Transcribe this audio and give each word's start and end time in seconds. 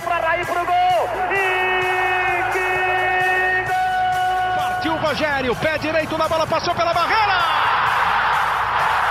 Partiu 0.00 0.02
para 0.02 0.26
Raí 0.26 0.44
pro 0.44 0.64
gol. 0.64 1.08
E 1.30 2.42
que 2.52 3.64
gol! 3.68 4.56
Partiu 4.56 4.92
o 4.92 4.96
Rogério, 4.96 5.56
pé 5.56 5.78
direito 5.78 6.16
na 6.16 6.28
bola, 6.28 6.46
passou 6.46 6.74
pela 6.74 6.94
barreira. 6.94 7.38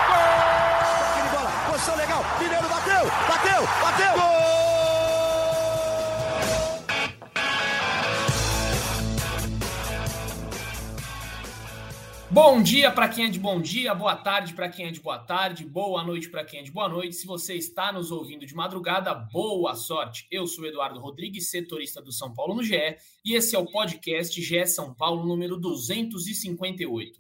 Gol! 0.08 1.30
bola, 1.32 1.52
posição 1.68 1.96
legal. 1.96 2.26
Mineiro 2.40 2.68
bateu, 2.68 3.12
bateu, 3.28 3.70
bateu. 3.82 4.14
Gol! 4.14 4.59
Bom 12.32 12.62
dia 12.62 12.92
para 12.92 13.10
quem 13.10 13.26
é 13.26 13.30
de 13.30 13.40
bom 13.40 13.60
dia, 13.60 13.92
boa 13.96 14.16
tarde 14.16 14.54
para 14.54 14.70
quem 14.70 14.86
é 14.86 14.92
de 14.92 15.00
boa 15.00 15.18
tarde, 15.18 15.66
boa 15.66 16.04
noite 16.04 16.30
para 16.30 16.46
quem 16.46 16.60
é 16.60 16.64
de 16.64 16.70
boa 16.70 16.88
noite. 16.88 17.16
Se 17.16 17.26
você 17.26 17.56
está 17.56 17.92
nos 17.92 18.12
ouvindo 18.12 18.46
de 18.46 18.54
madrugada, 18.54 19.16
boa 19.16 19.74
sorte. 19.74 20.28
Eu 20.30 20.46
sou 20.46 20.64
Eduardo 20.64 21.00
Rodrigues, 21.00 21.50
setorista 21.50 22.00
do 22.00 22.12
São 22.12 22.32
Paulo 22.32 22.54
no 22.54 22.64
GE, 22.64 22.98
e 23.26 23.34
esse 23.34 23.56
é 23.56 23.60
o 23.60 23.66
podcast 23.66 24.40
GE 24.40 24.68
São 24.68 24.94
Paulo 24.94 25.26
número 25.26 25.58
258. 25.58 27.20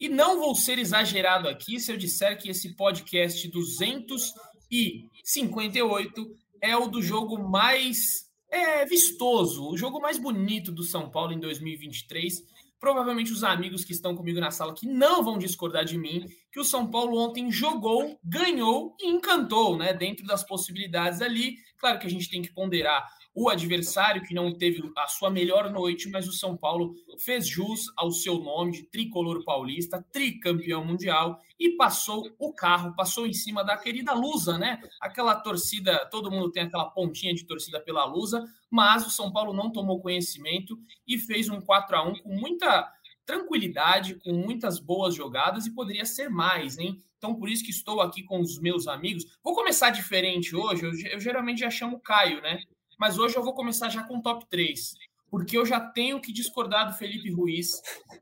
E 0.00 0.08
não 0.08 0.38
vou 0.38 0.54
ser 0.54 0.78
exagerado 0.78 1.46
aqui 1.46 1.78
se 1.78 1.92
eu 1.92 1.98
disser 1.98 2.38
que 2.38 2.48
esse 2.48 2.74
podcast 2.74 3.46
258 3.46 6.36
é 6.62 6.74
o 6.74 6.88
do 6.88 7.02
jogo 7.02 7.38
mais 7.38 8.26
é, 8.50 8.86
vistoso, 8.86 9.68
o 9.68 9.76
jogo 9.76 10.00
mais 10.00 10.18
bonito 10.18 10.72
do 10.72 10.82
São 10.82 11.10
Paulo 11.10 11.34
em 11.34 11.38
2023 11.38 12.48
provavelmente 12.80 13.30
os 13.30 13.44
amigos 13.44 13.84
que 13.84 13.92
estão 13.92 14.16
comigo 14.16 14.40
na 14.40 14.50
sala 14.50 14.74
que 14.74 14.88
não 14.88 15.22
vão 15.22 15.38
discordar 15.38 15.84
de 15.84 15.98
mim, 15.98 16.26
que 16.50 16.58
o 16.58 16.64
São 16.64 16.90
Paulo 16.90 17.18
ontem 17.18 17.52
jogou, 17.52 18.18
ganhou 18.24 18.96
e 18.98 19.08
encantou, 19.08 19.76
né? 19.76 19.92
Dentro 19.92 20.26
das 20.26 20.42
possibilidades 20.42 21.20
ali. 21.20 21.56
Claro 21.76 21.98
que 21.98 22.06
a 22.06 22.10
gente 22.10 22.30
tem 22.30 22.40
que 22.40 22.52
ponderar 22.52 23.06
o 23.34 23.48
adversário 23.48 24.22
que 24.22 24.34
não 24.34 24.52
teve 24.52 24.82
a 24.96 25.06
sua 25.06 25.30
melhor 25.30 25.70
noite, 25.70 26.08
mas 26.08 26.26
o 26.26 26.32
São 26.32 26.56
Paulo 26.56 26.94
fez 27.18 27.46
jus 27.46 27.86
ao 27.96 28.10
seu 28.10 28.38
nome 28.38 28.72
de 28.72 28.82
tricolor 28.84 29.44
paulista, 29.44 30.04
tricampeão 30.12 30.84
mundial 30.84 31.38
e 31.58 31.76
passou 31.76 32.28
o 32.38 32.52
carro, 32.52 32.94
passou 32.96 33.26
em 33.26 33.32
cima 33.32 33.64
da 33.64 33.76
querida 33.76 34.12
Lusa, 34.12 34.58
né? 34.58 34.80
Aquela 35.00 35.34
torcida, 35.36 36.06
todo 36.10 36.30
mundo 36.30 36.50
tem 36.50 36.64
aquela 36.64 36.90
pontinha 36.90 37.34
de 37.34 37.44
torcida 37.44 37.80
pela 37.80 38.04
Lusa, 38.04 38.44
mas 38.70 39.06
o 39.06 39.10
São 39.10 39.32
Paulo 39.32 39.52
não 39.52 39.70
tomou 39.70 40.00
conhecimento 40.00 40.78
e 41.06 41.18
fez 41.18 41.48
um 41.48 41.60
4 41.60 41.96
a 41.96 42.02
1 42.02 42.22
com 42.22 42.34
muita 42.34 42.90
tranquilidade, 43.24 44.16
com 44.16 44.32
muitas 44.32 44.80
boas 44.80 45.14
jogadas 45.14 45.66
e 45.66 45.74
poderia 45.74 46.04
ser 46.04 46.28
mais, 46.28 46.78
hein? 46.78 47.00
Então, 47.16 47.34
por 47.34 47.48
isso 47.48 47.62
que 47.62 47.70
estou 47.70 48.00
aqui 48.00 48.22
com 48.22 48.40
os 48.40 48.58
meus 48.58 48.88
amigos. 48.88 49.24
Vou 49.44 49.54
começar 49.54 49.90
diferente 49.90 50.56
hoje. 50.56 50.84
Eu, 50.84 51.12
eu 51.12 51.20
geralmente 51.20 51.60
já 51.60 51.70
chamo 51.70 51.98
o 51.98 52.00
Caio, 52.00 52.40
né? 52.40 52.60
Mas 53.00 53.18
hoje 53.18 53.34
eu 53.34 53.42
vou 53.42 53.54
começar 53.54 53.88
já 53.88 54.02
com 54.04 54.18
o 54.18 54.22
top 54.22 54.44
3, 54.50 54.94
porque 55.30 55.56
eu 55.56 55.64
já 55.64 55.80
tenho 55.80 56.20
que 56.20 56.30
discordar 56.30 56.86
do 56.86 56.98
Felipe 56.98 57.30
Ruiz. 57.30 57.80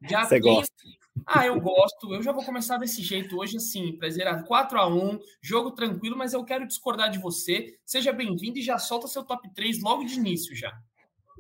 Já 0.09 0.25
Você 0.25 0.41
tenho... 0.41 0.55
gosta? 0.55 0.73
Ah, 1.27 1.45
eu 1.45 1.61
gosto. 1.61 2.15
Eu 2.15 2.23
já 2.23 2.31
vou 2.31 2.45
começar 2.45 2.79
desse 2.79 3.03
jeito 3.03 3.37
hoje, 3.37 3.57
assim, 3.57 3.97
para 3.99 4.09
zerar 4.09 4.45
4 4.45 4.79
a 4.79 4.87
1 4.87 5.19
jogo 5.43 5.73
tranquilo, 5.73 6.17
mas 6.17 6.33
eu 6.33 6.45
quero 6.45 6.65
discordar 6.65 7.11
de 7.11 7.19
você. 7.19 7.77
Seja 7.85 8.13
bem-vindo 8.13 8.61
e 8.61 8.63
já 8.63 8.79
solta 8.79 9.09
seu 9.09 9.25
top 9.25 9.53
3 9.53 9.83
logo 9.83 10.05
de 10.05 10.15
início 10.15 10.55
já. 10.55 10.73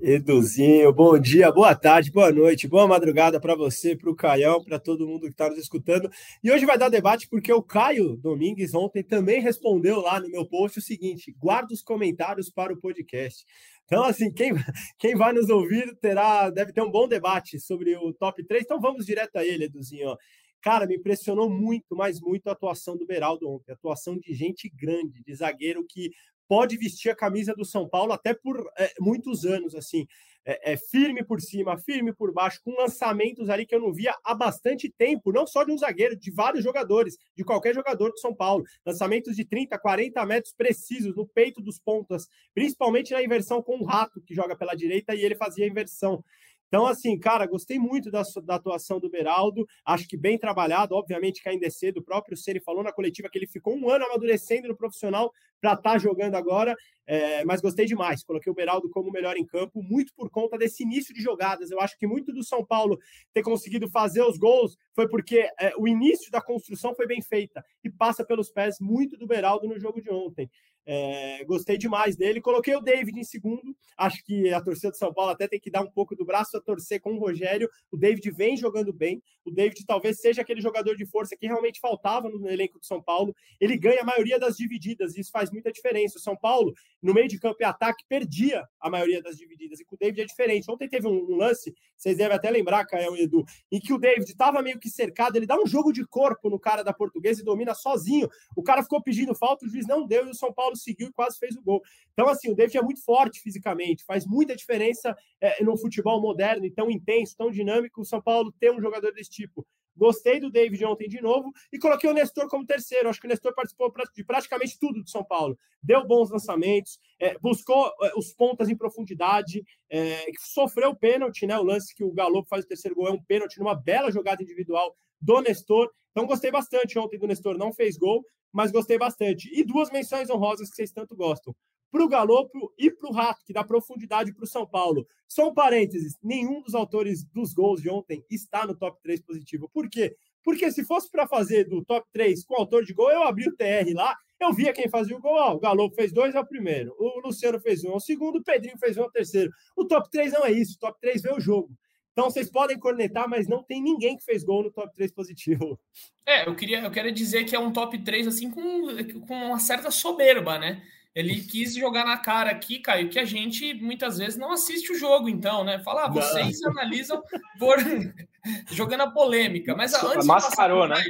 Eduzinho, 0.00 0.92
bom 0.92 1.18
dia, 1.18 1.50
boa 1.50 1.74
tarde, 1.74 2.12
boa 2.12 2.30
noite, 2.30 2.68
boa 2.68 2.86
madrugada 2.86 3.40
para 3.40 3.56
você, 3.56 3.96
para 3.96 4.08
o 4.08 4.14
Caião, 4.14 4.62
para 4.62 4.78
todo 4.78 5.08
mundo 5.08 5.22
que 5.22 5.32
está 5.32 5.48
nos 5.48 5.58
escutando. 5.58 6.08
E 6.42 6.52
hoje 6.52 6.64
vai 6.64 6.78
dar 6.78 6.88
debate 6.88 7.28
porque 7.28 7.52
o 7.52 7.60
Caio 7.60 8.16
Domingues 8.16 8.74
ontem 8.74 9.02
também 9.02 9.40
respondeu 9.40 10.00
lá 10.00 10.20
no 10.20 10.28
meu 10.28 10.46
post 10.46 10.78
o 10.78 10.82
seguinte: 10.82 11.34
guarda 11.36 11.74
os 11.74 11.82
comentários 11.82 12.48
para 12.48 12.72
o 12.72 12.76
podcast. 12.76 13.44
Então, 13.86 14.04
assim, 14.04 14.32
quem, 14.32 14.52
quem 15.00 15.16
vai 15.16 15.32
nos 15.32 15.48
ouvir 15.48 15.92
terá, 15.96 16.48
deve 16.48 16.72
ter 16.72 16.80
um 16.80 16.90
bom 16.90 17.08
debate 17.08 17.58
sobre 17.58 17.96
o 17.96 18.12
top 18.12 18.44
3. 18.44 18.62
Então 18.62 18.80
vamos 18.80 19.04
direto 19.04 19.34
a 19.34 19.44
ele, 19.44 19.64
Eduzinho. 19.64 20.16
Cara, 20.60 20.86
me 20.86 20.96
impressionou 20.96 21.50
muito, 21.50 21.96
mas 21.96 22.20
muito 22.20 22.48
a 22.48 22.52
atuação 22.52 22.96
do 22.96 23.06
Beraldo 23.06 23.48
ontem. 23.50 23.72
Atuação 23.72 24.16
de 24.16 24.32
gente 24.32 24.68
grande, 24.68 25.22
de 25.24 25.34
zagueiro 25.34 25.84
que 25.88 26.10
pode 26.48 26.76
vestir 26.76 27.10
a 27.10 27.14
camisa 27.14 27.54
do 27.54 27.64
São 27.64 27.88
Paulo 27.88 28.12
até 28.12 28.32
por 28.32 28.58
é, 28.76 28.92
muitos 28.98 29.44
anos, 29.44 29.74
assim. 29.74 30.06
É, 30.44 30.72
é, 30.72 30.76
firme 30.78 31.22
por 31.22 31.42
cima, 31.42 31.76
firme 31.76 32.10
por 32.10 32.32
baixo, 32.32 32.62
com 32.64 32.72
lançamentos 32.72 33.50
ali 33.50 33.66
que 33.66 33.74
eu 33.74 33.80
não 33.80 33.92
via 33.92 34.16
há 34.24 34.34
bastante 34.34 34.88
tempo, 34.88 35.30
não 35.30 35.46
só 35.46 35.62
de 35.62 35.70
um 35.70 35.76
zagueiro, 35.76 36.16
de 36.16 36.30
vários 36.30 36.64
jogadores, 36.64 37.18
de 37.36 37.44
qualquer 37.44 37.74
jogador 37.74 38.10
do 38.10 38.18
São 38.18 38.34
Paulo. 38.34 38.64
Lançamentos 38.86 39.36
de 39.36 39.44
30, 39.44 39.78
40 39.78 40.24
metros 40.24 40.54
precisos 40.54 41.14
no 41.14 41.26
peito 41.26 41.60
dos 41.60 41.78
pontas, 41.78 42.28
principalmente 42.54 43.12
na 43.12 43.22
inversão 43.22 43.62
com 43.62 43.78
o 43.78 43.84
Rato, 43.84 44.22
que 44.22 44.34
joga 44.34 44.56
pela 44.56 44.74
direita, 44.74 45.14
e 45.14 45.22
ele 45.22 45.34
fazia 45.34 45.66
a 45.66 45.68
inversão. 45.68 46.24
Então, 46.68 46.86
assim, 46.86 47.18
cara, 47.18 47.46
gostei 47.46 47.78
muito 47.78 48.10
da, 48.10 48.22
da, 48.44 48.54
atuação 48.54 49.00
do 49.00 49.08
Beraldo. 49.08 49.66
Acho 49.84 50.06
que 50.06 50.16
bem 50.16 50.38
trabalhado. 50.38 50.94
Obviamente 50.94 51.42
que 51.42 51.48
ainda 51.48 51.66
é 51.66 51.70
cedo. 51.70 51.98
O 51.98 52.04
próprio 52.04 52.36
Ceni 52.36 52.60
falou 52.60 52.82
na 52.82 52.92
coletiva 52.92 53.28
que 53.30 53.38
ele 53.38 53.46
ficou 53.46 53.74
um 53.74 53.88
ano 53.90 54.04
amadurecendo 54.04 54.68
no 54.68 54.76
profissional 54.76 55.32
para 55.60 55.72
estar 55.72 55.92
tá 55.92 55.98
jogando 55.98 56.34
agora. 56.34 56.76
É, 57.06 57.42
mas 57.46 57.62
gostei 57.62 57.86
demais. 57.86 58.22
Coloquei 58.22 58.52
o 58.52 58.54
Beraldo 58.54 58.90
como 58.90 59.10
melhor 59.10 59.36
em 59.36 59.46
campo, 59.46 59.82
muito 59.82 60.12
por 60.14 60.28
conta 60.30 60.58
desse 60.58 60.82
início 60.82 61.14
de 61.14 61.22
jogadas. 61.22 61.70
Eu 61.70 61.80
acho 61.80 61.98
que 61.98 62.06
muito 62.06 62.34
do 62.34 62.44
São 62.44 62.64
Paulo 62.64 62.98
ter 63.32 63.42
conseguido 63.42 63.88
fazer 63.88 64.22
os 64.22 64.36
gols 64.36 64.76
foi 64.94 65.08
porque 65.08 65.48
é, 65.58 65.72
o 65.78 65.88
início 65.88 66.30
da 66.30 66.42
construção 66.42 66.94
foi 66.94 67.06
bem 67.06 67.22
feita 67.22 67.64
e 67.82 67.88
passa 67.90 68.24
pelos 68.24 68.50
pés 68.50 68.76
muito 68.78 69.16
do 69.16 69.26
Beraldo 69.26 69.66
no 69.66 69.80
jogo 69.80 70.02
de 70.02 70.10
ontem. 70.10 70.50
É, 70.86 71.44
gostei 71.44 71.76
demais 71.76 72.16
dele. 72.16 72.40
Coloquei 72.40 72.74
o 72.74 72.80
David 72.80 73.18
em 73.18 73.24
segundo. 73.24 73.76
Acho 73.96 74.24
que 74.24 74.52
a 74.52 74.60
torcida 74.60 74.90
de 74.90 74.98
São 74.98 75.12
Paulo 75.12 75.32
até 75.32 75.46
tem 75.46 75.60
que 75.60 75.70
dar 75.70 75.82
um 75.82 75.90
pouco 75.90 76.16
do 76.16 76.24
braço 76.24 76.56
a 76.56 76.60
torcer 76.60 77.00
com 77.00 77.12
o 77.12 77.18
Rogério. 77.18 77.68
O 77.90 77.96
David 77.96 78.30
vem 78.30 78.56
jogando 78.56 78.92
bem. 78.92 79.22
O 79.44 79.50
David 79.50 79.84
talvez 79.86 80.20
seja 80.20 80.42
aquele 80.42 80.60
jogador 80.60 80.96
de 80.96 81.04
força 81.04 81.36
que 81.36 81.46
realmente 81.46 81.78
faltava 81.78 82.28
no 82.28 82.48
elenco 82.48 82.78
do 82.78 82.86
São 82.86 83.02
Paulo. 83.02 83.34
Ele 83.60 83.76
ganha 83.76 84.00
a 84.00 84.04
maioria 84.04 84.38
das 84.38 84.56
divididas 84.56 85.14
e 85.14 85.20
isso 85.20 85.30
faz 85.30 85.50
muita 85.50 85.70
diferença. 85.70 86.18
O 86.18 86.22
São 86.22 86.36
Paulo, 86.36 86.72
no 87.02 87.14
meio 87.14 87.28
de 87.28 87.38
campo 87.38 87.56
e 87.60 87.64
ataque, 87.64 88.04
perdia 88.08 88.66
a 88.80 88.90
maioria 88.90 89.22
das 89.22 89.36
divididas. 89.36 89.80
E 89.80 89.84
com 89.84 89.94
o 89.94 89.98
David 89.98 90.22
é 90.22 90.24
diferente. 90.24 90.70
Ontem 90.70 90.88
teve 90.88 91.06
um, 91.06 91.36
lance, 91.36 91.74
vocês 91.96 92.16
devem 92.16 92.36
até 92.36 92.50
lembrar, 92.50 92.84
Caio 92.86 93.16
e 93.16 93.22
Edu, 93.22 93.44
em 93.70 93.80
que 93.80 93.92
o 93.92 93.98
David 93.98 94.30
estava 94.30 94.62
meio 94.62 94.78
que 94.78 94.88
cercado. 94.88 95.36
Ele 95.36 95.46
dá 95.46 95.60
um 95.60 95.66
jogo 95.66 95.92
de 95.92 96.06
corpo 96.06 96.50
no 96.50 96.58
cara 96.58 96.82
da 96.82 96.92
portuguesa 96.92 97.40
e 97.40 97.44
domina 97.44 97.74
sozinho. 97.74 98.28
O 98.56 98.62
cara 98.62 98.82
ficou 98.82 99.02
pedindo 99.02 99.34
falta, 99.34 99.64
o 99.64 99.68
juiz 99.68 99.86
não 99.86 100.06
deu 100.06 100.26
e 100.26 100.30
o 100.30 100.34
São 100.34 100.52
Paulo 100.52 100.76
seguiu 100.76 101.08
e 101.08 101.12
quase 101.12 101.38
fez 101.38 101.56
o 101.56 101.62
gol. 101.62 101.82
Então, 102.12 102.28
assim, 102.28 102.50
o 102.50 102.54
David 102.54 102.78
é 102.78 102.82
muito 102.82 103.02
forte 103.04 103.40
fisicamente, 103.40 104.04
faz 104.04 104.26
muita 104.26 104.56
diferença 104.56 105.16
é, 105.40 105.62
no 105.62 105.76
futebol 105.76 106.20
moderno 106.20 106.64
e 106.64 106.70
tão 106.70 106.90
intenso, 106.90 107.36
tão 107.36 107.50
dinâmico. 107.50 108.00
O 108.00 108.04
São 108.04 108.20
Paulo 108.20 108.52
ter 108.52 108.72
um 108.72 108.80
jogador 108.80 109.12
desse 109.12 109.30
tipo. 109.30 109.66
Gostei 109.98 110.38
do 110.38 110.50
David 110.50 110.84
ontem 110.84 111.08
de 111.08 111.20
novo 111.20 111.52
e 111.72 111.78
coloquei 111.78 112.08
o 112.08 112.14
Nestor 112.14 112.48
como 112.48 112.64
terceiro. 112.64 113.08
Acho 113.08 113.20
que 113.20 113.26
o 113.26 113.28
Nestor 113.28 113.52
participou 113.52 113.92
de 114.14 114.24
praticamente 114.24 114.78
tudo 114.78 115.02
do 115.02 115.10
São 115.10 115.24
Paulo. 115.24 115.58
Deu 115.82 116.06
bons 116.06 116.30
lançamentos, 116.30 116.98
é, 117.20 117.36
buscou 117.38 117.92
é, 118.02 118.12
os 118.16 118.32
pontas 118.32 118.68
em 118.68 118.76
profundidade, 118.76 119.64
é, 119.90 120.24
sofreu 120.38 120.90
o 120.90 120.96
pênalti, 120.96 121.46
né? 121.46 121.58
O 121.58 121.64
lance 121.64 121.94
que 121.94 122.04
o 122.04 122.12
Galo 122.12 122.44
faz 122.48 122.64
o 122.64 122.68
terceiro 122.68 122.94
gol 122.94 123.08
é 123.08 123.12
um 123.12 123.22
pênalti 123.22 123.58
numa 123.58 123.74
bela 123.74 124.10
jogada 124.12 124.42
individual 124.42 124.96
do 125.20 125.40
Nestor. 125.40 125.90
Então 126.12 126.26
gostei 126.26 126.50
bastante 126.50 126.98
ontem 126.98 127.18
do 127.18 127.26
Nestor, 127.26 127.58
não 127.58 127.72
fez 127.72 127.96
gol, 127.96 128.24
mas 128.52 128.70
gostei 128.70 128.98
bastante. 128.98 129.50
E 129.52 129.64
duas 129.64 129.90
menções 129.90 130.30
honrosas 130.30 130.70
que 130.70 130.76
vocês 130.76 130.92
tanto 130.92 131.16
gostam. 131.16 131.54
Para 131.90 132.04
o 132.04 132.08
Galopo 132.08 132.72
e 132.78 132.90
para 132.90 133.08
o 133.08 133.12
Rato, 133.12 133.44
que 133.44 133.52
dá 133.52 133.64
profundidade 133.64 134.32
para 134.34 134.44
o 134.44 134.46
São 134.46 134.66
Paulo. 134.66 135.06
Só 135.26 135.48
um 135.48 135.54
parênteses: 135.54 136.16
nenhum 136.22 136.60
dos 136.62 136.74
autores 136.74 137.24
dos 137.24 137.52
gols 137.52 137.80
de 137.80 137.90
ontem 137.90 138.24
está 138.30 138.66
no 138.66 138.76
top 138.76 138.98
3 139.02 139.20
positivo. 139.22 139.70
Por 139.72 139.88
quê? 139.88 140.16
Porque 140.42 140.70
se 140.70 140.84
fosse 140.84 141.10
para 141.10 141.26
fazer 141.26 141.64
do 141.64 141.84
top 141.84 142.06
3 142.12 142.44
com 142.44 142.54
autor 142.54 142.84
de 142.84 142.92
gol, 142.92 143.10
eu 143.10 143.22
abri 143.22 143.48
o 143.48 143.56
TR 143.56 143.92
lá, 143.94 144.16
eu 144.40 144.52
via 144.52 144.72
quem 144.72 144.88
fazia 144.88 145.16
o 145.16 145.20
gol. 145.20 145.34
Ó, 145.34 145.54
o 145.54 145.60
Galopo 145.60 145.94
fez 145.94 146.12
dois, 146.12 146.34
é 146.34 146.40
o 146.40 146.46
primeiro. 146.46 146.94
O 146.98 147.20
Luciano 147.20 147.60
fez 147.60 147.84
um, 147.84 147.92
é 147.92 147.96
o 147.96 148.00
segundo. 148.00 148.38
O 148.38 148.44
Pedrinho 148.44 148.78
fez 148.78 148.96
um, 148.96 149.02
é 149.02 149.06
o 149.06 149.10
terceiro. 149.10 149.50
O 149.76 149.84
top 149.84 150.08
3 150.10 150.32
não 150.32 150.44
é 150.44 150.52
isso. 150.52 150.76
O 150.76 150.78
top 150.78 150.98
3 151.00 151.22
vê 151.22 151.32
o 151.32 151.40
jogo. 151.40 151.70
Então 152.12 152.30
vocês 152.30 152.50
podem 152.50 152.76
cornetar, 152.78 153.28
mas 153.28 153.46
não 153.46 153.62
tem 153.62 153.80
ninguém 153.80 154.16
que 154.16 154.24
fez 154.24 154.42
gol 154.42 154.64
no 154.64 154.72
top 154.72 154.92
3 154.92 155.12
positivo. 155.12 155.78
É, 156.26 156.48
eu 156.48 156.56
queria, 156.56 156.80
eu 156.80 156.90
quero 156.90 157.12
dizer 157.12 157.44
que 157.44 157.54
é 157.54 157.58
um 157.58 157.72
top 157.72 157.96
3 157.96 158.26
assim 158.26 158.50
com, 158.50 158.88
com 159.26 159.34
uma 159.34 159.60
certa 159.60 159.90
soberba, 159.90 160.58
né? 160.58 160.82
Ele 161.18 161.40
quis 161.42 161.74
jogar 161.74 162.04
na 162.04 162.16
cara 162.16 162.50
aqui, 162.50 162.78
Caio, 162.78 163.08
que 163.08 163.18
a 163.18 163.24
gente 163.24 163.74
muitas 163.74 164.18
vezes 164.18 164.38
não 164.38 164.52
assiste 164.52 164.92
o 164.92 164.98
jogo, 164.98 165.28
então, 165.28 165.64
né? 165.64 165.78
Fala, 165.80 166.04
ah, 166.04 166.08
vocês 166.08 166.60
não. 166.60 166.70
analisam 166.70 167.22
por 167.58 167.76
jogando 168.70 169.02
a 169.02 169.10
polêmica. 169.10 169.74
Mas 169.74 169.92
antes 169.94 170.26
mascarou, 170.26 170.86
né? 170.86 171.02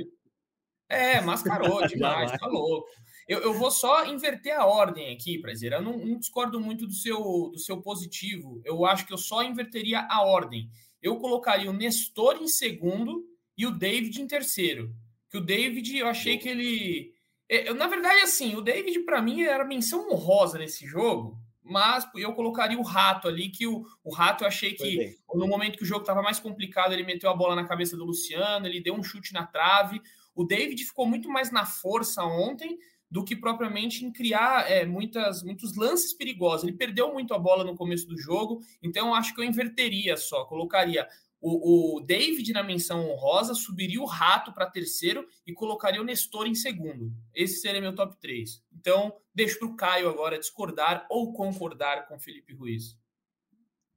É, 0.89 1.21
mascarou 1.21 1.85
demais, 1.87 2.33
tá 2.33 2.47
louco. 2.47 2.87
Eu, 3.29 3.41
eu, 3.41 3.53
vou 3.53 3.71
só 3.71 4.07
inverter 4.07 4.59
a 4.59 4.65
ordem 4.65 5.13
aqui, 5.15 5.39
Prazer. 5.39 5.73
Eu 5.73 5.83
não, 5.83 5.99
não 5.99 6.19
discordo 6.19 6.59
muito 6.59 6.87
do 6.87 6.95
seu, 6.95 7.51
do 7.53 7.59
seu 7.59 7.83
positivo. 7.83 8.63
Eu 8.65 8.87
acho 8.87 9.07
que 9.07 9.13
eu 9.13 9.19
só 9.19 9.43
inverteria 9.43 10.07
a 10.09 10.23
ordem 10.23 10.71
eu 11.03 11.17
colocaria 11.19 11.71
o 11.71 11.73
Nestor 11.73 12.37
em 12.37 12.49
segundo 12.49 13.25
e 13.57 13.67
o 13.67 13.71
David 13.71 14.21
em 14.21 14.27
terceiro. 14.27 14.95
Que 15.31 15.39
o 15.39 15.41
David, 15.41 15.97
eu 15.97 16.07
achei 16.07 16.39
que 16.39 16.49
ele 16.49 17.13
eu, 17.49 17.75
na 17.75 17.87
verdade, 17.87 18.21
assim, 18.21 18.55
o 18.55 18.61
David, 18.61 19.01
para 19.01 19.23
mim, 19.23 19.43
era 19.43 19.65
menção 19.65 20.11
honrosa 20.11 20.59
nesse 20.59 20.87
jogo, 20.87 21.39
mas 21.65 22.09
eu 22.17 22.33
colocaria 22.33 22.79
o 22.79 22.83
Rato 22.83 23.29
ali, 23.29 23.51
que 23.51 23.67
o, 23.67 23.85
o 24.03 24.13
Rato 24.13 24.45
eu 24.45 24.49
achei 24.49 24.75
que 24.75 25.19
no 25.35 25.47
momento 25.47 25.77
que 25.77 25.83
o 25.83 25.87
jogo 25.87 26.01
estava 26.01 26.23
mais 26.23 26.41
complicado, 26.41 26.93
ele 26.93 27.03
meteu 27.03 27.31
a 27.31 27.37
bola 27.37 27.55
na 27.55 27.67
cabeça 27.67 27.97
do 27.97 28.05
Luciano, 28.05 28.67
ele 28.67 28.81
deu 28.81 28.95
um 28.95 29.03
chute 29.03 29.33
na 29.33 29.47
trave. 29.47 30.01
O 30.35 30.45
David 30.45 30.83
ficou 30.85 31.07
muito 31.07 31.29
mais 31.29 31.51
na 31.51 31.67
força 31.67 32.23
ontem 32.25 32.79
do 33.11 33.25
que 33.25 33.35
propriamente 33.35 34.05
em 34.05 34.13
criar 34.13 34.71
é, 34.71 34.85
muitas, 34.85 35.43
muitos 35.43 35.77
lances 35.77 36.13
perigosos. 36.13 36.65
Ele 36.65 36.77
perdeu 36.77 37.13
muito 37.13 37.35
a 37.35 37.39
bola 37.39 37.65
no 37.65 37.77
começo 37.77 38.07
do 38.07 38.19
jogo, 38.19 38.61
então 38.83 39.09
eu 39.09 39.15
acho 39.15 39.35
que 39.35 39.41
eu 39.41 39.45
inverteria 39.45 40.17
só, 40.17 40.45
colocaria 40.45 41.07
o, 41.41 41.97
o 41.97 42.01
David 42.01 42.53
na 42.53 42.63
menção 42.63 43.09
honrosa, 43.09 43.55
subiria 43.55 44.01
o 44.01 44.07
Rato 44.07 44.53
para 44.53 44.71
terceiro 44.71 45.27
e 45.47 45.53
colocaria 45.53 46.01
o 46.01 46.05
Nestor 46.05 46.47
em 46.47 46.55
segundo. 46.55 47.13
Esse 47.35 47.61
seria 47.61 47.81
meu 47.81 47.95
top 47.95 48.17
3. 48.21 48.63
Então, 48.73 49.15
deixo 49.35 49.59
para 49.59 49.69
o 49.69 49.77
Caio 49.77 50.09
agora 50.09 50.39
discordar 50.39 51.07
ou 51.09 51.33
concordar 51.33 52.07
com 52.09 52.19
Felipe 52.19 52.55
Ruiz. 52.55 52.99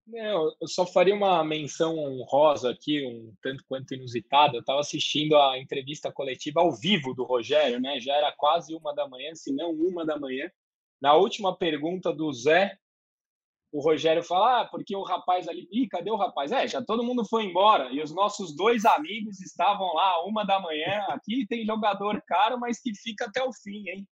Não, 0.05 0.53
eu 0.59 0.67
só 0.67 0.85
faria 0.85 1.15
uma 1.15 1.43
menção 1.43 1.97
honrosa 1.97 2.69
aqui, 2.69 3.05
um 3.05 3.33
tanto 3.41 3.63
quanto 3.65 3.93
inusitada. 3.93 4.57
Eu 4.57 4.61
estava 4.61 4.79
assistindo 4.79 5.37
a 5.37 5.57
entrevista 5.57 6.11
coletiva 6.11 6.59
ao 6.59 6.75
vivo 6.75 7.13
do 7.13 7.23
Rogério, 7.23 7.79
né? 7.79 7.99
Já 7.99 8.15
era 8.15 8.31
quase 8.31 8.75
uma 8.75 8.93
da 8.93 9.07
manhã, 9.07 9.33
se 9.35 9.53
não 9.53 9.71
uma 9.71 10.05
da 10.05 10.19
manhã. 10.19 10.51
Na 10.99 11.15
última 11.15 11.55
pergunta 11.55 12.13
do 12.13 12.31
Zé, 12.33 12.77
o 13.71 13.81
Rogério 13.81 14.21
fala, 14.21 14.61
ah, 14.61 14.65
porque 14.65 14.95
o 14.95 15.03
rapaz 15.03 15.47
ali, 15.47 15.67
ih, 15.71 15.87
cadê 15.87 16.11
o 16.11 16.17
rapaz? 16.17 16.51
É, 16.51 16.67
já 16.67 16.81
todo 16.81 17.03
mundo 17.03 17.23
foi 17.25 17.45
embora 17.45 17.89
e 17.91 18.01
os 18.01 18.13
nossos 18.13 18.55
dois 18.55 18.83
amigos 18.83 19.39
estavam 19.39 19.93
lá 19.93 20.25
uma 20.25 20.43
da 20.43 20.59
manhã. 20.59 21.05
Aqui 21.09 21.45
tem 21.47 21.65
jogador 21.65 22.21
caro, 22.27 22.59
mas 22.59 22.81
que 22.81 22.93
fica 22.93 23.25
até 23.25 23.41
o 23.41 23.53
fim, 23.53 23.87
hein? 23.87 24.07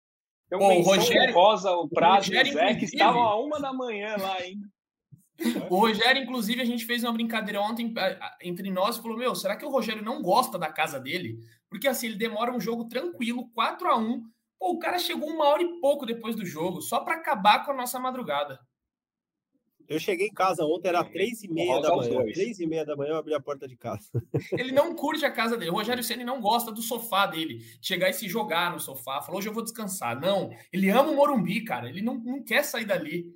Então, 0.46 0.60
o 0.60 0.82
Rogério 0.82 1.34
Rosa, 1.34 1.72
o 1.72 1.88
Prazo 1.88 2.32
e 2.32 2.40
o 2.40 2.52
Zé, 2.52 2.74
que 2.74 2.84
estavam 2.84 3.20
a 3.20 3.38
uma 3.38 3.60
da 3.60 3.72
manhã 3.72 4.16
lá 4.16 4.36
ainda. 4.36 4.66
O 5.68 5.76
Rogério, 5.76 6.22
inclusive, 6.22 6.62
a 6.62 6.64
gente 6.64 6.84
fez 6.84 7.04
uma 7.04 7.12
brincadeira 7.12 7.60
ontem 7.60 7.92
entre 8.42 8.70
nós 8.70 8.96
e 8.96 9.02
falou: 9.02 9.18
Meu, 9.18 9.34
será 9.34 9.56
que 9.56 9.64
o 9.64 9.70
Rogério 9.70 10.02
não 10.02 10.22
gosta 10.22 10.58
da 10.58 10.72
casa 10.72 10.98
dele? 10.98 11.38
Porque 11.68 11.86
assim, 11.86 12.06
ele 12.06 12.16
demora 12.16 12.52
um 12.52 12.60
jogo 12.60 12.88
tranquilo, 12.88 13.50
4 13.54 13.88
a 13.88 13.96
1 13.96 14.22
Pô, 14.58 14.72
o 14.72 14.78
cara 14.78 14.98
chegou 14.98 15.28
uma 15.28 15.46
hora 15.46 15.62
e 15.62 15.80
pouco 15.80 16.04
depois 16.04 16.34
do 16.34 16.44
jogo, 16.44 16.80
só 16.80 17.00
para 17.00 17.14
acabar 17.14 17.64
com 17.64 17.70
a 17.70 17.76
nossa 17.76 18.00
madrugada. 18.00 18.58
Eu 19.88 19.98
cheguei 19.98 20.26
em 20.26 20.32
casa 20.32 20.64
ontem, 20.64 20.88
era 20.88 21.02
três 21.02 21.42
e 21.42 21.48
meia 21.48 21.80
da 21.80 21.96
manhã. 21.96 22.22
Três 22.34 22.60
e 22.60 22.66
meia 22.66 22.84
da 22.84 22.94
manhã 22.94 23.12
eu 23.12 23.16
abri 23.16 23.32
a 23.32 23.40
porta 23.40 23.66
de 23.66 23.74
casa. 23.74 24.10
Ele 24.52 24.70
não 24.70 24.94
curte 24.94 25.24
a 25.24 25.30
casa 25.30 25.56
dele. 25.56 25.70
O 25.70 25.74
Rogério 25.74 26.04
Ceni 26.04 26.24
não 26.24 26.42
gosta 26.42 26.70
do 26.70 26.82
sofá 26.82 27.26
dele. 27.26 27.64
Chegar 27.80 28.10
e 28.10 28.12
se 28.12 28.28
jogar 28.28 28.70
no 28.70 28.78
sofá. 28.78 29.22
Falou, 29.22 29.38
hoje 29.38 29.48
eu 29.48 29.52
vou 29.54 29.62
descansar. 29.62 30.20
Não, 30.20 30.50
ele 30.70 30.90
ama 30.90 31.10
o 31.10 31.16
Morumbi, 31.16 31.64
cara. 31.64 31.88
Ele 31.88 32.02
não, 32.02 32.16
não 32.18 32.42
quer 32.42 32.64
sair 32.64 32.84
dali. 32.84 33.34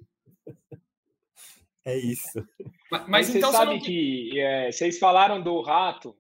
É 1.85 1.97
isso. 1.97 2.47
Mas, 2.91 3.09
mas 3.09 3.35
então 3.35 3.51
você 3.51 3.57
sabe 3.57 3.75
não... 3.75 3.81
que 3.81 4.39
é, 4.39 4.71
vocês 4.71 4.99
falaram 4.99 5.43
do 5.43 5.61
Rato. 5.63 6.15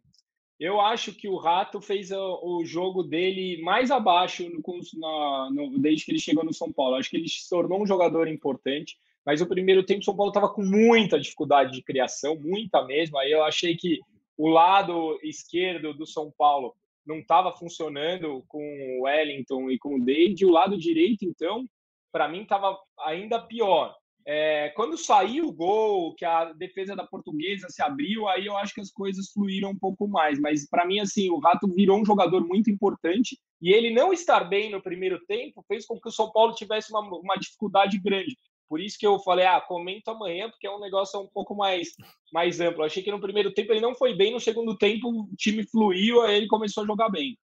Eu 0.58 0.80
acho 0.80 1.12
que 1.12 1.28
o 1.28 1.36
Rato 1.36 1.80
fez 1.80 2.10
o, 2.10 2.40
o 2.42 2.64
jogo 2.64 3.02
dele 3.02 3.60
mais 3.62 3.90
abaixo 3.90 4.48
no, 4.48 4.62
na, 4.98 5.50
no, 5.50 5.78
desde 5.78 6.04
que 6.04 6.12
ele 6.12 6.18
chegou 6.18 6.44
no 6.44 6.54
São 6.54 6.72
Paulo. 6.72 6.94
Acho 6.94 7.10
que 7.10 7.16
ele 7.16 7.28
se 7.28 7.48
tornou 7.50 7.82
um 7.82 7.86
jogador 7.86 8.28
importante. 8.28 8.96
Mas 9.24 9.40
o 9.40 9.46
primeiro 9.46 9.84
tempo 9.84 10.00
o 10.00 10.04
São 10.04 10.16
Paulo 10.16 10.30
estava 10.30 10.48
com 10.48 10.62
muita 10.62 11.18
dificuldade 11.18 11.72
de 11.72 11.82
criação, 11.82 12.36
muita 12.38 12.84
mesmo. 12.84 13.18
Aí 13.18 13.30
eu 13.30 13.44
achei 13.44 13.76
que 13.76 14.00
o 14.36 14.48
lado 14.48 15.18
esquerdo 15.22 15.94
do 15.94 16.06
São 16.06 16.32
Paulo 16.36 16.74
não 17.06 17.18
estava 17.18 17.52
funcionando 17.52 18.44
com 18.48 18.62
o 18.98 19.02
Wellington 19.02 19.70
e 19.70 19.78
com 19.78 19.96
o 19.96 20.04
David. 20.04 20.44
O 20.44 20.50
lado 20.50 20.76
direito, 20.76 21.24
então, 21.24 21.66
para 22.10 22.28
mim 22.28 22.42
estava 22.42 22.76
ainda 22.98 23.40
pior. 23.40 23.94
É, 24.24 24.68
quando 24.76 24.96
saiu 24.96 25.48
o 25.48 25.52
gol, 25.52 26.14
que 26.14 26.24
a 26.24 26.52
defesa 26.52 26.94
da 26.94 27.04
portuguesa 27.04 27.68
se 27.68 27.82
abriu, 27.82 28.28
aí 28.28 28.46
eu 28.46 28.56
acho 28.56 28.72
que 28.72 28.80
as 28.80 28.90
coisas 28.90 29.30
fluíram 29.32 29.70
um 29.70 29.78
pouco 29.78 30.06
mais. 30.06 30.38
Mas 30.38 30.68
para 30.68 30.86
mim, 30.86 31.00
assim, 31.00 31.28
o 31.28 31.38
Rato 31.38 31.66
virou 31.66 32.00
um 32.00 32.04
jogador 32.04 32.46
muito 32.46 32.70
importante 32.70 33.38
e 33.60 33.72
ele 33.72 33.90
não 33.90 34.12
estar 34.12 34.44
bem 34.44 34.70
no 34.70 34.82
primeiro 34.82 35.18
tempo 35.26 35.64
fez 35.66 35.84
com 35.84 36.00
que 36.00 36.08
o 36.08 36.12
São 36.12 36.30
Paulo 36.30 36.54
tivesse 36.54 36.92
uma, 36.92 37.00
uma 37.00 37.36
dificuldade 37.36 37.98
grande. 37.98 38.36
Por 38.72 38.80
isso 38.80 38.98
que 38.98 39.06
eu 39.06 39.18
falei, 39.18 39.44
ah, 39.44 39.60
comento 39.60 40.10
amanhã, 40.10 40.48
porque 40.48 40.66
é 40.66 40.70
um 40.74 40.80
negócio 40.80 41.20
um 41.20 41.26
pouco 41.26 41.54
mais, 41.54 41.88
mais 42.32 42.58
amplo. 42.58 42.80
Eu 42.80 42.86
achei 42.86 43.02
que 43.02 43.10
no 43.10 43.20
primeiro 43.20 43.52
tempo 43.52 43.70
ele 43.70 43.82
não 43.82 43.94
foi 43.94 44.14
bem, 44.14 44.32
no 44.32 44.40
segundo 44.40 44.78
tempo 44.78 45.10
o 45.10 45.28
time 45.36 45.62
fluiu, 45.68 46.22
aí 46.22 46.36
ele 46.36 46.46
começou 46.46 46.82
a 46.82 46.86
jogar 46.86 47.10
bem. 47.10 47.38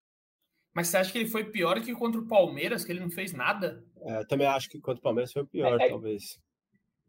Mas 0.74 0.88
você 0.88 0.98
acha 0.98 1.12
que 1.12 1.20
ele 1.20 1.30
foi 1.30 1.44
pior 1.44 1.80
que 1.81 1.94
contra 1.94 2.20
o 2.20 2.28
Palmeiras, 2.28 2.84
que 2.84 2.92
ele 2.92 3.00
não 3.00 3.12
fez 3.12 3.31
nada? 3.31 3.86
É, 4.02 4.26
também 4.26 4.48
acho 4.48 4.68
que 4.70 4.80
contra 4.80 5.00
o 5.00 5.04
Palmeiras 5.04 5.31
foi 5.31 5.46
pior, 5.46 5.80
é, 5.80 5.90
talvez. 5.90 6.40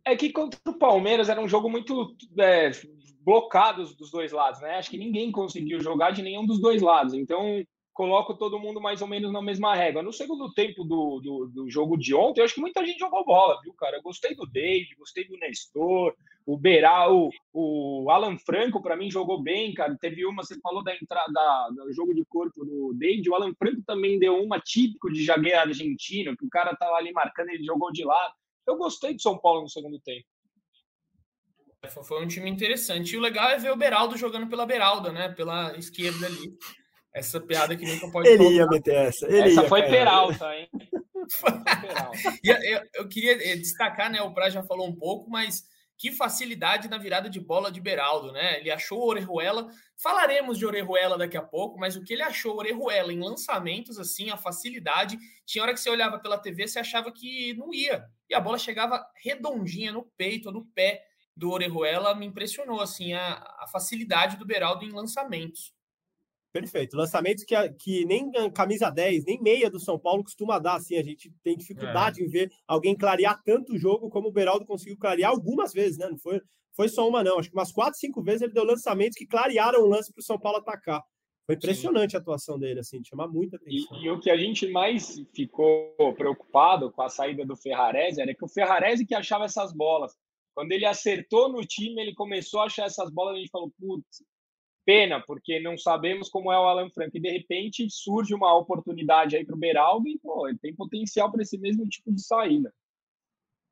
É 0.05 0.15
que 0.15 0.31
contra 0.31 0.61
o 0.69 0.79
Palmeiras 0.79 1.31
era 1.31 1.41
um 1.41 1.49
jogo 1.49 1.71
muito 1.71 2.15
é, 2.39 2.73
blocado 3.21 3.87
dos 3.95 4.11
dois 4.11 4.33
lados, 4.33 4.61
né? 4.61 4.77
Acho 4.77 4.91
que 4.91 4.99
ninguém 4.99 5.33
conseguiu 5.33 5.81
jogar 5.81 6.11
de 6.11 6.21
nenhum 6.21 6.45
dos 6.45 6.61
dois 6.61 6.83
lados. 6.83 7.15
Então, 7.15 7.65
coloco 8.00 8.32
todo 8.32 8.58
mundo 8.58 8.81
mais 8.81 9.02
ou 9.02 9.06
menos 9.06 9.31
na 9.31 9.43
mesma 9.43 9.75
régua. 9.75 10.02
No 10.02 10.11
segundo 10.11 10.50
tempo 10.55 10.85
do, 10.85 11.20
do, 11.20 11.47
do, 11.49 11.70
jogo 11.70 11.99
de 11.99 12.14
ontem, 12.14 12.41
eu 12.41 12.47
acho 12.47 12.55
que 12.55 12.61
muita 12.61 12.82
gente 12.82 12.99
jogou 12.99 13.26
bola, 13.26 13.61
viu, 13.62 13.75
cara? 13.75 13.99
Eu 13.99 14.02
gostei 14.02 14.35
do 14.35 14.47
David, 14.47 14.94
gostei 14.97 15.29
do 15.29 15.37
Nestor, 15.37 16.14
o 16.47 16.56
Beral, 16.56 17.29
o, 17.52 18.05
o 18.05 18.11
Alan 18.11 18.38
Franco, 18.38 18.81
para 18.81 18.97
mim, 18.97 19.11
jogou 19.11 19.43
bem, 19.43 19.75
cara. 19.75 19.94
Teve 20.00 20.25
uma, 20.25 20.43
você 20.43 20.58
falou 20.62 20.82
da 20.82 20.97
entrada 20.97 21.69
do 21.75 21.93
jogo 21.93 22.14
de 22.14 22.25
corpo 22.25 22.64
do 22.64 22.94
David, 22.94 23.29
o 23.29 23.35
Alan 23.35 23.52
Franco 23.55 23.82
também 23.87 24.19
deu 24.19 24.43
uma 24.43 24.58
típico 24.58 25.12
de 25.12 25.23
zagueiro 25.23 25.58
argentino, 25.58 26.35
que 26.35 26.47
o 26.47 26.50
cara 26.50 26.75
tava 26.75 26.97
ali 26.97 27.12
marcando, 27.12 27.50
ele 27.50 27.64
jogou 27.64 27.93
de 27.93 28.02
lado. 28.02 28.32
Eu 28.67 28.79
gostei 28.79 29.12
do 29.12 29.20
São 29.20 29.37
Paulo 29.37 29.61
no 29.61 29.69
segundo 29.69 30.00
tempo. 30.00 30.25
Foi 32.02 32.25
um 32.25 32.29
time 32.29 32.49
interessante. 32.49 33.12
E 33.12 33.19
o 33.19 33.20
legal 33.20 33.50
é 33.50 33.58
ver 33.58 33.73
o 33.73 33.76
Beraldo 33.76 34.17
jogando 34.17 34.49
pela 34.49 34.64
Beralda, 34.64 35.12
né? 35.12 35.29
Pela 35.29 35.76
esquerda 35.76 36.26
ali. 36.26 36.56
Essa 37.12 37.41
piada 37.41 37.77
que 37.77 37.85
nunca 37.85 38.11
pode 38.11 38.29
Ele 38.29 38.49
ia 38.51 38.67
meter 38.67 38.95
essa. 38.95 39.27
Ele 39.27 39.51
essa 39.51 39.62
ia, 39.62 39.69
foi 39.69 39.83
Peralta, 39.83 40.55
hein? 40.55 40.69
eu, 42.43 42.57
eu, 42.57 42.83
eu, 42.95 43.09
queria 43.09 43.53
eh, 43.53 43.57
destacar, 43.57 44.11
né? 44.11 44.21
O 44.23 44.33
Pra 44.33 44.49
já 44.49 44.62
falou 44.62 44.87
um 44.87 44.95
pouco, 44.95 45.31
mas 45.31 45.65
que 46.01 46.11
facilidade 46.11 46.89
na 46.89 46.97
virada 46.97 47.29
de 47.29 47.39
bola 47.39 47.71
de 47.71 47.79
Beraldo, 47.79 48.33
né? 48.33 48.59
Ele 48.59 48.71
achou 48.71 49.01
o 49.01 49.07
Orejuela. 49.07 49.69
Falaremos 50.03 50.57
de 50.57 50.65
Orejuela 50.65 51.19
daqui 51.19 51.37
a 51.37 51.43
pouco, 51.43 51.79
mas 51.79 51.95
o 51.95 52.03
que 52.03 52.15
ele 52.15 52.23
achou 52.23 52.57
Orejuela 52.57 53.12
em 53.12 53.21
lançamentos, 53.21 53.99
assim, 53.99 54.31
a 54.31 54.37
facilidade. 54.39 55.19
Tinha 55.45 55.62
hora 55.62 55.75
que 55.75 55.81
você 55.81 55.90
olhava 55.90 56.19
pela 56.19 56.38
TV, 56.38 56.67
você 56.67 56.79
achava 56.79 57.12
que 57.12 57.52
não 57.52 57.75
ia. 57.75 58.02
E 58.31 58.35
a 58.35 58.40
bola 58.40 58.57
chegava 58.57 59.05
redondinha 59.23 59.93
no 59.93 60.05
peito, 60.17 60.50
no 60.50 60.64
pé 60.64 61.05
do 61.37 61.50
Orejuela. 61.50 62.14
Me 62.14 62.25
impressionou, 62.25 62.81
assim, 62.81 63.12
a, 63.12 63.35
a 63.59 63.67
facilidade 63.71 64.38
do 64.38 64.47
Beraldo 64.47 64.87
em 64.87 64.93
lançamentos. 64.93 65.75
Perfeito. 66.52 66.97
Lançamentos 66.97 67.45
que, 67.45 67.54
que 67.75 68.04
nem 68.04 68.30
camisa 68.52 68.90
10, 68.90 69.25
nem 69.25 69.40
meia 69.40 69.71
do 69.71 69.78
São 69.78 69.99
Paulo 69.99 70.25
costuma 70.25 70.59
dar, 70.59 70.75
assim. 70.75 70.97
A 70.97 71.02
gente 71.02 71.33
tem 71.45 71.57
dificuldade 71.57 72.21
é. 72.21 72.25
em 72.25 72.28
ver 72.28 72.50
alguém 72.66 72.97
clarear 72.97 73.40
tanto 73.45 73.75
o 73.75 73.78
jogo 73.78 74.11
como 74.11 74.28
o 74.28 74.33
Beraldo 74.33 74.66
conseguiu 74.66 74.99
clarear 74.99 75.30
algumas 75.30 75.73
vezes, 75.73 75.99
né? 75.99 76.09
Não 76.09 76.19
foi, 76.19 76.40
foi 76.75 76.88
só 76.88 77.09
uma, 77.09 77.23
não. 77.23 77.38
Acho 77.38 77.50
que 77.50 77.57
umas 77.57 77.73
quatro, 77.73 77.99
cinco 77.99 78.23
vezes 78.23 78.42
ele 78.42 78.52
deu 78.52 78.64
lançamentos 78.64 79.16
que 79.16 79.26
clarearam 79.26 79.80
o 79.83 79.87
lance 79.87 80.12
para 80.12 80.21
o 80.21 80.25
São 80.25 80.38
Paulo 80.38 80.59
atacar. 80.59 81.02
Foi 81.47 81.57
impressionante 81.57 82.12
Sim. 82.12 82.16
a 82.16 82.21
atuação 82.21 82.59
dele, 82.59 82.80
assim, 82.80 83.00
de 83.00 83.09
chamar 83.09 83.28
muita 83.28 83.57
atenção. 83.57 83.97
E, 83.99 84.04
e, 84.04 84.11
o 84.11 84.21
que 84.21 84.30
a 84.30 84.37
gente 84.37 84.69
mais 84.69 85.21
ficou 85.35 85.95
preocupado 86.16 86.90
com 86.92 87.02
a 87.02 87.09
saída 87.09 87.45
do 87.45 87.57
Ferrarese 87.57 88.21
era 88.21 88.35
que 88.35 88.45
o 88.45 88.49
Ferrarese 88.49 89.07
que 89.07 89.14
achava 89.14 89.45
essas 89.45 89.73
bolas. 89.73 90.16
Quando 90.54 90.73
ele 90.73 90.85
acertou 90.85 91.50
no 91.50 91.64
time, 91.64 92.02
ele 92.02 92.14
começou 92.14 92.61
a 92.61 92.64
achar 92.66 92.87
essas 92.87 93.11
bolas, 93.11 93.35
a 93.35 93.38
gente 93.38 93.50
falou, 93.50 93.73
putz, 93.80 94.23
Pena, 94.85 95.21
porque 95.21 95.61
não 95.61 95.77
sabemos 95.77 96.29
como 96.29 96.53
é 96.53 96.59
o 96.59 96.65
Alan 96.65 96.91
Franco. 96.91 97.17
E 97.17 97.21
de 97.21 97.31
repente 97.31 97.89
surge 97.91 98.35
uma 98.35 98.57
oportunidade 98.57 99.37
aí 99.37 99.45
para 99.45 99.55
o 99.55 99.59
Beraldo 99.59 100.09
e 100.09 100.19
pô, 100.19 100.49
ele 100.49 100.59
tem 100.59 100.75
potencial 100.75 101.31
para 101.31 101.43
esse 101.43 101.59
mesmo 101.59 101.89
tipo 101.89 102.13
de 102.13 102.23
saída. 102.23 102.73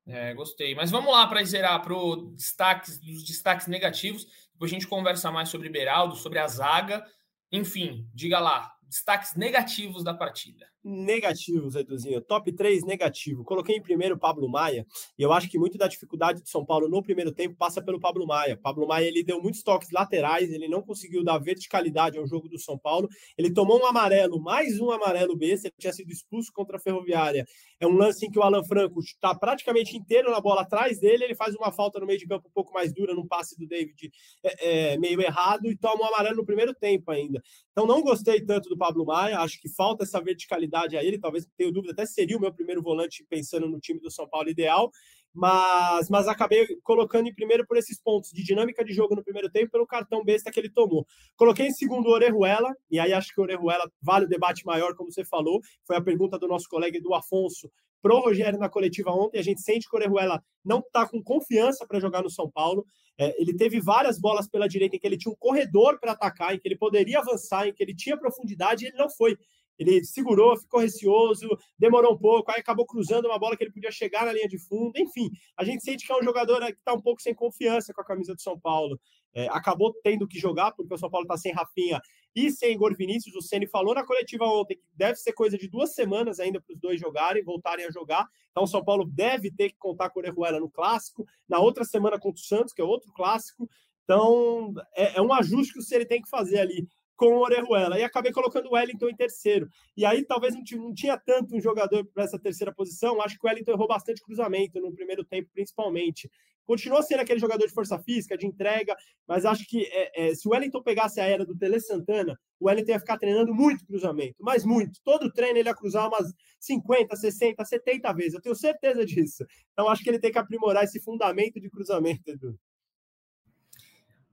É, 0.07 0.33
gostei. 0.33 0.75
Mas 0.75 0.91
vamos 0.91 1.13
lá 1.13 1.27
para 1.27 1.45
zerar 1.45 1.83
para 1.83 1.95
os 1.95 2.35
destaques, 2.35 2.99
destaques 2.99 3.67
negativos. 3.67 4.27
Depois 4.53 4.71
a 4.71 4.75
gente 4.75 4.87
conversa 4.87 5.31
mais 5.31 5.51
sobre 5.51 5.69
Beraldo, 5.69 6.17
sobre 6.17 6.39
a 6.39 6.49
zaga. 6.49 7.07
Enfim, 7.53 8.09
diga 8.15 8.39
lá, 8.39 8.75
destaques 8.83 9.35
negativos 9.35 10.03
da 10.03 10.15
partida. 10.15 10.67
Negativos, 10.89 11.75
Eduzinho. 11.75 12.21
Top 12.23 12.51
3 12.51 12.85
negativo. 12.85 13.45
Coloquei 13.45 13.77
em 13.77 13.83
primeiro 13.83 14.19
Pablo 14.19 14.49
Maia, 14.49 14.87
e 15.19 15.23
eu 15.23 15.33
acho 15.33 15.49
que 15.51 15.59
muito 15.59 15.77
da 15.77 15.87
dificuldade 15.87 16.43
de 16.43 16.49
São 16.49 16.65
Paulo 16.65 16.89
no 16.89 17.03
primeiro 17.03 17.31
tempo 17.31 17.55
passa 17.57 17.83
pelo 17.83 18.01
Pablo 18.01 18.27
Maia. 18.27 18.57
Pablo 18.57 18.87
Maia 18.87 19.07
ele 19.07 19.23
deu 19.23 19.43
muitos 19.43 19.63
toques 19.63 19.91
laterais, 19.91 20.51
ele 20.51 20.67
não 20.67 20.81
conseguiu 20.81 21.23
dar 21.23 21.37
verticalidade 21.37 22.17
ao 22.17 22.27
jogo 22.27 22.49
do 22.49 22.59
São 22.59 22.79
Paulo. 22.79 23.07
Ele 23.37 23.53
tomou 23.53 23.79
um 23.79 23.85
amarelo, 23.85 24.41
mais 24.41 24.81
um 24.81 24.91
amarelo 24.91 25.37
besta, 25.37 25.69
ele 25.69 25.75
tinha 25.79 25.93
sido 25.93 26.11
expulso 26.11 26.51
contra 26.53 26.79
a 26.79 26.81
Ferroviária. 26.81 27.45
É 27.79 27.87
um 27.87 27.93
lance 27.93 28.25
em 28.25 28.31
que 28.31 28.39
o 28.39 28.43
Alan 28.43 28.65
Franco 28.65 29.01
está 29.01 29.35
praticamente 29.35 29.95
inteiro 29.95 30.31
na 30.31 30.41
bola 30.41 30.63
atrás 30.63 30.99
dele, 30.99 31.25
ele 31.25 31.35
faz 31.35 31.55
uma 31.55 31.71
falta 31.71 32.01
no 32.01 32.07
meio 32.07 32.19
de 32.19 32.27
campo 32.27 32.49
um 32.49 32.53
pouco 32.53 32.73
mais 32.73 32.95
dura, 32.95 33.15
num 33.15 33.27
passe 33.27 33.59
do 33.59 33.67
David 33.67 34.11
é, 34.43 34.93
é, 34.93 34.99
meio 34.99 35.21
errado, 35.21 35.71
e 35.71 35.77
toma 35.77 36.05
um 36.05 36.07
amarelo 36.07 36.37
no 36.37 36.47
primeiro 36.47 36.73
tempo 36.73 37.11
ainda. 37.11 37.43
Então 37.73 37.87
não 37.87 38.01
gostei 38.01 38.41
tanto 38.41 38.71
do 38.71 38.79
do 38.79 38.79
Pablo 38.79 39.05
Maia, 39.05 39.41
acho 39.41 39.61
que 39.61 39.69
falta 39.69 40.05
essa 40.05 40.21
verticalidade 40.21 40.78
a 40.97 41.05
ele, 41.05 41.19
talvez 41.19 41.47
tenho 41.57 41.73
dúvida, 41.73 41.93
até 41.93 42.07
seria 42.07 42.37
o 42.37 42.41
meu 42.41 42.53
primeiro 42.53 42.83
volante 42.83 43.25
pensando 43.29 43.69
no 43.69 43.81
time 43.81 44.01
do 44.01 44.11
São 44.11 44.29
Paulo 44.29 44.49
ideal, 44.49 44.91
mas, 45.35 46.09
mas 46.09 46.27
acabei 46.27 46.67
colocando 46.83 47.29
em 47.29 47.35
primeiro 47.35 47.67
por 47.67 47.77
esses 47.77 48.01
pontos 48.01 48.31
de 48.31 48.43
dinâmica 48.43 48.85
de 48.85 48.93
jogo 48.93 49.15
no 49.15 49.23
primeiro 49.23 49.51
tempo, 49.51 49.71
pelo 49.71 49.87
cartão 49.87 50.25
besta 50.25 50.51
que 50.51 50.59
ele 50.59 50.71
tomou. 50.71 51.07
Coloquei 51.37 51.67
em 51.67 51.73
segundo 51.73 52.07
o 52.07 52.13
Orejuela, 52.13 52.75
e 52.91 52.99
aí 52.99 53.13
acho 53.13 53.33
que 53.33 53.41
o 53.41 53.45
Orejuela 53.45 53.91
vale 54.03 54.27
o 54.27 54.29
debate 54.29 54.65
maior, 54.65 54.95
como 54.95 55.13
você 55.13 55.25
falou, 55.25 55.61
foi 55.87 55.97
a 55.97 56.01
pergunta 56.01 56.39
do 56.39 56.49
nosso 56.49 56.69
colega 56.69 56.97
Edu 56.97 57.15
Afonso 57.15 57.71
pro 58.01 58.21
Rogério 58.21 58.59
na 58.59 58.69
coletiva 58.69 59.11
ontem, 59.11 59.39
a 59.39 59.43
gente 59.43 59.61
sente 59.61 59.89
que 59.89 59.95
o 59.95 59.99
Orejuela 59.99 60.43
não 60.65 60.79
está 60.79 61.07
com 61.09 61.23
confiança 61.23 61.87
para 61.87 62.01
jogar 62.01 62.23
no 62.23 62.31
São 62.31 62.51
Paulo, 62.51 62.85
é, 63.19 63.35
ele 63.41 63.55
teve 63.57 63.81
várias 63.81 64.19
bolas 64.19 64.49
pela 64.49 64.69
direita 64.69 64.95
em 64.95 64.99
que 64.99 65.07
ele 65.07 65.19
tinha 65.19 65.33
um 65.33 65.37
corredor 65.37 65.99
para 65.99 66.13
atacar, 66.13 66.55
em 66.55 66.59
que 66.59 66.69
ele 66.69 66.77
poderia 66.77 67.19
avançar, 67.19 67.67
em 67.67 67.75
que 67.75 67.83
ele 67.83 67.95
tinha 67.95 68.17
profundidade, 68.17 68.85
e 68.85 68.89
ele 68.89 68.97
não 68.97 69.11
foi. 69.11 69.37
Ele 69.79 70.05
segurou, 70.05 70.57
ficou 70.57 70.81
receoso, 70.81 71.49
demorou 71.79 72.15
um 72.15 72.19
pouco, 72.19 72.51
aí 72.51 72.61
acabou 72.61 72.85
cruzando 72.85 73.27
uma 73.27 73.39
bola 73.39 73.57
que 73.57 73.63
ele 73.63 73.73
podia 73.73 73.93
chegar 73.93 74.27
na 74.27 74.33
linha 74.33 74.49
de 74.49 74.59
fundo. 74.59 74.93
Enfim, 74.97 75.31
a 75.57 75.65
gente 75.65 75.85
sente 75.85 76.05
que 76.05 76.13
é 76.13 76.17
um 76.17 76.23
jogador 76.23 76.61
que 76.67 76.73
está 76.73 76.93
um 76.93 77.01
pouco 77.01 77.23
sem 77.23 77.35
confiança 77.35 77.95
com 77.95 78.01
a 78.01 78.05
camisa 78.05 78.35
do 78.35 78.41
São 78.41 78.59
Paulo. 78.59 78.99
É, 79.35 79.47
acabou 79.51 79.95
tendo 80.03 80.27
que 80.27 80.39
jogar, 80.39 80.73
porque 80.73 80.93
o 80.93 80.99
São 80.99 81.11
Paulo 81.11 81.25
está 81.25 81.37
sem 81.37 81.53
Rafinha 81.53 82.01
e 82.35 82.51
sem 82.51 82.73
Igor 82.73 82.97
Vinícius. 82.97 83.37
O 83.37 83.43
Ceni 83.43 83.67
falou 83.67 83.95
na 83.95 84.05
coletiva 84.05 84.45
ontem 84.45 84.77
que 84.77 84.83
deve 84.95 85.17
ser 85.17 85.33
coisa 85.33 85.57
de 85.57 85.69
duas 85.69 85.95
semanas 85.95 86.41
ainda 86.41 86.61
para 86.61 86.75
os 86.75 86.81
dois 86.81 87.01
jogarem, 87.01 87.45
voltarem 87.45 87.87
a 87.87 87.91
jogar. 87.91 88.27
Então 88.51 88.65
o 88.65 88.67
São 88.67 88.85
Paulo 88.85 89.05
deve 89.05 89.51
ter 89.51 89.71
que 89.71 89.79
contar 89.79 90.11
com 90.11 90.19
o 90.19 90.23
Orejuela 90.23 90.59
no 90.59 90.71
clássico. 90.71 91.25
Na 91.49 91.59
outra 91.61 91.85
semana 91.85 92.19
contra 92.19 92.41
o 92.41 92.45
Santos, 92.45 92.73
que 92.73 92.81
é 92.81 92.85
outro 92.85 93.13
clássico. 93.13 93.69
Então 94.05 94.73
é, 94.97 95.19
é 95.19 95.23
um 95.23 95.33
ajuste 95.33 95.73
que 95.73 95.79
o 95.79 95.83
Ceni 95.83 96.05
tem 96.05 96.23
que 96.23 96.29
fazer 96.29 96.59
ali 96.59 96.89
com 97.19 97.35
o 97.35 97.41
Orejuela. 97.41 97.99
E 97.99 98.05
acabei 98.05 98.33
colocando 98.33 98.67
o 98.67 98.75
Wellington 98.75 99.09
em 99.09 99.17
terceiro. 99.17 99.69
E 99.97 100.07
aí 100.07 100.25
talvez 100.25 100.55
não, 100.55 100.63
não 100.79 100.95
tinha 100.95 101.19
tanto 101.19 101.55
um 101.55 101.61
jogador 101.61 102.07
para 102.15 102.23
essa 102.23 102.39
terceira 102.39 102.73
posição. 102.73 103.21
Acho 103.21 103.37
que 103.37 103.45
o 103.45 103.49
Wellington 103.49 103.73
errou 103.73 103.89
bastante 103.89 104.23
cruzamento 104.23 104.81
no 104.81 104.95
primeiro 104.95 105.25
tempo, 105.25 105.51
principalmente. 105.53 106.31
Continua 106.65 107.03
sendo 107.03 107.21
aquele 107.21 107.41
jogador 107.41 107.67
de 107.67 107.73
força 107.73 107.99
física, 107.99 108.37
de 108.37 108.47
entrega, 108.47 108.95
mas 109.27 109.45
acho 109.45 109.67
que 109.67 109.85
é, 109.87 110.29
é, 110.29 110.35
se 110.35 110.47
o 110.47 110.53
Wellington 110.53 110.83
pegasse 110.83 111.19
a 111.19 111.25
era 111.25 111.45
do 111.45 111.57
Tele 111.57 111.81
Santana, 111.81 112.39
o 112.61 112.67
Wellington 112.67 112.93
ia 112.93 113.01
ficar 113.01 113.19
treinando 113.19 113.53
muito 113.55 113.85
cruzamento, 113.87 114.37
mas 114.39 114.65
muito. 114.65 115.01
Todo 115.03 115.33
treino 115.33 115.59
ele 115.59 115.69
ia 115.69 115.75
cruzar 115.75 116.07
umas 116.07 116.33
50, 116.61 117.17
60, 117.17 117.65
70 117.65 118.13
vezes. 118.13 118.35
Eu 118.35 118.43
tenho 118.43 118.55
certeza 118.55 119.05
disso. 119.05 119.45
Então 119.73 119.89
acho 119.89 120.05
que 120.05 120.11
ele 120.11 120.21
tem 120.21 120.31
que 120.31 120.39
aprimorar 120.39 120.85
esse 120.85 121.01
fundamento 121.01 121.59
de 121.59 121.69
cruzamento, 121.69 122.31
Edu. 122.31 122.57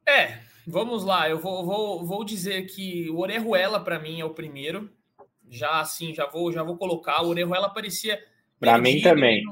É, 0.08 0.40
vamos 0.68 1.04
lá. 1.04 1.30
Eu 1.30 1.40
vou, 1.40 1.66
vou, 1.66 2.06
vou 2.06 2.24
dizer 2.24 2.64
que 2.68 3.10
o 3.10 3.20
Orejuela, 3.20 3.80
para 3.84 4.00
mim, 4.00 4.20
é 4.20 4.26
o 4.26 4.34
primeiro. 4.34 4.90
Já 5.50 5.80
assim, 5.80 6.14
já 6.14 6.26
vou, 6.26 6.52
já 6.52 6.64
vou 6.64 6.78
colocar. 6.78 7.22
O 7.24 7.30
Orejuela 7.30 7.70
parecia. 7.70 8.24
Para 8.60 8.78
mim 8.78 9.02
também. 9.02 9.44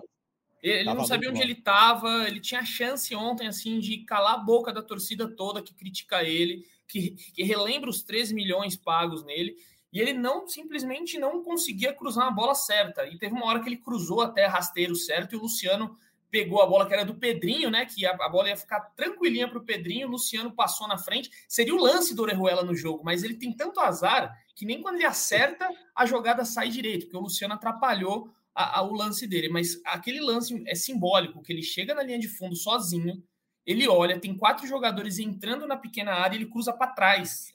Ele, 0.61 0.79
ele 0.79 0.93
não 0.93 1.05
sabia 1.05 1.29
onde 1.29 1.39
bom. 1.39 1.43
ele 1.43 1.53
estava. 1.53 2.27
Ele 2.27 2.39
tinha 2.39 2.63
chance 2.63 3.13
ontem, 3.15 3.47
assim, 3.47 3.79
de 3.79 3.99
calar 3.99 4.35
a 4.35 4.37
boca 4.37 4.71
da 4.71 4.81
torcida 4.81 5.27
toda 5.27 5.61
que 5.61 5.73
critica 5.73 6.23
ele, 6.23 6.65
que, 6.87 7.11
que 7.11 7.43
relembra 7.43 7.89
os 7.89 8.03
13 8.03 8.33
milhões 8.33 8.75
pagos 8.75 9.23
nele. 9.23 9.55
E 9.91 9.99
ele 9.99 10.13
não 10.13 10.47
simplesmente 10.47 11.19
não 11.19 11.43
conseguia 11.43 11.93
cruzar 11.93 12.27
a 12.27 12.31
bola 12.31 12.55
certa. 12.55 13.05
E 13.05 13.17
teve 13.17 13.35
uma 13.35 13.45
hora 13.45 13.59
que 13.59 13.69
ele 13.69 13.77
cruzou 13.77 14.21
até 14.21 14.47
rasteiro 14.47 14.95
certo 14.95 15.33
e 15.33 15.37
o 15.37 15.41
Luciano 15.41 15.95
pegou 16.33 16.63
a 16.63 16.65
bola 16.65 16.87
que 16.87 16.93
era 16.95 17.05
do 17.05 17.13
Pedrinho, 17.13 17.69
né? 17.69 17.85
Que 17.85 18.07
a, 18.07 18.15
a 18.19 18.27
bola 18.27 18.49
ia 18.49 18.57
ficar 18.57 18.79
tranquilinha 18.95 19.47
para 19.47 19.59
o 19.59 19.63
Pedrinho, 19.63 20.07
Luciano 20.07 20.51
passou 20.51 20.87
na 20.87 20.97
frente. 20.97 21.29
Seria 21.47 21.75
o 21.75 21.79
lance 21.79 22.15
do 22.15 22.23
Orejuela 22.23 22.63
no 22.63 22.75
jogo, 22.75 23.03
mas 23.05 23.23
ele 23.23 23.35
tem 23.35 23.53
tanto 23.53 23.79
azar 23.79 24.35
que 24.55 24.65
nem 24.65 24.81
quando 24.81 24.95
ele 24.95 25.05
acerta, 25.05 25.69
a 25.95 26.07
jogada 26.07 26.43
sai 26.43 26.69
direito, 26.69 27.05
porque 27.05 27.17
o 27.17 27.21
Luciano 27.21 27.53
atrapalhou 27.53 28.33
a, 28.55 28.79
a, 28.79 28.81
o 28.81 28.93
lance 28.93 29.27
dele. 29.27 29.47
Mas 29.47 29.79
aquele 29.85 30.19
lance 30.19 30.63
é 30.65 30.73
simbólico, 30.73 31.43
que 31.43 31.53
ele 31.53 31.61
chega 31.61 31.93
na 31.93 32.01
linha 32.01 32.17
de 32.17 32.27
fundo 32.27 32.55
sozinho, 32.55 33.23
ele 33.63 33.87
olha, 33.87 34.19
tem 34.19 34.35
quatro 34.35 34.65
jogadores 34.65 35.19
entrando 35.19 35.67
na 35.67 35.77
pequena 35.77 36.13
área, 36.13 36.35
ele 36.35 36.47
cruza 36.47 36.73
para 36.73 36.87
trás, 36.87 37.53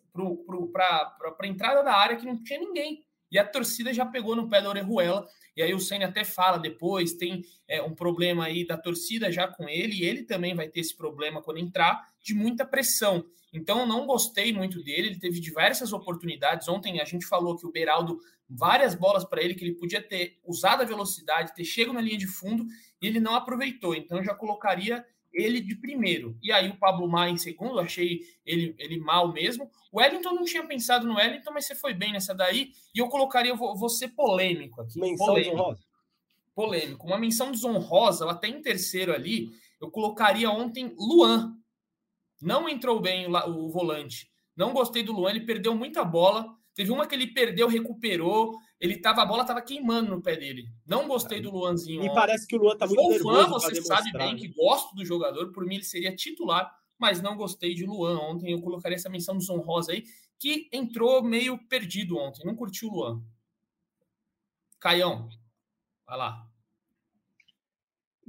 para 0.73 1.13
a 1.41 1.47
entrada 1.49 1.83
da 1.83 1.95
área 1.95 2.17
que 2.17 2.25
não 2.25 2.41
tinha 2.45 2.61
ninguém. 2.61 3.05
E 3.31 3.39
a 3.39 3.45
torcida 3.45 3.93
já 3.93 4.07
pegou 4.07 4.37
no 4.37 4.49
pé 4.49 4.63
da 4.63 4.69
Orejuela. 4.69 5.29
E 5.59 5.63
aí 5.63 5.75
o 5.75 5.81
Senna 5.81 6.07
até 6.07 6.23
fala 6.23 6.57
depois, 6.57 7.15
tem 7.15 7.45
é, 7.67 7.83
um 7.83 7.93
problema 7.93 8.45
aí 8.45 8.65
da 8.65 8.79
torcida 8.79 9.33
já 9.33 9.49
com 9.49 9.69
ele, 9.69 9.97
e 9.97 10.05
ele 10.05 10.23
também 10.23 10.55
vai 10.55 10.69
ter 10.69 10.79
esse 10.79 10.97
problema 10.97 11.43
quando 11.43 11.59
entrar, 11.59 12.01
de 12.23 12.33
muita 12.33 12.65
pressão. 12.65 13.27
Então 13.53 13.81
eu 13.81 13.87
não 13.87 14.07
gostei 14.07 14.53
muito 14.53 14.81
dele, 14.85 15.09
ele 15.09 15.19
teve 15.19 15.41
diversas 15.41 15.93
oportunidades. 15.93 16.69
Ontem 16.69 17.01
a 17.01 17.05
gente 17.05 17.27
falou 17.27 17.57
que 17.57 17.67
o 17.67 17.73
Beraldo, 17.73 18.21
várias 18.49 18.95
bolas 18.95 19.25
para 19.25 19.43
ele, 19.43 19.57
que 19.57 19.65
ele 19.65 19.75
podia 19.75 20.01
ter 20.01 20.39
usado 20.45 20.83
a 20.83 20.87
velocidade, 20.87 21.53
ter 21.53 21.65
chego 21.65 21.93
na 21.93 22.01
linha 22.01 22.19
de 22.19 22.29
fundo, 22.29 22.65
e 23.03 23.07
ele 23.09 23.19
não 23.19 23.35
aproveitou. 23.35 23.97
Então 23.97 24.19
eu 24.19 24.25
já 24.25 24.37
colocaria 24.37 25.05
ele 25.33 25.61
de 25.61 25.75
primeiro. 25.77 26.37
E 26.43 26.51
aí 26.53 26.69
o 26.69 26.77
Pablo 26.77 27.09
Maia 27.09 27.31
em 27.31 27.37
segundo, 27.37 27.79
achei 27.79 28.21
ele, 28.45 28.75
ele 28.79 28.99
mal 28.99 29.33
mesmo. 29.33 29.71
O 29.93 29.99
Wellington 29.99 30.33
não 30.35 30.45
tinha 30.45 30.67
pensado 30.67 31.07
no 31.07 31.17
Wellington, 31.17 31.53
mas 31.53 31.67
você 31.67 31.75
foi 31.75 31.95
bem 31.95 32.13
nessa 32.13 32.35
daí. 32.35 32.73
E 32.95 32.99
eu 32.99 33.09
colocaria, 33.09 33.53
eu 33.53 33.57
vou, 33.57 33.77
vou 33.77 33.89
ser 33.89 34.09
polêmico 34.09 34.81
aqui. 34.81 34.99
Menção 34.99 35.27
polêmico. 35.27 35.51
desonrosa. 35.51 35.83
Polêmico. 36.55 37.07
Uma 37.07 37.19
menção 37.19 37.53
desonrosa, 37.53 38.31
até 38.31 38.49
em 38.49 38.61
terceiro 38.61 39.13
ali, 39.13 39.51
eu 39.81 39.91
colocaria 39.91 40.51
ontem 40.51 40.93
Luan. 40.99 41.57
Não 42.41 42.69
entrou 42.69 43.01
bem 43.01 43.27
o, 43.27 43.49
o 43.49 43.69
volante. 43.69 44.31
Não 44.57 44.73
gostei 44.73 45.03
do 45.03 45.13
Luan, 45.13 45.31
ele 45.31 45.47
perdeu 45.47 45.75
muita 45.75 46.05
bola. 46.05 46.53
Teve 46.75 46.91
uma 46.91 47.07
que 47.07 47.15
ele 47.15 47.29
perdeu, 47.29 47.69
recuperou. 47.69 48.57
Ele 48.81 48.97
tava, 48.99 49.23
a 49.23 49.27
bola 49.27 49.45
tava 49.45 49.61
queimando 49.61 50.11
no 50.11 50.23
pé 50.23 50.37
dele. 50.37 50.69
Não 50.87 51.09
gostei 51.09 51.41
do 51.41 51.51
Luanzinho. 51.51 52.01
Me 52.01 52.15
parece 52.15 52.47
que 52.47 52.57
o 52.57 52.61
Luan 52.61 52.77
tá 52.77 52.87
muito 52.87 53.01
Sou 53.01 53.11
nervoso. 53.11 53.43
fã, 53.43 53.51
você 53.51 53.83
sabe 53.83 54.13
bem 54.13 54.35
né? 54.35 54.39
que 54.39 54.49
gosto 54.49 54.95
do 54.95 55.05
jogador. 55.05 55.51
Por 55.51 55.67
mim, 55.67 55.77
ele 55.77 55.85
seria 55.85 56.15
titular, 56.15 56.73
mas 56.97 57.21
não 57.21 57.37
gostei 57.37 57.75
de 57.75 57.85
Luan 57.85 58.19
ontem. 58.19 58.53
Eu 58.53 58.61
colocaria 58.61 58.95
essa 58.95 59.09
menção 59.09 59.37
do 59.37 59.61
Rosa 59.61 59.93
aí, 59.93 60.05
que 60.39 60.69
entrou 60.73 61.23
meio 61.23 61.59
perdido 61.67 62.17
ontem. 62.17 62.47
Não 62.47 62.55
curtiu 62.55 62.89
o 62.89 62.95
Luan. 62.95 63.23
Caião, 64.79 65.29
vai 66.07 66.17
lá. 66.17 66.49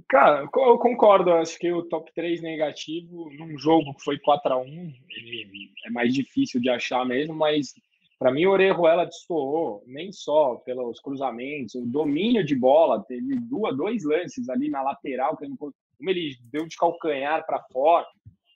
Cara, 0.08 0.42
eu 0.42 0.80
concordo. 0.80 1.32
Acho 1.34 1.60
que 1.60 1.72
o 1.72 1.84
top 1.84 2.12
3 2.16 2.42
negativo, 2.42 3.30
num 3.34 3.56
jogo 3.60 3.94
que 3.94 4.04
foi 4.04 4.18
4 4.18 4.52
a 4.52 4.58
1 4.58 4.66
ele 5.10 5.72
é 5.86 5.92
mais 5.92 6.12
difícil 6.12 6.60
de 6.60 6.70
achar 6.72 7.06
mesmo, 7.06 7.36
mas 7.36 7.76
para 8.20 8.34
mim, 8.34 8.46
o 8.46 8.52
Orejuela 8.52 9.06
destoou, 9.06 9.82
nem 9.88 10.12
só 10.12 10.56
pelos 10.56 11.00
cruzamentos, 11.00 11.74
o 11.76 11.86
domínio 11.86 12.44
de 12.44 12.54
bola, 12.54 13.02
teve 13.06 13.34
duas, 13.40 13.76
dois 13.78 14.04
lances 14.04 14.50
ali 14.50 14.70
na 14.70 14.82
lateral, 14.82 15.38
que 15.38 15.48
como 15.48 15.74
ele 16.02 16.36
deu 16.52 16.68
de 16.68 16.76
calcanhar 16.76 17.46
para 17.46 17.64
fora. 17.72 18.06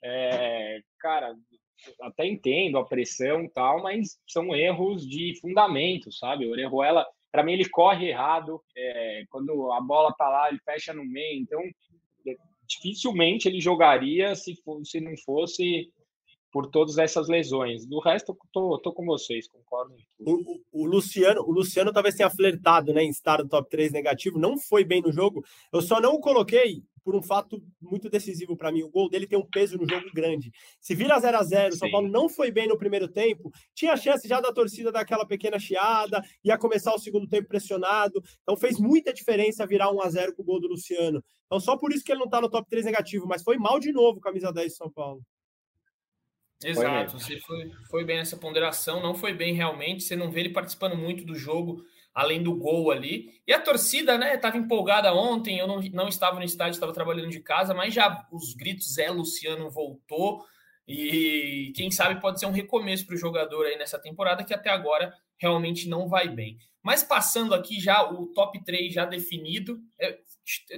É, 0.04 0.80
cara, 1.00 1.34
até 2.02 2.26
entendo 2.26 2.76
a 2.76 2.84
pressão 2.84 3.42
e 3.42 3.48
tal, 3.48 3.82
mas 3.82 4.18
são 4.28 4.54
erros 4.54 5.08
de 5.08 5.38
fundamento, 5.40 6.12
sabe? 6.12 6.46
O 6.46 6.50
Orejuela, 6.50 7.06
para 7.32 7.42
mim, 7.42 7.54
ele 7.54 7.68
corre 7.70 8.10
errado, 8.10 8.60
é, 8.76 9.24
quando 9.30 9.72
a 9.72 9.80
bola 9.80 10.12
tá 10.12 10.28
lá, 10.28 10.50
ele 10.50 10.60
fecha 10.62 10.92
no 10.92 11.06
meio, 11.06 11.40
então 11.40 11.62
dificilmente 12.66 13.46
ele 13.48 13.60
jogaria 13.60 14.34
se, 14.34 14.54
se 14.84 15.00
não 15.00 15.14
fosse 15.18 15.90
por 16.54 16.68
todas 16.68 16.98
essas 16.98 17.26
lesões. 17.26 17.84
Do 17.84 17.98
resto, 17.98 18.30
eu 18.30 18.38
tô, 18.52 18.78
tô 18.78 18.92
com 18.92 19.04
vocês, 19.04 19.48
concordo. 19.48 19.92
O, 20.20 20.60
o, 20.70 20.86
Luciano, 20.86 21.40
o 21.40 21.50
Luciano 21.50 21.92
talvez 21.92 22.14
tenha 22.14 22.30
flertado 22.30 22.94
né, 22.94 23.02
em 23.02 23.10
estar 23.10 23.42
no 23.42 23.48
top 23.48 23.68
3 23.68 23.90
negativo, 23.90 24.38
não 24.38 24.56
foi 24.56 24.84
bem 24.84 25.02
no 25.02 25.10
jogo. 25.10 25.44
Eu 25.72 25.82
só 25.82 26.00
não 26.00 26.14
o 26.14 26.20
coloquei 26.20 26.84
por 27.02 27.16
um 27.16 27.20
fato 27.20 27.60
muito 27.82 28.08
decisivo 28.08 28.56
para 28.56 28.70
mim. 28.70 28.84
O 28.84 28.88
gol 28.88 29.10
dele 29.10 29.26
tem 29.26 29.36
um 29.36 29.44
peso 29.44 29.76
no 29.76 29.84
jogo 29.84 30.06
grande. 30.14 30.52
Se 30.80 30.94
vira 30.94 31.18
0 31.18 31.36
a 31.36 31.42
0 31.42 31.74
o 31.74 31.76
São 31.76 31.90
Paulo 31.90 32.06
não 32.06 32.28
foi 32.28 32.52
bem 32.52 32.68
no 32.68 32.78
primeiro 32.78 33.08
tempo, 33.08 33.50
tinha 33.74 33.96
chance 33.96 34.28
já 34.28 34.40
da 34.40 34.52
torcida 34.52 34.92
dar 34.92 35.00
aquela 35.00 35.26
pequena 35.26 35.58
chiada, 35.58 36.22
ia 36.44 36.56
começar 36.56 36.94
o 36.94 37.00
segundo 37.00 37.26
tempo 37.26 37.48
pressionado. 37.48 38.22
Então 38.42 38.56
fez 38.56 38.78
muita 38.78 39.12
diferença 39.12 39.66
virar 39.66 39.90
1 39.90 40.00
a 40.00 40.08
0 40.08 40.36
com 40.36 40.42
o 40.42 40.44
gol 40.44 40.60
do 40.60 40.68
Luciano. 40.68 41.20
Então 41.46 41.58
só 41.58 41.76
por 41.76 41.92
isso 41.92 42.04
que 42.04 42.12
ele 42.12 42.20
não 42.20 42.26
está 42.26 42.40
no 42.40 42.48
top 42.48 42.70
3 42.70 42.84
negativo, 42.84 43.26
mas 43.26 43.42
foi 43.42 43.58
mal 43.58 43.80
de 43.80 43.90
novo, 43.90 44.20
camisa 44.20 44.52
10 44.52 44.70
de 44.70 44.76
São 44.76 44.88
Paulo. 44.88 45.20
Exato, 46.62 47.18
você 47.18 47.38
foi, 47.40 47.70
foi 47.90 48.04
bem 48.04 48.16
nessa 48.16 48.36
ponderação, 48.36 49.02
não 49.02 49.14
foi 49.14 49.32
bem 49.32 49.54
realmente, 49.54 50.02
você 50.02 50.16
não 50.16 50.30
vê 50.30 50.40
ele 50.40 50.50
participando 50.50 50.96
muito 50.96 51.24
do 51.24 51.34
jogo, 51.34 51.84
além 52.14 52.42
do 52.42 52.54
gol 52.54 52.90
ali. 52.90 53.40
E 53.46 53.52
a 53.52 53.60
torcida, 53.60 54.16
né, 54.16 54.34
estava 54.34 54.56
empolgada 54.56 55.12
ontem, 55.12 55.58
eu 55.58 55.66
não, 55.66 55.80
não 55.92 56.08
estava 56.08 56.38
no 56.38 56.44
estádio, 56.44 56.74
estava 56.74 56.92
trabalhando 56.92 57.30
de 57.30 57.40
casa, 57.40 57.74
mas 57.74 57.92
já 57.92 58.26
os 58.30 58.54
gritos, 58.54 58.94
Zé 58.94 59.10
Luciano 59.10 59.68
voltou, 59.70 60.44
e 60.86 61.72
quem 61.74 61.90
sabe 61.90 62.20
pode 62.20 62.38
ser 62.38 62.46
um 62.46 62.52
recomeço 62.52 63.06
para 63.06 63.14
o 63.14 63.18
jogador 63.18 63.66
aí 63.66 63.76
nessa 63.76 63.98
temporada, 63.98 64.44
que 64.44 64.54
até 64.54 64.70
agora 64.70 65.14
realmente 65.38 65.88
não 65.88 66.08
vai 66.08 66.28
bem. 66.28 66.58
Mas 66.82 67.02
passando 67.02 67.54
aqui 67.54 67.80
já 67.80 68.02
o 68.10 68.26
top 68.26 68.62
3 68.62 68.92
já 68.92 69.06
definido, 69.06 69.80
é, 69.98 70.18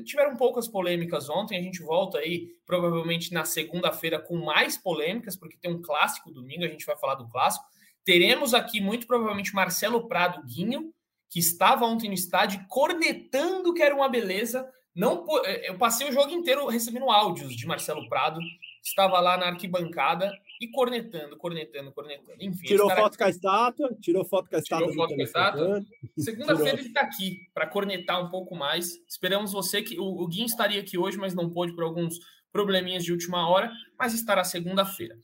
tiveram 0.05 0.37
poucas 0.37 0.69
polêmicas 0.69 1.29
ontem, 1.29 1.59
a 1.59 1.63
gente 1.63 1.83
volta 1.83 2.19
aí 2.19 2.49
provavelmente 2.65 3.33
na 3.33 3.45
segunda-feira 3.45 4.19
com 4.19 4.37
mais 4.37 4.79
polêmicas, 4.79 5.37
porque 5.37 5.57
tem 5.57 5.71
um 5.73 5.83
clássico 5.83 6.31
domingo, 6.31 6.65
a 6.65 6.69
gente 6.69 6.87
vai 6.87 6.97
falar 6.97 7.17
do 7.17 7.29
clássico. 7.29 7.67
Teremos 8.05 8.55
aqui 8.55 8.81
muito 8.81 9.07
provavelmente 9.07 9.55
Marcelo 9.55 10.07
Prado 10.07 10.43
Guinho, 10.45 10.93
que 11.29 11.41
estava 11.41 11.85
ontem 11.85 12.09
no 12.09 12.15
estádio 12.15 12.65
cornetando 12.69 13.75
que 13.75 13.83
era 13.83 13.95
uma 13.95 14.09
beleza. 14.09 14.71
Não, 14.95 15.27
é, 15.45 15.69
eu 15.69 15.77
passei 15.77 16.09
o 16.09 16.13
jogo 16.13 16.31
inteiro 16.31 16.67
recebendo 16.69 17.11
áudios 17.11 17.55
de 17.57 17.67
Marcelo 17.67 18.09
Prado, 18.09 18.41
estava 18.83 19.19
lá 19.21 19.37
na 19.37 19.47
arquibancada 19.47 20.33
e 20.61 20.69
cornetando, 20.69 21.37
cornetando, 21.37 21.93
cornetando. 21.93 22.39
Enfim, 22.41 22.67
tirou 22.67 22.91
foto 22.91 23.19
com 23.19 23.25
a 23.25 23.29
estátua, 23.29 23.97
tirou 24.01 24.25
foto 24.25 24.49
com 24.49 24.57
a 24.57 24.59
estátua. 24.59 24.89
Tirou 24.89 24.95
foto 24.95 25.15
com 25.15 25.21
a 25.21 25.25
estátua. 25.25 25.85
Segunda-feira 26.19 26.79
ele 26.79 26.89
está 26.89 27.01
aqui 27.03 27.49
para 27.53 27.67
cornetar 27.67 28.25
um 28.25 28.31
pouco 28.31 28.55
mais. 28.57 28.97
Esperamos 29.09 29.53
você 29.53 29.83
que 29.83 29.99
o, 29.99 30.05
o 30.05 30.27
Gui 30.27 30.45
estaria 30.45 30.81
aqui 30.81 30.97
hoje, 30.97 31.19
mas 31.19 31.35
não 31.35 31.51
pôde 31.51 31.75
por 31.75 31.85
alguns 31.85 32.19
probleminhas 32.51 33.05
de 33.05 33.13
última 33.13 33.49
hora, 33.49 33.71
mas 33.99 34.15
estará 34.15 34.43
segunda-feira. 34.43 35.19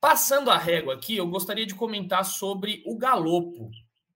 Passando 0.00 0.50
a 0.50 0.56
régua 0.56 0.94
aqui, 0.94 1.16
eu 1.16 1.26
gostaria 1.26 1.66
de 1.66 1.74
comentar 1.74 2.24
sobre 2.24 2.84
o 2.86 2.96
Galopo, 2.96 3.70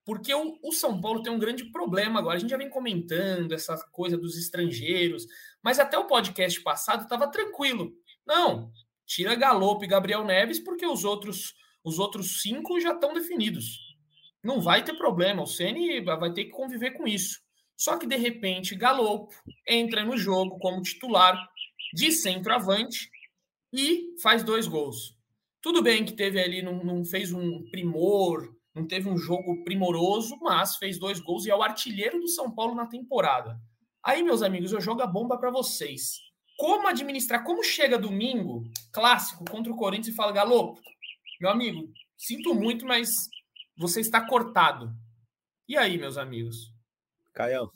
porque 0.04 0.32
o, 0.32 0.58
o, 0.62 0.72
São 0.72 1.00
Paulo 1.00 1.22
tem 1.22 1.32
um 1.32 1.38
grande 1.38 1.64
problema 1.72 2.20
agora. 2.20 2.36
A 2.36 2.38
gente 2.38 2.50
já 2.50 2.56
vem 2.56 2.70
comentando 2.70 3.52
essa 3.52 3.76
coisa 3.90 4.16
dos 4.16 4.38
estrangeiros, 4.38 5.26
mas 5.60 5.80
até 5.80 5.98
o 5.98 6.06
podcast 6.06 6.60
passado 6.60 7.02
estava 7.02 7.26
tranquilo. 7.28 7.92
Não, 8.24 8.70
tira 9.14 9.34
Galopo 9.34 9.84
e 9.84 9.88
Gabriel 9.88 10.24
Neves, 10.24 10.58
porque 10.58 10.86
os 10.86 11.04
outros, 11.04 11.54
os 11.84 11.98
outros 11.98 12.40
cinco 12.40 12.80
já 12.80 12.94
estão 12.94 13.12
definidos. 13.12 13.78
Não 14.42 14.60
vai 14.60 14.82
ter 14.82 14.94
problema, 14.94 15.42
o 15.42 15.46
Ceni 15.46 16.00
vai 16.00 16.32
ter 16.32 16.46
que 16.46 16.50
conviver 16.50 16.92
com 16.92 17.06
isso. 17.06 17.38
Só 17.76 17.98
que 17.98 18.06
de 18.06 18.16
repente 18.16 18.74
Galopo 18.74 19.34
entra 19.68 20.04
no 20.04 20.16
jogo 20.16 20.58
como 20.58 20.82
titular 20.82 21.36
de 21.92 22.10
centroavante 22.10 23.10
e 23.72 24.14
faz 24.22 24.42
dois 24.42 24.66
gols. 24.66 25.14
Tudo 25.60 25.82
bem 25.82 26.04
que 26.04 26.12
teve 26.12 26.40
ali, 26.40 26.62
não, 26.62 26.82
não 26.82 27.04
fez 27.04 27.32
um 27.32 27.62
primor, 27.70 28.54
não 28.74 28.86
teve 28.86 29.08
um 29.08 29.18
jogo 29.18 29.62
primoroso, 29.62 30.36
mas 30.40 30.76
fez 30.76 30.98
dois 30.98 31.20
gols 31.20 31.44
e 31.44 31.50
é 31.50 31.54
o 31.54 31.62
artilheiro 31.62 32.18
do 32.18 32.28
São 32.28 32.50
Paulo 32.50 32.74
na 32.74 32.86
temporada. 32.86 33.60
Aí, 34.02 34.22
meus 34.22 34.42
amigos, 34.42 34.72
eu 34.72 34.80
jogo 34.80 35.02
a 35.02 35.06
bomba 35.06 35.38
para 35.38 35.50
vocês. 35.50 36.31
Como 36.56 36.88
administrar? 36.88 37.44
Como 37.44 37.62
chega 37.62 37.98
domingo, 37.98 38.64
clássico, 38.92 39.44
contra 39.50 39.72
o 39.72 39.76
Corinthians 39.76 40.08
e 40.08 40.16
fala, 40.16 40.32
Galo, 40.32 40.78
meu 41.40 41.50
amigo, 41.50 41.88
sinto 42.16 42.54
muito, 42.54 42.86
mas 42.86 43.08
você 43.76 44.00
está 44.00 44.26
cortado. 44.26 44.92
E 45.68 45.76
aí, 45.76 45.98
meus 45.98 46.18
amigos? 46.18 46.72
Caião. 47.32 47.70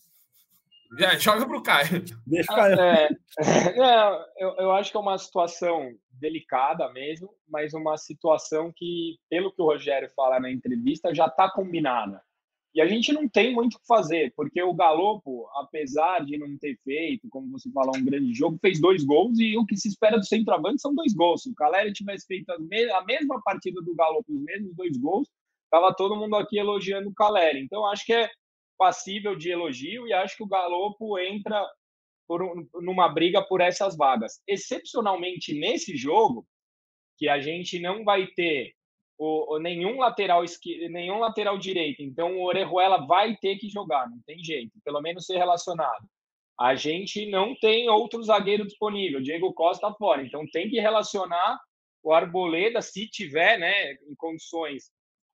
Já, 0.99 1.19
joga 1.19 1.47
pro 1.47 1.63
Caio. 1.63 2.05
Deixa 2.27 2.53
o 2.53 2.57
Caio. 2.57 2.81
É, 2.81 3.09
é, 3.39 4.27
eu, 4.39 4.55
eu 4.59 4.73
acho 4.73 4.91
que 4.91 4.97
é 4.97 5.01
uma 5.01 5.19
situação 5.19 5.91
delicada 6.11 6.91
mesmo, 6.93 7.29
mas 7.49 7.75
uma 7.75 7.97
situação 7.97 8.73
que, 8.75 9.19
pelo 9.29 9.53
que 9.53 9.61
o 9.61 9.67
Rogério 9.67 10.11
fala 10.15 10.41
na 10.41 10.51
entrevista, 10.51 11.15
já 11.15 11.27
está 11.27 11.51
combinada. 11.51 12.23
E 12.77 12.81
a 12.83 12.87
gente 12.87 13.11
não 13.11 13.27
tem 13.27 13.55
muito 13.55 13.77
o 13.77 13.81
que 13.81 13.87
fazer, 13.87 14.35
porque 14.37 14.63
o 14.63 14.75
Galopo, 14.75 15.49
apesar 15.55 16.23
de 16.27 16.37
não 16.37 16.59
ter 16.59 16.79
feito, 16.85 17.27
como 17.31 17.51
você 17.51 17.71
falou, 17.73 17.97
um 17.97 18.05
grande 18.05 18.35
jogo, 18.35 18.59
fez 18.61 18.79
dois 18.79 19.03
gols 19.03 19.39
e 19.39 19.57
o 19.57 19.65
que 19.65 19.79
se 19.79 19.89
espera 19.89 20.19
do 20.19 20.27
centroavante 20.27 20.83
são 20.83 20.95
dois 20.95 21.15
gols. 21.15 21.45
Se 21.45 21.49
o 21.49 21.55
Caleri 21.55 21.91
tivesse 21.95 22.27
feito 22.27 22.51
a, 22.51 22.59
mesma 23.07 23.41
partida 23.43 23.81
do 23.81 23.95
Galopo, 23.95 24.31
os 24.31 24.43
mesmos 24.43 24.77
dois 24.77 24.95
gols, 24.99 25.27
estava 25.65 25.97
todo 25.97 26.17
mundo 26.17 26.37
aqui 26.37 26.59
elogiando 26.59 27.09
o 27.09 27.15
Caleri. 27.15 27.61
Então, 27.61 27.87
acho 27.87 28.05
que 28.05 28.13
é 28.13 28.29
passível 28.77 29.35
de 29.35 29.51
elogio 29.51 30.07
e 30.07 30.13
acho 30.13 30.37
que 30.37 30.43
o 30.43 30.49
Galopo 30.49 31.19
entra 31.19 31.67
um, 32.29 32.69
numa 32.83 33.09
briga 33.09 33.41
por 33.41 33.63
essas 33.63 33.97
vagas. 33.97 34.43
Excepcionalmente 34.47 35.59
nesse 35.59 35.97
jogo, 35.97 36.47
que 37.17 37.27
a 37.27 37.41
gente 37.41 37.81
não 37.81 38.05
vai 38.05 38.27
ter 38.27 38.75
o, 39.19 39.55
o, 39.55 39.59
nenhum 39.59 39.99
lateral 39.99 40.45
esquerdo, 40.45 40.93
nenhum 40.93 41.19
lateral 41.19 41.59
direito, 41.59 42.03
então 42.03 42.37
o 42.37 42.45
Orejuela 42.45 43.07
vai 43.07 43.37
ter 43.37 43.57
que 43.57 43.69
jogar, 43.69 44.09
não 44.09 44.21
tem 44.27 44.43
jeito, 44.43 44.73
pelo 44.85 45.01
menos 45.01 45.27
ser 45.27 45.37
relacionado. 45.37 46.07
A 46.59 46.75
gente 46.75 47.31
não 47.31 47.55
tem 47.55 47.89
outro 47.89 48.23
zagueiro 48.23 48.67
disponível, 48.67 49.21
Diego 49.21 49.53
Costa 49.53 49.93
fora, 49.95 50.23
então 50.23 50.45
tem 50.53 50.69
que 50.69 50.81
relacionar 50.81 51.59
o 52.03 52.13
Arboleda, 52.13 52.81
se 52.81 53.09
tiver, 53.09 53.59
né, 53.59 53.93
em 53.93 54.15
condições. 54.17 54.91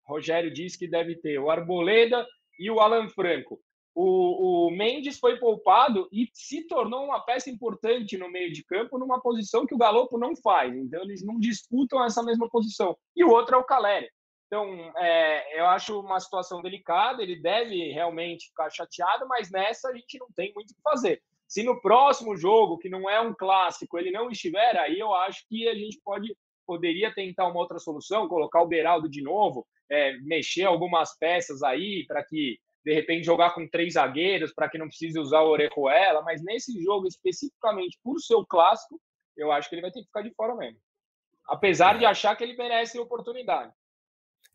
Rogério 0.06 0.52
disse 0.52 0.80
que 0.80 0.88
deve 0.88 1.16
ter 1.16 1.38
o 1.38 1.50
Arboleda 1.50 2.26
e 2.58 2.72
o 2.72 2.80
Alan 2.80 3.10
Franco. 3.10 3.60
O, 3.94 4.68
o, 4.68 4.72
Mendes 4.72 5.20
foi 5.20 5.38
poupado 5.38 6.08
e 6.12 6.30
se 6.34 6.66
tornou 6.66 7.04
uma 7.04 7.20
peça 7.20 7.50
importante 7.50 8.18
no 8.18 8.30
meio 8.30 8.52
de 8.52 8.64
campo, 8.64 8.98
numa 8.98 9.22
posição 9.22 9.66
que 9.66 9.76
o 9.76 9.78
Galopo 9.78 10.18
não 10.18 10.36
faz. 10.36 10.74
Então, 10.76 11.02
eles 11.04 11.26
não 11.26 11.40
disputam 11.40 12.04
essa 12.04 12.24
mesma 12.24 12.50
posição. 12.50 12.98
E 13.16 13.24
o 13.24 13.30
outro 13.30 13.56
é 13.56 13.58
o 13.58 13.66
Caleri. 13.66 14.10
Então, 14.48 14.66
é, 14.98 15.60
eu 15.60 15.66
acho 15.68 16.00
uma 16.00 16.20
situação 16.20 16.62
delicada. 16.62 17.22
Ele 17.22 17.42
deve 17.42 17.92
realmente 17.92 18.48
ficar 18.48 18.70
chateado, 18.70 19.28
mas 19.28 19.52
nessa 19.52 19.90
a 19.90 19.94
gente 19.96 20.18
não 20.20 20.28
tem 20.36 20.54
muito 20.54 20.72
o 20.72 20.76
que 20.76 20.82
fazer. 20.82 21.22
Se 21.48 21.64
no 21.64 21.82
próximo 21.82 22.38
jogo, 22.38 22.78
que 22.78 22.88
não 22.88 23.10
é 23.10 23.20
um 23.20 23.34
clássico, 23.34 23.98
ele 23.98 24.10
não 24.10 24.30
estiver, 24.30 24.78
aí 24.78 24.98
eu 24.98 25.14
acho 25.14 25.46
que 25.50 25.68
a 25.68 25.76
gente 25.76 26.00
pode 26.02 26.34
poderia 26.66 27.14
tentar 27.14 27.48
uma 27.48 27.60
outra 27.60 27.80
solução, 27.80 28.30
colocar 28.30 28.62
o 28.62 28.68
Beraldo 28.68 29.10
de 29.10 29.22
novo, 29.22 29.68
é, 29.90 30.18
mexer 30.20 30.64
algumas 30.64 31.18
peças 31.18 31.62
aí 31.62 32.06
para 32.08 32.24
que 32.24 32.58
de 32.84 32.94
repente 32.94 33.26
jogar 33.26 33.54
com 33.54 33.68
três 33.68 33.94
zagueiros 33.94 34.54
para 34.54 34.70
que 34.70 34.78
não 34.78 34.88
precise 34.88 35.20
usar 35.20 35.42
o 35.42 35.50
Orejuela, 35.50 36.22
mas 36.24 36.44
nesse 36.44 36.82
jogo 36.82 37.08
especificamente 37.08 38.00
por 38.04 38.20
seu 38.20 38.46
clássico, 38.46 39.00
eu 39.38 39.52
acho 39.52 39.70
que 39.70 39.76
ele 39.76 39.82
vai 39.82 39.92
ter 39.92 40.00
que 40.00 40.08
ficar 40.08 40.22
de 40.22 40.34
fora 40.34 40.56
mesmo. 40.56 40.80
Apesar 41.48 41.98
de 41.98 42.06
achar 42.06 42.36
que 42.36 42.44
ele 42.44 42.56
merece 42.56 43.00
oportunidade. 43.00 43.72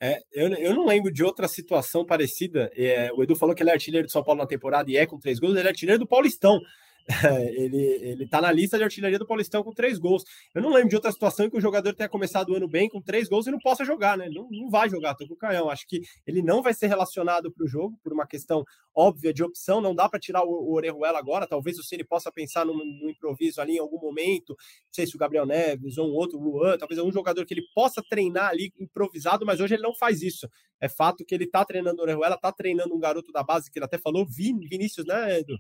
É, 0.01 0.21
eu, 0.33 0.49
eu 0.55 0.75
não 0.75 0.87
lembro 0.87 1.13
de 1.13 1.25
outra 1.25 1.49
situação 1.49 2.05
parecida. 2.05 2.71
É, 2.75 3.11
o 3.13 3.23
Edu 3.23 3.35
falou 3.35 3.55
que 3.55 3.63
ele 3.63 3.71
é 3.71 3.73
artilheiro 3.73 4.07
de 4.07 4.13
São 4.13 4.23
Paulo 4.23 4.41
na 4.41 4.47
temporada 4.47 4.91
e 4.91 4.97
é 4.97 5.07
com 5.07 5.19
três 5.19 5.39
gols, 5.39 5.57
ele 5.57 5.67
é 5.67 5.71
artilheiro 5.71 5.99
do 5.99 6.07
Paulistão. 6.07 6.61
ele, 7.55 7.77
ele 7.77 8.27
tá 8.27 8.41
na 8.41 8.51
lista 8.51 8.77
de 8.77 8.83
artilharia 8.83 9.19
do 9.19 9.27
Paulistão 9.27 9.63
com 9.63 9.73
três 9.73 9.97
gols. 9.97 10.25
Eu 10.53 10.61
não 10.61 10.71
lembro 10.71 10.89
de 10.89 10.97
outra 10.97 11.13
situação 11.13 11.47
em 11.47 11.51
que 11.51 11.57
o 11.57 11.61
jogador 11.61 11.95
tenha 11.95 12.09
começado 12.09 12.51
o 12.51 12.57
ano 12.57 12.69
bem 12.69 12.89
com 12.89 13.01
três 13.01 13.29
gols 13.29 13.47
e 13.47 13.51
não 13.51 13.61
possa 13.61 13.85
jogar, 13.85 14.19
né? 14.19 14.29
Não, 14.29 14.49
não 14.51 14.69
vai 14.69 14.89
jogar, 14.91 15.15
tô 15.15 15.27
com 15.27 15.35
o 15.35 15.37
Caião. 15.37 15.71
Acho 15.71 15.87
que 15.87 16.01
ele 16.27 16.43
não 16.43 16.63
vai 16.63 16.75
ser 16.75 16.89
relacionado 16.89 17.53
para 17.53 17.65
o 17.65 17.69
jogo 17.69 17.97
por 18.03 18.13
uma 18.13 18.27
questão 18.27 18.65
óbvia 18.95 19.33
de 19.33 19.45
opção. 19.45 19.81
Não 19.81 19.95
dá 19.95 20.09
para 20.09 20.19
tirar 20.19 20.43
o, 20.43 20.51
o 20.51 20.75
Orejuela 20.75 21.17
agora. 21.19 21.47
Talvez 21.47 21.79
o 21.79 21.85
Ceni 21.85 22.03
possa 22.03 22.33
pensar 22.33 22.67
no, 22.67 22.75
no, 22.75 23.09
improviso 23.09 23.61
ali 23.61 23.77
em 23.77 23.81
algum 23.81 24.01
momento. 24.01 24.51
Não 24.51 24.93
sei 24.93 25.07
se 25.07 25.15
o 25.15 25.19
Gabriel 25.19 25.47
Neves 25.47 25.99
ou 25.99 26.09
um 26.09 26.15
outro, 26.15 26.41
Luan, 26.41 26.77
talvez 26.77 27.01
um 27.01 27.13
jogador 27.13 27.47
que 27.47 27.55
ele 27.55 27.67
possa 27.73 28.03
treinar 28.09 28.51
ali 28.51 28.73
improvisado, 28.81 29.47
mas 29.47 29.61
hoje 29.61 29.75
ele 29.75 29.83
não 29.83 29.95
faz 29.95 30.23
isso. 30.23 30.49
É 30.81 30.89
fato 30.89 31.25
que 31.25 31.35
ele 31.35 31.47
tá 31.47 31.65
treinando 31.65 32.01
o 32.01 32.03
Orejuela, 32.03 32.37
tá 32.37 32.51
treinando 32.51 32.95
um 32.95 32.99
garoto 32.99 33.31
da 33.31 33.45
base 33.45 33.71
que 33.71 33.79
ele 33.79 33.87
até 33.87 33.97
falou, 33.97 34.27
Vin, 34.27 34.59
Vinícius, 34.59 35.07
né, 35.07 35.39
Edu? 35.39 35.57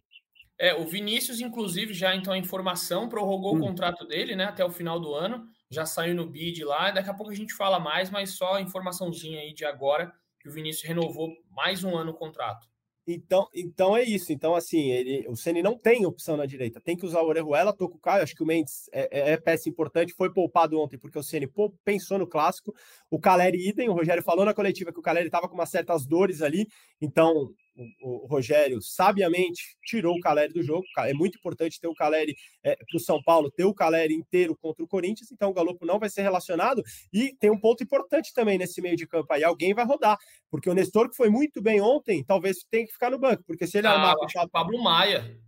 É, 0.59 0.75
o 0.75 0.87
Vinícius, 0.87 1.41
inclusive, 1.41 1.93
já 1.93 2.15
então 2.15 2.33
a 2.33 2.39
informação 2.39 3.09
prorrogou 3.09 3.55
hum. 3.55 3.59
o 3.59 3.61
contrato 3.61 4.07
dele, 4.07 4.35
né, 4.35 4.45
até 4.45 4.65
o 4.65 4.71
final 4.71 4.99
do 4.99 5.15
ano. 5.15 5.47
Já 5.71 5.85
saiu 5.85 6.15
no 6.15 6.27
bid 6.27 6.65
lá. 6.65 6.91
Daqui 6.91 7.11
a 7.11 7.15
pouco 7.15 7.33
a 7.33 7.35
gente 7.35 7.53
fala 7.53 7.79
mais, 7.79 8.11
mas 8.11 8.31
só 8.31 8.55
a 8.55 8.61
informaçãozinha 8.61 9.41
aí 9.41 9.53
de 9.53 9.65
agora 9.65 10.13
que 10.41 10.49
o 10.49 10.53
Vinícius 10.53 10.87
renovou 10.87 11.33
mais 11.51 11.83
um 11.83 11.97
ano 11.97 12.13
o 12.13 12.15
contrato. 12.15 12.69
Então, 13.09 13.47
então 13.55 13.97
é 13.97 14.03
isso. 14.03 14.33
Então, 14.33 14.55
assim, 14.55 14.91
ele, 14.91 15.27
o 15.29 15.37
Ceni 15.37 15.63
não 15.63 15.79
tem 15.79 16.05
opção 16.05 16.37
na 16.37 16.45
direita. 16.45 16.81
Tem 16.81 16.97
que 16.97 17.07
usar 17.07 17.21
o 17.21 17.29
Orejuela, 17.29 17.73
tô 17.73 17.89
com 17.89 17.97
o 17.97 18.01
Caio. 18.01 18.25
Acho 18.25 18.35
que 18.35 18.43
o 18.43 18.47
Mendes 18.47 18.89
é, 18.93 19.31
é, 19.31 19.33
é 19.33 19.37
peça 19.37 19.69
importante. 19.69 20.13
Foi 20.13 20.33
poupado 20.33 20.81
ontem 20.81 20.99
porque 20.99 21.19
o 21.19 21.23
Ceni 21.23 21.49
pensou 21.85 22.19
no 22.19 22.27
clássico. 22.27 22.75
O 23.09 23.21
Caleri 23.21 23.69
idem. 23.69 23.89
O 23.89 23.93
Rogério 23.93 24.25
falou 24.25 24.45
na 24.45 24.53
coletiva 24.53 24.93
que 24.93 24.99
o 24.99 25.03
Caleri 25.03 25.27
estava 25.27 25.49
com 25.49 25.55
umas 25.55 25.71
certas 25.71 26.05
dores 26.05 26.43
ali. 26.43 26.67
Então, 27.01 27.53
o, 28.01 28.27
Rogério 28.27 28.81
sabiamente 28.81 29.77
tirou 29.85 30.17
o 30.17 30.21
Caleri 30.21 30.53
do 30.53 30.63
jogo. 30.63 30.85
É 30.99 31.13
muito 31.13 31.39
importante 31.39 31.81
ter 31.81 31.87
o 31.87 31.95
Caleri 31.95 32.35
é, 32.63 32.77
para 32.77 32.97
o 32.97 33.01
São 33.01 33.23
Paulo, 33.23 33.51
ter 33.51 33.65
o 33.65 33.75
Caleri 33.75 34.15
inteiro 34.15 34.57
contra 34.57 34.85
o 34.85 34.89
Corinthians. 34.89 35.31
Então, 35.31 35.51
o 35.51 35.55
Galopo 35.55 35.85
não 35.85 35.99
vai 35.99 36.09
ser 36.09 36.23
relacionado. 36.23 36.83
E 37.13 37.35
tem 37.39 37.51
um 37.51 37.59
ponto 37.59 37.83
importante 37.83 38.33
também 38.33 38.59
nesse 38.59 38.81
meio 38.81 38.97
de 38.97 39.07
campo 39.07 39.33
aí: 39.33 39.45
alguém 39.45 39.75
vai 39.75 39.85
rodar. 39.85 40.17
Porque 40.51 40.71
o 40.71 40.75
Nestor, 40.75 41.11
que 41.11 41.17
foi 41.17 41.29
muito 41.29 41.61
bem 41.61 41.81
ontem, 41.81 42.25
talvez 42.25 42.59
tenha 42.71 42.87
que 42.87 42.93
ficar 42.93 43.11
no 43.11 43.19
banco. 43.19 43.43
Porque 43.47 43.67
se 43.67 43.79
ele 43.79 43.87
ah, 43.87 43.93
armar. 43.93 44.15
o 44.17 44.49
Pablo 44.49 44.83
Maia. 44.83 45.39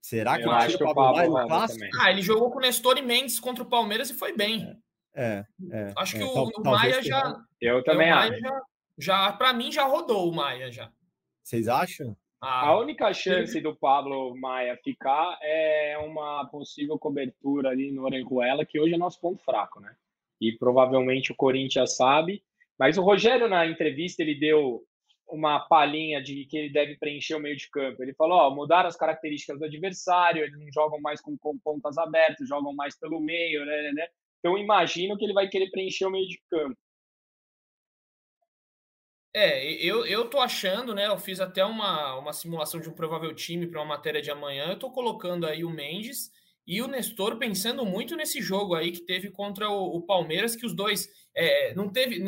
Será 0.00 0.38
que 0.38 0.46
eu 0.46 0.50
acho 0.50 0.78
que 0.78 0.84
o 0.84 0.94
Pablo, 0.94 1.16
Maia 1.16 1.28
no 1.28 1.46
clássico? 1.46 1.84
Ah, 2.00 2.10
ele 2.10 2.22
jogou 2.22 2.50
com 2.50 2.58
o 2.58 2.62
Nestor 2.62 2.96
e 2.96 3.02
Mendes 3.02 3.38
contra 3.38 3.62
o 3.62 3.68
Palmeiras 3.68 4.10
e 4.10 4.14
foi 4.14 4.34
bem. 4.34 4.74
É, 5.14 5.44
é, 5.72 5.92
acho 5.96 6.16
é, 6.16 6.18
que 6.20 6.24
o, 6.24 6.44
o 6.44 6.64
Maia 6.64 7.02
já. 7.02 7.36
Eu 7.60 7.82
também 7.84 8.10
acho. 8.10 8.40
Já, 8.40 8.60
já 8.98 9.32
para 9.32 9.52
mim, 9.52 9.70
já 9.70 9.84
rodou 9.84 10.30
o 10.30 10.34
Maia 10.34 10.72
já. 10.72 10.90
Vocês 11.42 11.68
acham? 11.68 12.16
Ah, 12.42 12.68
a 12.68 12.78
única 12.78 13.12
chance 13.12 13.60
do 13.60 13.76
Pablo 13.76 14.34
Maia 14.34 14.78
ficar 14.82 15.38
é 15.42 15.98
uma 15.98 16.46
possível 16.46 16.98
cobertura 16.98 17.68
ali 17.68 17.92
no 17.92 18.04
Orejuela, 18.04 18.64
que 18.64 18.80
hoje 18.80 18.94
é 18.94 18.98
nosso 18.98 19.20
ponto 19.20 19.42
fraco, 19.44 19.78
né? 19.78 19.94
E 20.40 20.56
provavelmente 20.56 21.32
o 21.32 21.36
Corinthians 21.36 21.96
sabe. 21.96 22.42
Mas 22.78 22.96
o 22.96 23.02
Rogério, 23.02 23.46
na 23.46 23.66
entrevista, 23.66 24.22
ele 24.22 24.34
deu 24.34 24.82
uma 25.28 25.60
palhinha 25.60 26.22
de 26.22 26.46
que 26.46 26.56
ele 26.56 26.72
deve 26.72 26.96
preencher 26.96 27.34
o 27.34 27.40
meio 27.40 27.56
de 27.56 27.68
campo. 27.68 28.02
Ele 28.02 28.14
falou: 28.14 28.38
ó, 28.38 28.54
mudaram 28.54 28.88
as 28.88 28.96
características 28.96 29.58
do 29.58 29.66
adversário, 29.66 30.42
eles 30.42 30.58
não 30.58 30.72
jogam 30.72 30.98
mais 31.00 31.20
com, 31.20 31.36
com 31.38 31.58
pontas 31.58 31.98
abertas, 31.98 32.48
jogam 32.48 32.72
mais 32.74 32.98
pelo 32.98 33.20
meio, 33.20 33.66
né, 33.66 33.82
né, 33.82 33.92
né? 33.92 34.06
Então, 34.38 34.56
imagino 34.56 35.16
que 35.18 35.24
ele 35.24 35.34
vai 35.34 35.48
querer 35.48 35.70
preencher 35.70 36.06
o 36.06 36.10
meio 36.10 36.26
de 36.26 36.40
campo. 36.48 36.76
É, 39.32 39.72
eu, 39.74 40.04
eu 40.06 40.28
tô 40.28 40.40
achando, 40.40 40.94
né? 40.94 41.06
Eu 41.06 41.18
fiz 41.18 41.38
até 41.40 41.64
uma, 41.64 42.16
uma 42.16 42.32
simulação 42.32 42.80
de 42.80 42.88
um 42.88 42.92
provável 42.92 43.32
time 43.34 43.66
para 43.66 43.80
uma 43.80 43.86
matéria 43.96 44.20
de 44.20 44.30
amanhã. 44.30 44.66
Eu 44.66 44.78
tô 44.78 44.90
colocando 44.90 45.46
aí 45.46 45.64
o 45.64 45.70
Mendes 45.70 46.32
e 46.66 46.82
o 46.82 46.88
Nestor 46.88 47.36
pensando 47.36 47.84
muito 47.86 48.16
nesse 48.16 48.42
jogo 48.42 48.74
aí 48.74 48.90
que 48.90 49.02
teve 49.02 49.30
contra 49.30 49.68
o, 49.70 49.96
o 49.96 50.02
Palmeiras, 50.02 50.56
que 50.56 50.66
os 50.66 50.74
dois 50.74 51.08
é, 51.34 51.72
não, 51.74 51.88
teve, 51.88 52.18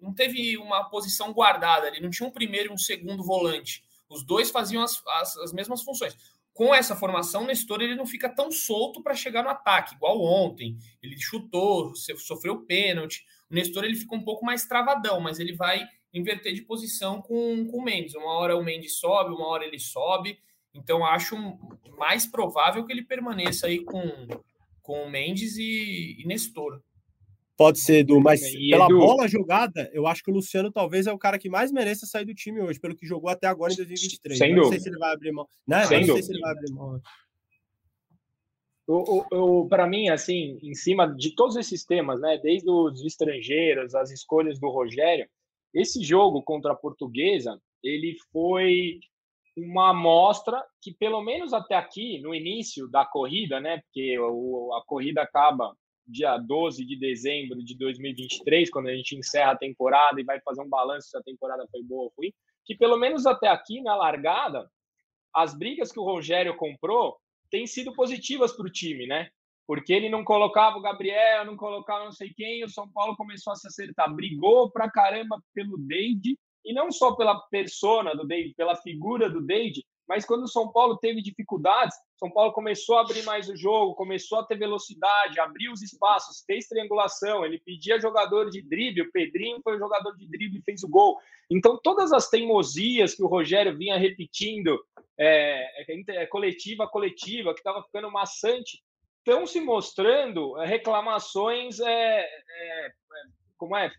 não 0.00 0.12
teve 0.12 0.56
uma 0.58 0.88
posição 0.90 1.32
guardada 1.32 1.86
ali, 1.86 2.00
não 2.00 2.10
tinha 2.10 2.28
um 2.28 2.32
primeiro 2.32 2.70
e 2.70 2.74
um 2.74 2.78
segundo 2.78 3.22
volante. 3.22 3.84
Os 4.08 4.24
dois 4.24 4.50
faziam 4.50 4.82
as, 4.82 5.00
as, 5.06 5.36
as 5.38 5.52
mesmas 5.52 5.82
funções. 5.82 6.16
Com 6.52 6.74
essa 6.74 6.96
formação, 6.96 7.44
o 7.44 7.46
Nestor 7.46 7.80
ele 7.82 7.94
não 7.94 8.04
fica 8.04 8.28
tão 8.28 8.50
solto 8.50 9.00
para 9.00 9.14
chegar 9.14 9.44
no 9.44 9.48
ataque, 9.48 9.94
igual 9.94 10.20
ontem. 10.20 10.76
Ele 11.00 11.16
chutou, 11.16 11.94
sofreu 11.94 12.62
pênalti. 12.62 13.24
O 13.48 13.54
Nestor 13.54 13.84
ele 13.84 13.94
fica 13.94 14.16
um 14.16 14.24
pouco 14.24 14.44
mais 14.44 14.66
travadão, 14.66 15.20
mas 15.20 15.38
ele 15.38 15.52
vai 15.52 15.86
inverter 16.12 16.54
de 16.54 16.62
posição 16.62 17.20
com, 17.20 17.66
com 17.66 17.78
o 17.78 17.84
Mendes. 17.84 18.14
Uma 18.14 18.32
hora 18.32 18.56
o 18.56 18.64
Mendes 18.64 18.98
sobe, 18.98 19.34
uma 19.34 19.46
hora 19.46 19.64
ele 19.64 19.78
sobe. 19.78 20.38
Então 20.74 21.04
acho 21.04 21.36
mais 21.98 22.26
provável 22.26 22.84
que 22.84 22.92
ele 22.92 23.02
permaneça 23.02 23.66
aí 23.66 23.84
com, 23.84 24.10
com 24.82 25.04
o 25.04 25.10
Mendes 25.10 25.56
e, 25.56 26.16
e 26.20 26.26
Nestor. 26.26 26.80
Pode 27.56 27.80
ser, 27.80 27.98
Edu, 27.98 28.20
mas 28.20 28.40
e 28.54 28.70
pela 28.70 28.84
Edu... 28.84 28.98
bola 28.98 29.26
jogada, 29.26 29.90
eu 29.92 30.06
acho 30.06 30.22
que 30.22 30.30
o 30.30 30.34
Luciano 30.34 30.70
talvez 30.70 31.08
é 31.08 31.12
o 31.12 31.18
cara 31.18 31.40
que 31.40 31.50
mais 31.50 31.72
mereça 31.72 32.06
sair 32.06 32.24
do 32.24 32.32
time 32.32 32.60
hoje, 32.60 32.78
pelo 32.78 32.94
que 32.94 33.04
jogou 33.04 33.28
até 33.28 33.48
agora 33.48 33.72
em 33.72 33.76
2023. 33.76 34.38
Sem 34.38 34.54
não 34.54 34.62
dúvida. 34.62 34.76
sei 34.76 34.80
se 34.80 34.88
ele 34.88 34.98
vai 34.98 35.12
abrir 35.12 35.32
mão. 35.32 35.48
Né? 35.66 35.84
Sem 35.86 36.06
não 36.06 36.14
sei 36.14 36.22
se 36.22 36.30
ele 36.30 36.40
vai 36.40 36.52
abrir 36.52 36.72
mão. 36.72 37.00
Para 39.68 39.88
mim, 39.88 40.08
assim, 40.08 40.56
em 40.62 40.74
cima 40.74 41.12
de 41.12 41.34
todos 41.34 41.56
esses 41.56 41.84
temas, 41.84 42.20
né, 42.20 42.38
desde 42.40 42.70
os 42.70 43.04
estrangeiros, 43.04 43.92
as 43.96 44.12
escolhas 44.12 44.60
do 44.60 44.70
Rogério, 44.70 45.28
esse 45.74 46.02
jogo 46.02 46.42
contra 46.42 46.72
a 46.72 46.76
Portuguesa, 46.76 47.60
ele 47.82 48.16
foi 48.32 49.00
uma 49.56 49.90
amostra 49.90 50.64
que, 50.80 50.92
pelo 50.94 51.20
menos 51.20 51.52
até 51.52 51.74
aqui, 51.74 52.20
no 52.20 52.34
início 52.34 52.88
da 52.88 53.04
corrida, 53.04 53.60
né, 53.60 53.80
porque 53.82 54.16
a 54.76 54.82
corrida 54.86 55.22
acaba 55.22 55.74
dia 56.06 56.38
12 56.38 56.84
de 56.84 56.96
dezembro 56.98 57.62
de 57.62 57.76
2023, 57.76 58.70
quando 58.70 58.88
a 58.88 58.96
gente 58.96 59.16
encerra 59.16 59.52
a 59.52 59.58
temporada 59.58 60.20
e 60.20 60.24
vai 60.24 60.40
fazer 60.40 60.62
um 60.62 60.68
balanço 60.68 61.08
se 61.08 61.16
a 61.18 61.22
temporada 61.22 61.66
foi 61.70 61.82
boa 61.82 62.04
ou 62.04 62.12
ruim, 62.16 62.32
que 62.64 62.74
pelo 62.74 62.96
menos 62.96 63.26
até 63.26 63.48
aqui, 63.48 63.82
na 63.82 63.94
largada, 63.94 64.70
as 65.34 65.56
brigas 65.56 65.92
que 65.92 66.00
o 66.00 66.04
Rogério 66.04 66.56
comprou 66.56 67.18
têm 67.50 67.66
sido 67.66 67.92
positivas 67.92 68.52
para 68.52 68.66
o 68.66 68.70
time, 68.70 69.06
né? 69.06 69.30
Porque 69.68 69.92
ele 69.92 70.08
não 70.08 70.24
colocava 70.24 70.78
o 70.78 70.80
Gabriel, 70.80 71.44
não 71.44 71.54
colocava 71.54 72.06
não 72.06 72.12
sei 72.12 72.32
quem, 72.32 72.64
o 72.64 72.70
São 72.70 72.88
Paulo 72.88 73.14
começou 73.14 73.52
a 73.52 73.56
se 73.56 73.68
acertar, 73.68 74.12
brigou 74.14 74.70
pra 74.70 74.90
caramba 74.90 75.38
pelo 75.52 75.76
Deide, 75.76 76.38
e 76.64 76.72
não 76.72 76.90
só 76.90 77.14
pela 77.14 77.38
persona 77.50 78.16
do 78.16 78.26
Deide, 78.26 78.54
pela 78.54 78.74
figura 78.76 79.28
do 79.28 79.42
Deide, 79.42 79.84
mas 80.08 80.24
quando 80.24 80.44
o 80.44 80.48
São 80.48 80.72
Paulo 80.72 80.96
teve 80.96 81.20
dificuldades, 81.20 81.94
São 82.16 82.30
Paulo 82.30 82.54
começou 82.54 82.96
a 82.96 83.02
abrir 83.02 83.22
mais 83.24 83.50
o 83.50 83.56
jogo, 83.56 83.94
começou 83.94 84.38
a 84.38 84.42
ter 84.42 84.56
velocidade, 84.56 85.38
abriu 85.38 85.70
os 85.70 85.82
espaços, 85.82 86.42
fez 86.46 86.66
triangulação, 86.66 87.44
ele 87.44 87.60
pedia 87.60 88.00
jogador 88.00 88.48
de 88.48 88.62
drible, 88.62 89.02
o 89.02 89.12
Pedrinho 89.12 89.60
foi 89.62 89.76
o 89.76 89.78
jogador 89.78 90.16
de 90.16 90.26
drible 90.26 90.60
e 90.60 90.62
fez 90.62 90.82
o 90.82 90.88
gol. 90.88 91.18
Então, 91.50 91.78
todas 91.82 92.10
as 92.10 92.30
teimosias 92.30 93.14
que 93.14 93.22
o 93.22 93.26
Rogério 93.26 93.76
vinha 93.76 93.98
repetindo, 93.98 94.82
é, 95.18 95.92
é, 95.92 96.22
é 96.22 96.26
coletiva 96.26 96.88
coletiva, 96.88 97.52
que 97.52 97.60
estava 97.60 97.82
ficando 97.82 98.10
maçante, 98.10 98.82
estão 99.18 99.46
se 99.46 99.60
mostrando 99.60 100.54
reclamações, 100.54 101.80
é, 101.80 102.20
é, 102.20 102.90
como 103.56 103.76
é, 103.76 103.90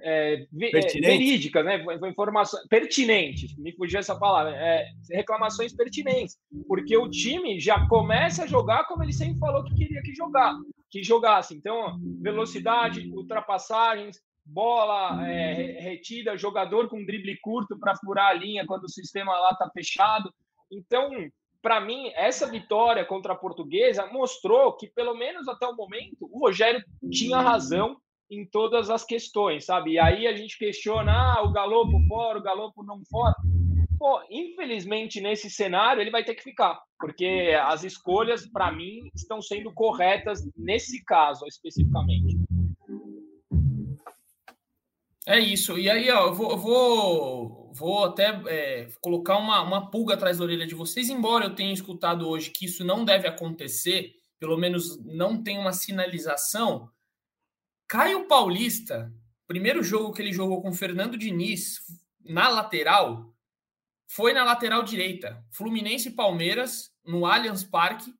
é, 0.00 0.46
verídicas, 0.52 1.64
né? 1.64 1.84
Informações 2.08 2.66
pertinentes, 2.68 3.56
me 3.56 3.72
fugiu 3.76 4.00
essa 4.00 4.18
palavra, 4.18 4.52
reclamações 5.10 5.72
pertinentes, 5.74 6.36
porque 6.66 6.96
o 6.96 7.08
time 7.08 7.60
já 7.60 7.86
começa 7.86 8.44
a 8.44 8.46
jogar 8.46 8.84
como 8.86 9.02
ele 9.02 9.12
sempre 9.12 9.38
falou 9.38 9.64
que 9.64 9.74
queria 9.74 10.02
que 10.02 10.14
jogar, 10.14 10.54
que 10.90 11.02
jogasse. 11.04 11.54
Então, 11.54 11.98
velocidade, 12.20 13.08
ultrapassagens, 13.14 14.20
bola 14.44 15.22
retida, 15.22 16.36
jogador 16.36 16.88
com 16.88 17.04
drible 17.04 17.38
curto 17.40 17.78
para 17.78 17.96
furar 17.96 18.30
a 18.30 18.34
linha 18.34 18.66
quando 18.66 18.84
o 18.84 18.90
sistema 18.90 19.32
lá 19.38 19.50
está 19.52 19.70
fechado. 19.70 20.32
Então, 20.70 21.10
para 21.62 21.80
mim, 21.80 22.10
essa 22.16 22.46
vitória 22.46 23.04
contra 23.04 23.32
a 23.32 23.36
Portuguesa 23.36 24.06
mostrou 24.08 24.76
que, 24.76 24.88
pelo 24.88 25.14
menos 25.14 25.46
até 25.48 25.66
o 25.66 25.76
momento, 25.76 26.28
o 26.30 26.40
Rogério 26.40 26.84
tinha 27.10 27.38
razão 27.38 27.96
em 28.28 28.44
todas 28.44 28.90
as 28.90 29.04
questões, 29.04 29.64
sabe? 29.64 29.92
E 29.92 29.98
aí 29.98 30.26
a 30.26 30.34
gente 30.34 30.58
questiona, 30.58 31.12
ah, 31.12 31.42
o 31.44 31.52
Galopo 31.52 32.00
fora, 32.08 32.38
o 32.38 32.42
Galopo 32.42 32.82
não 32.82 33.00
fora. 33.08 33.34
Pô, 33.98 34.20
infelizmente 34.28 35.20
nesse 35.20 35.48
cenário 35.48 36.00
ele 36.00 36.10
vai 36.10 36.24
ter 36.24 36.34
que 36.34 36.42
ficar, 36.42 36.80
porque 36.98 37.56
as 37.62 37.84
escolhas 37.84 38.44
para 38.50 38.72
mim 38.72 39.08
estão 39.14 39.40
sendo 39.40 39.72
corretas 39.72 40.40
nesse 40.56 41.04
caso 41.04 41.46
especificamente. 41.46 42.36
É 45.26 45.38
isso. 45.38 45.78
E 45.78 45.88
aí, 45.88 46.10
ó, 46.10 46.28
eu 46.28 46.34
vou, 46.34 46.50
eu 46.50 46.58
vou, 46.58 47.72
vou 47.74 48.04
até 48.04 48.30
é, 48.48 48.88
colocar 49.00 49.38
uma, 49.38 49.62
uma 49.62 49.90
pulga 49.90 50.14
atrás 50.14 50.38
da 50.38 50.44
orelha 50.44 50.66
de 50.66 50.74
vocês, 50.74 51.08
embora 51.08 51.46
eu 51.46 51.54
tenha 51.54 51.72
escutado 51.72 52.28
hoje 52.28 52.50
que 52.50 52.64
isso 52.64 52.84
não 52.84 53.04
deve 53.04 53.28
acontecer, 53.28 54.16
pelo 54.40 54.56
menos 54.56 54.98
não 55.04 55.40
tem 55.40 55.58
uma 55.58 55.72
sinalização. 55.72 56.90
Caio 57.86 58.26
Paulista, 58.26 59.12
primeiro 59.46 59.82
jogo 59.82 60.12
que 60.12 60.20
ele 60.20 60.32
jogou 60.32 60.60
com 60.60 60.72
Fernando 60.72 61.16
Diniz 61.16 61.80
na 62.24 62.48
lateral, 62.48 63.32
foi 64.08 64.32
na 64.32 64.44
lateral 64.44 64.82
direita. 64.82 65.44
Fluminense 65.52 66.08
e 66.08 66.12
Palmeiras, 66.12 66.92
no 67.04 67.26
Allianz 67.26 67.62
Parque, 67.62 68.12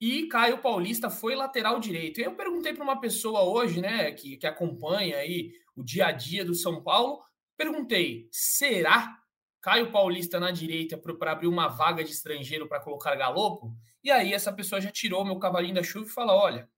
e 0.00 0.26
Caio 0.26 0.58
Paulista 0.58 1.10
foi 1.10 1.36
lateral 1.36 1.78
direito. 1.78 2.20
E 2.20 2.24
eu 2.24 2.34
perguntei 2.34 2.72
para 2.72 2.82
uma 2.82 2.98
pessoa 2.98 3.42
hoje, 3.42 3.80
né, 3.80 4.10
que, 4.12 4.36
que 4.36 4.46
acompanha 4.46 5.18
aí 5.18 5.52
o 5.76 5.82
dia 5.82 6.06
a 6.06 6.12
dia 6.12 6.44
do 6.44 6.54
São 6.54 6.82
Paulo, 6.82 7.20
perguntei: 7.56 8.28
será 8.30 9.16
Caio 9.60 9.92
Paulista 9.92 10.40
na 10.40 10.50
direita 10.50 10.96
para 10.96 11.32
abrir 11.32 11.46
uma 11.46 11.68
vaga 11.68 12.02
de 12.02 12.10
estrangeiro 12.10 12.68
para 12.68 12.80
colocar 12.80 13.14
Galopo? 13.16 13.74
E 14.02 14.10
aí 14.10 14.32
essa 14.32 14.52
pessoa 14.52 14.80
já 14.80 14.90
tirou 14.90 15.24
meu 15.24 15.38
cavalinho 15.38 15.74
da 15.74 15.82
chuva 15.82 16.06
e 16.06 16.10
falou: 16.10 16.36
olha, 16.36 16.68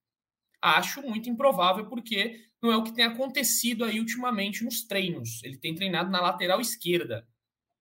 acho 0.61 1.01
muito 1.01 1.29
improvável, 1.29 1.87
porque 1.87 2.39
não 2.61 2.71
é 2.71 2.77
o 2.77 2.83
que 2.83 2.93
tem 2.93 3.05
acontecido 3.05 3.83
aí 3.83 3.99
ultimamente 3.99 4.63
nos 4.63 4.85
treinos. 4.85 5.41
Ele 5.43 5.57
tem 5.57 5.73
treinado 5.73 6.09
na 6.09 6.21
lateral 6.21 6.59
esquerda. 6.59 7.27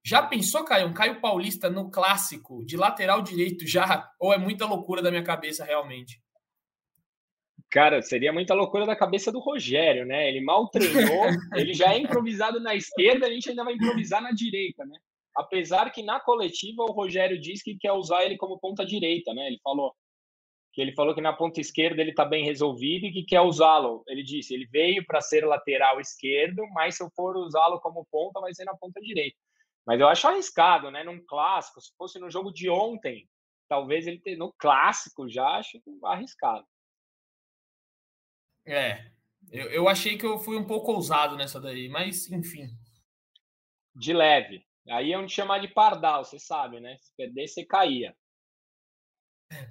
Já 0.04 0.22
pensou, 0.22 0.64
Caio, 0.64 0.88
um 0.88 0.94
Caio 0.94 1.20
Paulista 1.20 1.70
no 1.70 1.90
clássico 1.90 2.64
de 2.64 2.76
lateral 2.76 3.22
direito 3.22 3.66
já? 3.66 4.10
Ou 4.18 4.32
é 4.32 4.38
muita 4.38 4.66
loucura 4.66 5.00
da 5.00 5.10
minha 5.10 5.22
cabeça 5.22 5.64
realmente? 5.64 6.21
Cara, 7.72 8.02
seria 8.02 8.34
muita 8.34 8.52
loucura 8.52 8.84
da 8.84 8.94
cabeça 8.94 9.32
do 9.32 9.38
Rogério, 9.40 10.04
né? 10.04 10.28
Ele 10.28 10.42
mal 10.42 10.68
treinou, 10.68 11.24
ele 11.56 11.72
já 11.72 11.94
é 11.94 11.98
improvisado 11.98 12.60
na 12.60 12.74
esquerda, 12.74 13.26
a 13.26 13.30
gente 13.30 13.48
ainda 13.48 13.64
vai 13.64 13.72
improvisar 13.72 14.20
na 14.20 14.30
direita, 14.30 14.84
né? 14.84 14.98
Apesar 15.34 15.90
que 15.90 16.02
na 16.02 16.20
coletiva 16.20 16.82
o 16.82 16.92
Rogério 16.92 17.40
diz 17.40 17.62
que 17.62 17.78
quer 17.78 17.92
usar 17.92 18.24
ele 18.24 18.36
como 18.36 18.58
ponta 18.58 18.84
direita, 18.84 19.32
né? 19.32 19.46
Ele 19.46 19.58
falou: 19.64 19.94
que 20.72 20.82
ele 20.82 20.92
falou 20.92 21.14
que 21.14 21.22
na 21.22 21.32
ponta 21.32 21.62
esquerda 21.62 22.02
ele 22.02 22.10
está 22.10 22.26
bem 22.26 22.44
resolvido 22.44 23.06
e 23.06 23.12
que 23.12 23.24
quer 23.24 23.40
usá-lo. 23.40 24.02
Ele 24.06 24.22
disse, 24.22 24.52
ele 24.52 24.66
veio 24.66 25.02
para 25.06 25.22
ser 25.22 25.46
lateral 25.46 25.98
esquerdo, 25.98 26.62
mas 26.74 26.96
se 26.96 27.02
eu 27.02 27.10
for 27.16 27.38
usá-lo 27.38 27.80
como 27.80 28.06
ponta, 28.10 28.38
vai 28.38 28.52
ser 28.52 28.66
na 28.66 28.76
ponta 28.76 29.00
direita. 29.00 29.36
Mas 29.86 29.98
eu 29.98 30.08
acho 30.08 30.28
arriscado, 30.28 30.90
né? 30.90 31.02
Num 31.04 31.24
clássico, 31.24 31.80
se 31.80 31.90
fosse 31.96 32.18
no 32.18 32.30
jogo 32.30 32.52
de 32.52 32.68
ontem, 32.68 33.26
talvez 33.66 34.06
ele 34.06 34.20
ter, 34.20 34.36
no 34.36 34.52
clássico 34.58 35.26
já 35.26 35.46
acho 35.56 35.80
arriscado. 36.04 36.66
É, 38.64 39.04
eu, 39.50 39.66
eu 39.70 39.88
achei 39.88 40.16
que 40.16 40.24
eu 40.24 40.38
fui 40.38 40.56
um 40.56 40.66
pouco 40.66 40.92
ousado 40.92 41.36
nessa 41.36 41.60
daí, 41.60 41.88
mas 41.88 42.30
enfim. 42.30 42.68
De 43.94 44.12
leve. 44.12 44.64
Aí 44.88 45.12
é 45.12 45.18
onde 45.18 45.32
chamar 45.32 45.60
de 45.60 45.68
pardal, 45.68 46.24
você 46.24 46.38
sabe, 46.38 46.80
né? 46.80 46.96
Se 47.00 47.14
perder, 47.16 47.46
você 47.46 47.64
caía. 47.64 48.14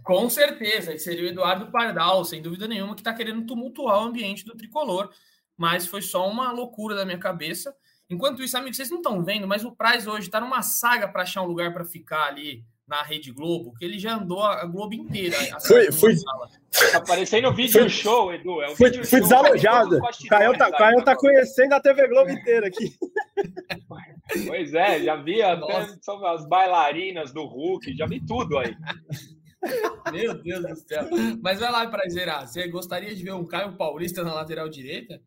Com 0.03 0.29
certeza, 0.29 0.97
seria 0.97 1.23
o 1.23 1.27
Eduardo 1.27 1.71
Pardal, 1.71 2.23
sem 2.23 2.41
dúvida 2.41 2.67
nenhuma, 2.67 2.93
que 2.93 3.01
está 3.01 3.13
querendo 3.13 3.45
tumultuar 3.45 3.99
o 3.99 4.05
ambiente 4.05 4.45
do 4.45 4.55
tricolor, 4.55 5.11
mas 5.57 5.87
foi 5.87 6.01
só 6.01 6.29
uma 6.29 6.51
loucura 6.51 6.95
da 6.95 7.03
minha 7.03 7.17
cabeça. 7.17 7.75
Enquanto 8.09 8.43
isso, 8.43 8.57
amigos, 8.57 8.77
vocês 8.77 8.89
não 8.89 8.97
estão 8.97 9.23
vendo, 9.23 9.47
mas 9.47 9.65
o 9.65 9.75
Praz 9.75 10.05
hoje 10.05 10.27
está 10.27 10.39
numa 10.39 10.61
saga 10.61 11.07
para 11.07 11.23
achar 11.23 11.41
um 11.41 11.47
lugar 11.47 11.73
para 11.73 11.83
ficar 11.83 12.27
ali 12.27 12.63
na 12.91 13.01
Rede 13.03 13.31
Globo, 13.31 13.73
que 13.73 13.85
ele 13.85 13.97
já 13.97 14.15
andou 14.15 14.43
a 14.43 14.65
Globo 14.65 14.93
inteira. 14.93 15.37
Fui, 15.65 15.89
fui, 15.93 16.13
Aparecendo 16.93 17.49
no 17.49 17.55
vídeo 17.55 17.89
show, 17.89 18.33
Edu. 18.33 18.61
É 18.61 18.69
um 18.69 18.75
fui, 18.75 18.91
fui 19.05 19.21
desalojado. 19.21 19.97
Caio 20.27 20.57
tá, 20.57 20.69
Caio 20.69 21.01
tá 21.05 21.15
conhecendo 21.15 21.73
a 21.73 21.79
TV 21.79 22.05
Globo 22.09 22.29
inteira 22.29 22.67
aqui. 22.67 22.93
Pois 24.47 24.73
é, 24.73 25.03
já 25.03 25.17
vi 25.17 25.41
até 25.41 25.89
as 26.25 26.47
bailarinas 26.47 27.33
do 27.33 27.43
Hulk, 27.43 27.97
já 27.97 28.05
vi 28.05 28.25
tudo 28.25 28.57
aí. 28.57 28.73
Meu 30.09 30.33
Deus 30.41 30.63
do 30.63 30.75
céu. 30.77 31.09
Mas 31.41 31.59
vai 31.59 31.69
lá, 31.69 31.85
Prazeira. 31.87 32.47
Você 32.47 32.65
gostaria 32.69 33.13
de 33.13 33.21
ver 33.21 33.33
um 33.33 33.45
Caio 33.45 33.75
Paulista 33.75 34.23
na 34.23 34.33
lateral 34.33 34.69
direita? 34.69 35.21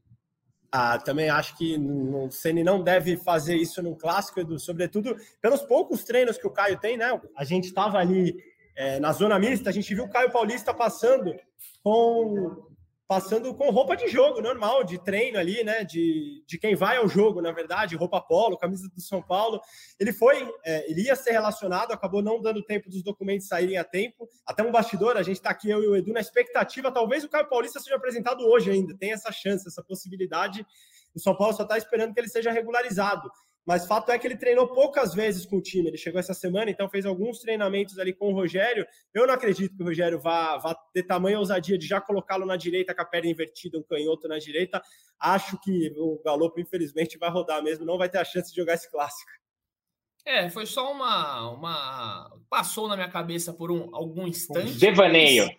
Ah, 0.77 0.99
também 0.99 1.31
acho 1.31 1.57
que 1.57 1.77
o 1.79 2.29
Ceni 2.33 2.65
não 2.65 2.83
deve 2.83 3.17
fazer 3.17 3.55
isso 3.55 3.81
no 3.81 3.95
clássico, 3.95 4.41
Edu, 4.41 4.59
sobretudo 4.59 5.17
pelos 5.41 5.63
poucos 5.63 6.03
treinos 6.03 6.37
que 6.37 6.49
o 6.49 6.51
Caio 6.51 6.81
tem, 6.81 6.97
né? 6.97 7.17
A 7.37 7.45
gente 7.45 7.67
estava 7.67 7.99
ali 7.99 8.35
é, 8.75 8.99
na 8.99 9.13
zona 9.13 9.39
mista, 9.39 9.71
a 9.71 9.73
gente 9.73 9.95
viu 9.95 10.03
o 10.03 10.11
Caio 10.11 10.33
Paulista 10.33 10.75
passando 10.75 11.33
com 11.81 12.74
passando 13.07 13.55
com 13.55 13.71
roupa 13.71 13.97
de 13.97 14.09
jogo 14.09 14.41
normal, 14.41 14.83
de 14.83 15.03
treino 15.03 15.39
ali, 15.39 15.63
né? 15.63 15.85
De, 15.85 16.43
de 16.47 16.59
quem 16.59 16.75
vai 16.75 16.97
ao 16.97 17.09
jogo, 17.09 17.43
na 17.43 17.53
verdade, 17.53 17.97
roupa 17.97 18.21
polo, 18.21 18.59
camisa 18.59 18.89
do 18.89 19.01
São 19.01 19.23
Paulo. 19.23 19.61
Ele 20.01 20.13
foi, 20.13 20.51
é, 20.65 20.91
ele 20.91 21.03
ia 21.03 21.17
ser 21.17 21.33
relacionado, 21.33 21.93
acabou 21.93 22.23
não 22.23 22.41
dando 22.41 22.65
tempo 22.65 22.89
dos 22.89 23.03
documentos 23.03 23.47
saírem 23.47 23.77
a 23.77 23.85
tempo. 23.85 24.29
Até 24.47 24.63
um 24.63 24.73
bastidor, 24.73 25.17
a 25.17 25.23
gente 25.23 25.37
está 25.37 25.51
aqui, 25.51 25.69
eu 25.69 25.83
e 25.83 25.87
o 25.87 25.97
Edu, 25.97 26.13
na 26.13 26.21
expectativa. 26.21 26.91
Talvez 26.91 27.25
o 27.25 27.29
Caio 27.29 27.49
Paulista 27.49 27.79
seja 27.79 27.97
apresentado 27.97 28.47
hoje 28.47 28.71
ainda, 28.71 28.97
tem 28.97 29.13
essa 29.13 29.31
chance, 29.31 29.69
essa 29.69 29.83
possibilidade. 29.83 30.67
O 31.15 31.21
São 31.21 31.37
Paulo 31.37 31.55
só 31.55 31.63
está 31.63 31.79
esperando 31.79 32.15
que 32.15 32.21
ele 32.21 32.29
seja 32.29 32.51
regularizado. 32.51 33.31
Mas 33.67 33.87
fato 33.87 34.11
é 34.11 34.19
que 34.19 34.27
ele 34.27 34.37
treinou 34.37 34.69
poucas 34.69 35.15
vezes 35.15 35.47
com 35.47 35.57
o 35.57 35.63
time. 35.63 35.89
Ele 35.89 35.97
chegou 35.97 36.21
essa 36.21 36.35
semana, 36.35 36.71
então 36.71 36.89
fez 36.89 37.07
alguns 37.07 37.39
treinamentos 37.39 37.99
ali 37.99 38.13
com 38.13 38.29
o 38.29 38.35
Rogério. 38.35 38.87
Eu 39.13 39.27
não 39.27 39.35
acredito 39.35 39.75
que 39.75 39.83
o 39.83 39.87
Rogério 39.87 40.21
vá, 40.21 40.59
vá 40.59 40.75
ter 40.93 41.03
tamanha 41.05 41.39
ousadia 41.39 41.79
de 41.79 41.87
já 41.87 42.01
colocá-lo 42.01 42.45
na 42.45 42.57
direita 42.57 42.95
com 42.95 43.01
a 43.01 43.07
perna 43.07 43.31
invertida, 43.31 43.79
um 43.79 43.83
canhoto 43.83 44.29
na 44.29 44.39
direita. 44.39 44.83
Acho 45.19 45.59
que 45.61 45.93
o 45.97 46.21
Galopo, 46.23 46.61
infelizmente, 46.61 47.17
vai 47.17 47.31
rodar 47.31 47.63
mesmo, 47.63 47.87
não 47.87 47.97
vai 47.97 48.09
ter 48.09 48.19
a 48.19 48.25
chance 48.25 48.51
de 48.51 48.57
jogar 48.57 48.75
esse 48.75 48.91
clássico. 48.91 49.31
É, 50.27 50.49
foi 50.49 50.67
só 50.67 50.91
uma. 50.91 51.51
uma... 51.51 52.39
Passou 52.49 52.89
na 52.89 52.97
minha 52.97 53.11
cabeça 53.11 53.53
por 53.53 53.71
um, 53.71 53.95
algum 53.95 54.27
instante. 54.27 54.73
Um 54.73 54.79
devaneio. 54.79 55.51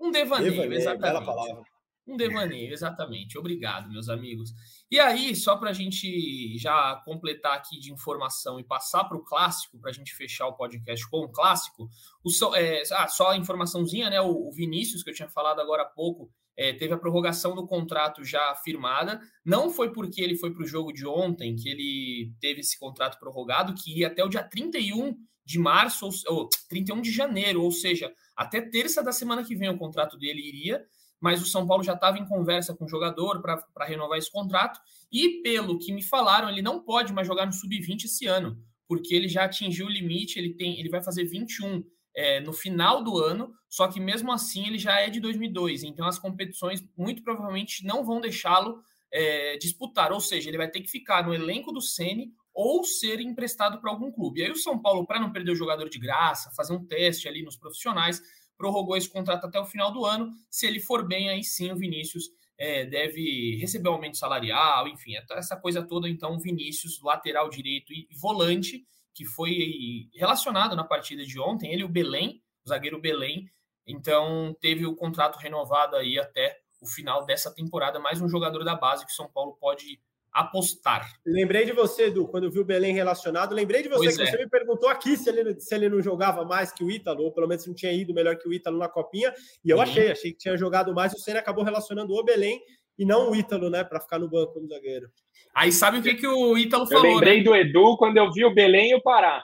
Um 0.00 0.10
devaneio, 0.10 0.52
devaneio 0.52 0.80
exatamente. 0.80 1.02
Bela 1.02 1.24
palavra. 1.24 1.62
Um 2.10 2.16
devaneio, 2.16 2.72
exatamente. 2.72 3.38
Obrigado, 3.38 3.88
meus 3.88 4.08
amigos. 4.08 4.52
E 4.90 4.98
aí, 4.98 5.36
só 5.36 5.56
para 5.56 5.70
a 5.70 5.72
gente 5.72 6.58
já 6.58 6.96
completar 7.04 7.54
aqui 7.54 7.78
de 7.78 7.92
informação 7.92 8.58
e 8.58 8.64
passar 8.64 9.04
para 9.04 9.16
o 9.16 9.22
clássico, 9.22 9.78
para 9.78 9.90
a 9.90 9.92
gente 9.92 10.12
fechar 10.12 10.48
o 10.48 10.56
podcast 10.56 11.08
com 11.08 11.18
o 11.18 11.28
clássico, 11.28 11.88
o, 12.24 12.56
é, 12.56 12.82
ah, 12.90 13.06
só 13.06 13.30
a 13.30 13.36
informaçãozinha, 13.36 14.10
né? 14.10 14.20
O, 14.20 14.48
o, 14.48 14.50
Vinícius, 14.50 15.04
que 15.04 15.10
eu 15.10 15.14
tinha 15.14 15.28
falado 15.28 15.60
agora 15.60 15.82
há 15.82 15.86
pouco, 15.86 16.28
é, 16.56 16.72
teve 16.72 16.92
a 16.92 16.98
prorrogação 16.98 17.54
do 17.54 17.64
contrato 17.64 18.24
já 18.24 18.56
firmada. 18.56 19.20
Não 19.44 19.70
foi 19.70 19.92
porque 19.92 20.20
ele 20.20 20.36
foi 20.36 20.52
para 20.52 20.64
o 20.64 20.66
jogo 20.66 20.92
de 20.92 21.06
ontem 21.06 21.54
que 21.54 21.68
ele 21.68 22.32
teve 22.40 22.58
esse 22.58 22.76
contrato 22.76 23.20
prorrogado, 23.20 23.72
que 23.72 24.00
ia 24.00 24.08
até 24.08 24.24
o 24.24 24.28
dia 24.28 24.42
31 24.42 25.16
de 25.44 25.60
março, 25.60 26.06
ou, 26.06 26.12
ou 26.26 26.48
31 26.68 27.00
de 27.00 27.12
janeiro, 27.12 27.62
ou 27.62 27.70
seja, 27.70 28.12
até 28.36 28.60
terça 28.60 29.00
da 29.00 29.12
semana 29.12 29.44
que 29.44 29.54
vem 29.54 29.70
o 29.70 29.78
contrato 29.78 30.18
dele 30.18 30.40
iria 30.40 30.84
mas 31.20 31.42
o 31.42 31.46
São 31.46 31.66
Paulo 31.66 31.82
já 31.82 31.94
estava 31.94 32.18
em 32.18 32.26
conversa 32.26 32.74
com 32.74 32.84
o 32.84 32.88
jogador 32.88 33.42
para 33.42 33.84
renovar 33.84 34.18
esse 34.18 34.30
contrato. 34.30 34.80
E 35.12 35.42
pelo 35.42 35.78
que 35.78 35.92
me 35.92 36.02
falaram, 36.02 36.48
ele 36.48 36.62
não 36.62 36.82
pode 36.82 37.12
mais 37.12 37.26
jogar 37.26 37.46
no 37.46 37.52
sub-20 37.52 38.04
esse 38.04 38.26
ano, 38.26 38.58
porque 38.88 39.14
ele 39.14 39.28
já 39.28 39.44
atingiu 39.44 39.86
o 39.86 39.90
limite, 39.90 40.38
ele 40.38 40.54
tem, 40.54 40.80
ele 40.80 40.88
vai 40.88 41.02
fazer 41.02 41.24
21 41.24 41.84
é, 42.14 42.40
no 42.40 42.52
final 42.52 43.04
do 43.04 43.18
ano, 43.18 43.52
só 43.68 43.86
que 43.86 44.00
mesmo 44.00 44.32
assim 44.32 44.66
ele 44.66 44.78
já 44.78 44.98
é 45.00 45.08
de 45.08 45.20
2002, 45.20 45.84
então 45.84 46.06
as 46.06 46.18
competições 46.18 46.84
muito 46.96 47.22
provavelmente 47.22 47.84
não 47.84 48.04
vão 48.04 48.20
deixá-lo 48.20 48.82
é, 49.12 49.56
disputar, 49.58 50.12
ou 50.12 50.20
seja, 50.20 50.48
ele 50.48 50.56
vai 50.56 50.68
ter 50.68 50.80
que 50.80 50.90
ficar 50.90 51.26
no 51.26 51.34
elenco 51.34 51.72
do 51.72 51.80
Sene 51.80 52.32
ou 52.52 52.84
ser 52.84 53.20
emprestado 53.20 53.80
para 53.80 53.90
algum 53.90 54.10
clube. 54.10 54.40
E 54.40 54.44
aí 54.44 54.50
o 54.50 54.56
São 54.56 54.78
Paulo, 54.78 55.06
para 55.06 55.20
não 55.20 55.32
perder 55.32 55.52
o 55.52 55.56
jogador 55.56 55.88
de 55.88 55.98
graça, 55.98 56.50
fazer 56.50 56.72
um 56.72 56.84
teste 56.84 57.28
ali 57.28 57.42
nos 57.42 57.56
profissionais, 57.56 58.20
prorrogou 58.60 58.94
esse 58.94 59.08
contrato 59.08 59.46
até 59.46 59.58
o 59.58 59.64
final 59.64 59.90
do 59.90 60.04
ano. 60.04 60.30
Se 60.50 60.66
ele 60.66 60.78
for 60.78 61.08
bem, 61.08 61.30
aí 61.30 61.42
sim 61.42 61.72
o 61.72 61.76
Vinícius 61.76 62.24
é, 62.58 62.84
deve 62.84 63.56
receber 63.56 63.88
aumento 63.88 64.18
salarial, 64.18 64.86
enfim, 64.86 65.14
essa 65.30 65.56
coisa 65.56 65.82
toda. 65.82 66.06
Então, 66.06 66.38
Vinícius, 66.38 67.00
lateral 67.02 67.48
direito 67.48 67.90
e 67.90 68.06
volante, 68.20 68.84
que 69.14 69.24
foi 69.24 70.10
relacionado 70.14 70.76
na 70.76 70.84
partida 70.84 71.24
de 71.24 71.40
ontem, 71.40 71.72
ele 71.72 71.80
e 71.80 71.84
o 71.84 71.88
Belém, 71.88 72.42
o 72.62 72.68
zagueiro 72.68 73.00
Belém. 73.00 73.50
Então, 73.86 74.54
teve 74.60 74.84
o 74.84 74.94
contrato 74.94 75.38
renovado 75.38 75.96
aí 75.96 76.18
até 76.18 76.60
o 76.82 76.86
final 76.86 77.24
dessa 77.24 77.50
temporada. 77.50 77.98
Mais 77.98 78.20
um 78.20 78.28
jogador 78.28 78.62
da 78.62 78.76
base 78.76 79.06
que 79.06 79.12
São 79.12 79.28
Paulo 79.30 79.56
pode 79.58 79.98
apostar. 80.32 81.10
Lembrei 81.26 81.64
de 81.64 81.72
você, 81.72 82.04
Edu, 82.04 82.26
quando 82.28 82.44
eu 82.44 82.50
vi 82.50 82.60
o 82.60 82.64
Belém 82.64 82.94
relacionado. 82.94 83.54
Lembrei 83.54 83.82
de 83.82 83.88
você 83.88 84.04
pois 84.04 84.16
que 84.16 84.22
é. 84.22 84.26
você 84.26 84.38
me 84.38 84.48
perguntou 84.48 84.88
aqui 84.88 85.16
se 85.16 85.28
ele, 85.28 85.60
se 85.60 85.74
ele 85.74 85.88
não 85.88 86.00
jogava 86.00 86.44
mais 86.44 86.72
que 86.72 86.84
o 86.84 86.90
Ítalo, 86.90 87.24
ou 87.24 87.32
pelo 87.32 87.48
menos 87.48 87.66
não 87.66 87.74
tinha 87.74 87.92
ido 87.92 88.14
melhor 88.14 88.36
que 88.36 88.48
o 88.48 88.52
Ítalo 88.52 88.78
na 88.78 88.88
copinha. 88.88 89.32
E 89.64 89.70
eu 89.70 89.76
Sim. 89.78 89.82
achei, 89.82 90.10
achei 90.10 90.32
que 90.32 90.38
tinha 90.38 90.56
jogado 90.56 90.94
mais. 90.94 91.12
O 91.12 91.18
Senna 91.18 91.40
acabou 91.40 91.64
relacionando 91.64 92.12
o 92.12 92.24
Belém 92.24 92.60
e 92.98 93.04
não 93.04 93.30
o 93.30 93.34
Ítalo, 93.34 93.70
né, 93.70 93.82
para 93.82 94.00
ficar 94.00 94.18
no 94.18 94.28
banco 94.28 94.52
como 94.52 94.68
zagueiro. 94.68 95.08
Aí 95.54 95.72
sabe 95.72 95.98
o 95.98 96.02
que, 96.02 96.14
que 96.14 96.26
o 96.26 96.56
Ítalo 96.56 96.86
falou? 96.86 97.06
Eu 97.06 97.14
lembrei 97.14 97.38
né? 97.38 97.44
do 97.44 97.56
Edu 97.56 97.96
quando 97.96 98.16
eu 98.18 98.30
vi 98.30 98.44
o 98.44 98.54
Belém 98.54 98.90
e 98.90 98.94
o 98.94 99.02
Pará. 99.02 99.42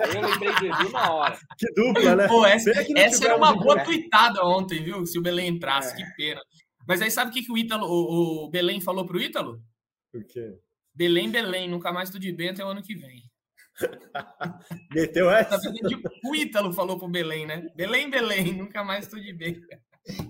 Aí 0.00 0.14
eu 0.14 0.20
lembrei 0.20 0.52
do 0.54 0.66
Edu 0.66 0.90
na 0.90 1.12
hora. 1.12 1.38
Que 1.56 1.72
dupla, 1.72 2.16
né? 2.16 2.28
Pô, 2.28 2.44
essa, 2.44 2.70
essa 2.70 3.24
era 3.24 3.36
uma 3.36 3.54
boa 3.56 3.82
tweetada 3.82 4.44
ontem, 4.44 4.82
viu? 4.82 5.06
Se 5.06 5.18
o 5.18 5.22
Belém 5.22 5.48
entrasse, 5.48 5.94
é. 5.94 5.96
que 5.96 6.14
pena. 6.16 6.40
Mas 6.86 7.00
aí 7.02 7.10
sabe 7.10 7.30
o 7.30 7.34
que, 7.34 7.42
que 7.42 7.52
o 7.52 7.58
Ítalo, 7.58 7.86
o, 7.86 8.44
o 8.44 8.50
Belém 8.50 8.80
falou 8.80 9.06
pro 9.06 9.20
Ítalo? 9.20 9.62
O 10.14 10.24
quê? 10.24 10.58
Belém, 10.94 11.30
Belém, 11.30 11.68
nunca 11.68 11.92
mais 11.92 12.10
tudo 12.10 12.20
de 12.20 12.32
bem 12.32 12.50
até 12.50 12.64
o 12.64 12.68
ano 12.68 12.82
que 12.82 12.94
vem. 12.94 13.22
Meteu 14.92 15.30
essa? 15.30 15.60
O 16.24 16.34
Ítalo 16.34 16.72
falou 16.72 16.98
pro 16.98 17.08
Belém, 17.08 17.46
né? 17.46 17.68
Belém, 17.74 18.10
Belém, 18.10 18.52
nunca 18.52 18.84
mais 18.84 19.06
tudo 19.06 19.22
de 19.22 19.32
bem. 19.32 19.60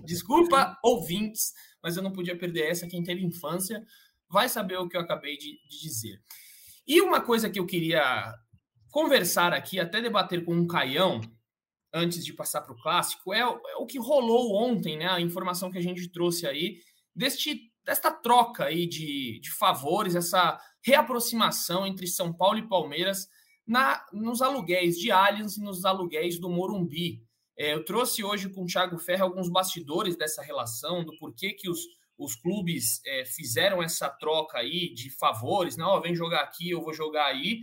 Desculpa, 0.05 0.77
ouvintes, 0.83 1.51
mas 1.81 1.97
eu 1.97 2.03
não 2.03 2.13
podia 2.13 2.37
perder 2.37 2.69
essa. 2.69 2.87
Quem 2.87 3.03
teve 3.03 3.25
infância 3.25 3.83
vai 4.29 4.47
saber 4.47 4.77
o 4.77 4.87
que 4.87 4.95
eu 4.95 5.01
acabei 5.01 5.37
de, 5.37 5.59
de 5.67 5.81
dizer. 5.81 6.21
E 6.87 7.01
uma 7.01 7.21
coisa 7.21 7.49
que 7.49 7.59
eu 7.59 7.65
queria 7.65 8.33
conversar 8.89 9.53
aqui, 9.53 9.79
até 9.79 10.01
debater 10.01 10.45
com 10.45 10.53
um 10.53 10.67
Caião, 10.67 11.19
antes 11.93 12.25
de 12.25 12.33
passar 12.33 12.61
para 12.61 12.73
o 12.73 12.81
clássico, 12.81 13.33
é, 13.33 13.41
é, 13.41 13.75
o 13.77 13.85
que 13.85 13.99
rolou 13.99 14.55
ontem, 14.55 14.97
né? 14.97 15.07
A 15.07 15.21
informação 15.21 15.71
que 15.71 15.77
a 15.77 15.81
gente 15.81 16.09
trouxe 16.09 16.47
aí 16.47 16.79
deste, 17.15 17.71
desta 17.85 18.11
troca 18.11 18.65
aí 18.65 18.87
de, 18.87 19.39
de 19.39 19.51
favores, 19.51 20.15
essa 20.15 20.59
reaproximação 20.83 21.85
entre 21.85 22.07
São 22.07 22.33
Paulo 22.33 22.57
e 22.57 22.67
Palmeiras 22.67 23.27
na, 23.65 24.05
nos 24.11 24.41
aluguéis 24.41 24.97
de 24.97 25.11
Allianz 25.11 25.57
e 25.57 25.61
nos 25.61 25.85
aluguéis 25.85 26.39
do 26.39 26.49
Morumbi. 26.49 27.21
É, 27.57 27.73
eu 27.73 27.85
trouxe 27.85 28.23
hoje 28.23 28.49
com 28.49 28.63
o 28.63 28.65
Thiago 28.65 28.97
Ferro 28.97 29.23
alguns 29.23 29.49
bastidores 29.49 30.17
dessa 30.17 30.41
relação, 30.41 31.05
do 31.05 31.15
porquê 31.19 31.53
que 31.53 31.69
os, 31.69 31.79
os 32.17 32.35
clubes 32.35 32.99
é, 33.05 33.25
fizeram 33.25 33.81
essa 33.81 34.09
troca 34.09 34.57
aí 34.57 34.93
de 34.93 35.11
favores, 35.11 35.77
não, 35.77 36.01
vem 36.01 36.15
jogar 36.15 36.41
aqui, 36.41 36.71
eu 36.71 36.81
vou 36.81 36.93
jogar 36.93 37.25
aí, 37.25 37.61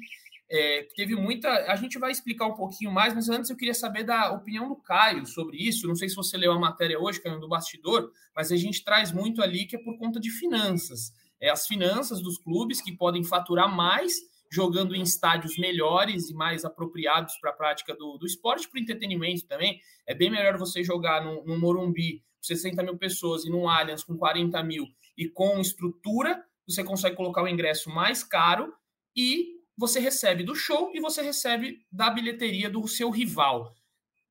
é, 0.51 0.89
teve 0.97 1.15
muita. 1.15 1.49
A 1.71 1.77
gente 1.77 1.99
vai 1.99 2.11
explicar 2.11 2.47
um 2.47 2.55
pouquinho 2.55 2.91
mais, 2.91 3.15
mas 3.15 3.29
antes 3.29 3.51
eu 3.51 3.57
queria 3.57 3.75
saber 3.75 4.03
da 4.03 4.33
opinião 4.33 4.69
do 4.69 4.77
Caio 4.77 5.25
sobre 5.25 5.57
isso. 5.57 5.87
Não 5.87 5.95
sei 5.95 6.09
se 6.09 6.17
você 6.17 6.37
leu 6.37 6.53
a 6.53 6.59
matéria 6.59 6.99
hoje, 6.99 7.23
Caio, 7.23 7.39
do 7.39 7.49
bastidor, 7.49 8.11
mas 8.35 8.51
a 8.51 8.57
gente 8.57 8.83
traz 8.83 9.13
muito 9.13 9.41
ali 9.43 9.65
que 9.67 9.77
é 9.77 9.79
por 9.79 9.97
conta 9.97 10.19
de 10.19 10.31
finanças. 10.31 11.13
É 11.41 11.51
as 11.51 11.67
finanças 11.67 12.21
dos 12.21 12.37
clubes 12.37 12.81
que 12.81 12.93
podem 12.93 13.23
faturar 13.23 13.75
mais 13.75 14.15
jogando 14.53 14.97
em 14.97 15.03
estádios 15.03 15.57
melhores 15.57 16.29
e 16.29 16.35
mais 16.35 16.65
apropriados 16.65 17.37
para 17.41 17.51
a 17.51 17.55
prática 17.55 17.95
do, 17.95 18.19
do 18.19 18.27
esporte, 18.27 18.69
para 18.69 18.81
o 18.81 18.83
entretenimento 18.83 19.47
também. 19.47 19.81
É 20.05 20.13
bem 20.13 20.29
melhor 20.29 20.59
você 20.59 20.83
jogar 20.83 21.25
no, 21.25 21.45
no 21.45 21.57
Morumbi 21.57 22.25
com 22.37 22.43
60 22.43 22.83
mil 22.83 22.99
pessoas 22.99 23.45
e 23.45 23.51
no 23.51 23.69
Allianz 23.69 24.03
com 24.03 24.17
40 24.17 24.61
mil 24.65 24.87
e 25.17 25.29
com 25.29 25.61
estrutura, 25.61 26.45
você 26.67 26.83
consegue 26.83 27.15
colocar 27.15 27.43
o 27.45 27.49
ingresso 27.49 27.91
mais 27.91 28.25
caro 28.25 28.75
e 29.15 29.60
você 29.81 29.99
recebe 29.99 30.45
do 30.45 30.55
show 30.55 30.93
e 30.95 31.01
você 31.01 31.23
recebe 31.23 31.79
da 31.91 32.11
bilheteria 32.11 32.69
do 32.69 32.87
seu 32.87 33.09
rival. 33.09 33.75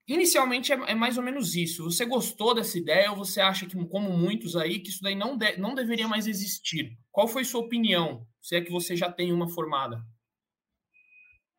Inicialmente 0.08 0.72
é, 0.72 0.76
é, 0.92 0.94
mais 0.94 1.18
ou 1.18 1.24
menos 1.24 1.56
isso. 1.56 1.86
Você 1.86 2.06
gostou 2.06 2.54
dessa 2.54 2.78
ideia 2.78 3.10
ou 3.10 3.18
você 3.18 3.42
acha 3.42 3.66
que, 3.66 3.76
como 3.88 4.16
muitos 4.16 4.56
aí, 4.56 4.80
que 4.80 4.90
isso 4.90 5.02
daí 5.02 5.16
não, 5.16 5.36
de, 5.36 5.58
não 5.58 5.74
deveria 5.74 6.08
mais 6.08 6.28
existir? 6.28 6.96
Qual 7.12 7.28
foi 7.28 7.44
sua 7.44 7.62
opinião? 7.62 8.28
Se 8.40 8.56
é 8.56 8.62
que 8.62 8.72
você 8.72 8.96
já 8.96 9.12
tem 9.12 9.34
uma 9.34 9.50
formada. 9.50 10.00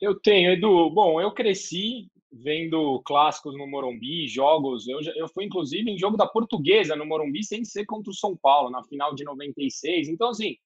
Eu 0.01 0.19
tenho, 0.21 0.53
Edu. 0.53 0.89
Bom, 0.91 1.21
eu 1.21 1.33
cresci 1.33 2.09
vendo 2.33 3.03
clássicos 3.05 3.57
no 3.59 3.67
Morumbi, 3.67 4.29
jogos. 4.29 4.87
Eu, 4.87 5.01
eu 5.17 5.29
fui, 5.29 5.45
inclusive, 5.45 5.91
em 5.91 5.99
jogo 5.99 6.17
da 6.17 6.29
Portuguesa 6.29 6.95
no 6.95 7.07
Morumbi, 7.07 7.43
sem 7.43 7.65
ser 7.65 7.85
contra 7.87 8.11
o 8.11 8.15
São 8.15 8.37
Paulo, 8.37 8.71
na 8.71 8.85
final 8.85 9.17
de 9.17 9.25
96. 9.25 10.09
Então, 10.09 10.29
assim, 10.29 10.57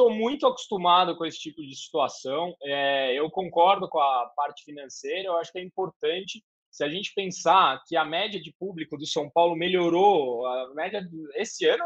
estou 0.00 0.10
muito 0.10 0.46
acostumado 0.46 1.14
com 1.14 1.26
esse 1.26 1.38
tipo 1.38 1.60
de 1.60 1.76
situação. 1.76 2.54
É, 2.62 3.18
eu 3.18 3.30
concordo 3.30 3.86
com 3.86 3.98
a 4.00 4.32
parte 4.34 4.64
financeira, 4.64 5.28
eu 5.28 5.36
acho 5.36 5.52
que 5.52 5.58
é 5.58 5.62
importante. 5.62 6.42
Se 6.70 6.82
a 6.82 6.88
gente 6.88 7.12
pensar 7.14 7.82
que 7.86 7.96
a 7.96 8.04
média 8.04 8.40
de 8.40 8.54
público 8.58 8.96
do 8.96 9.06
São 9.06 9.28
Paulo 9.28 9.54
melhorou, 9.54 10.46
a 10.46 10.74
média 10.74 11.06
esse 11.34 11.66
ano 11.66 11.84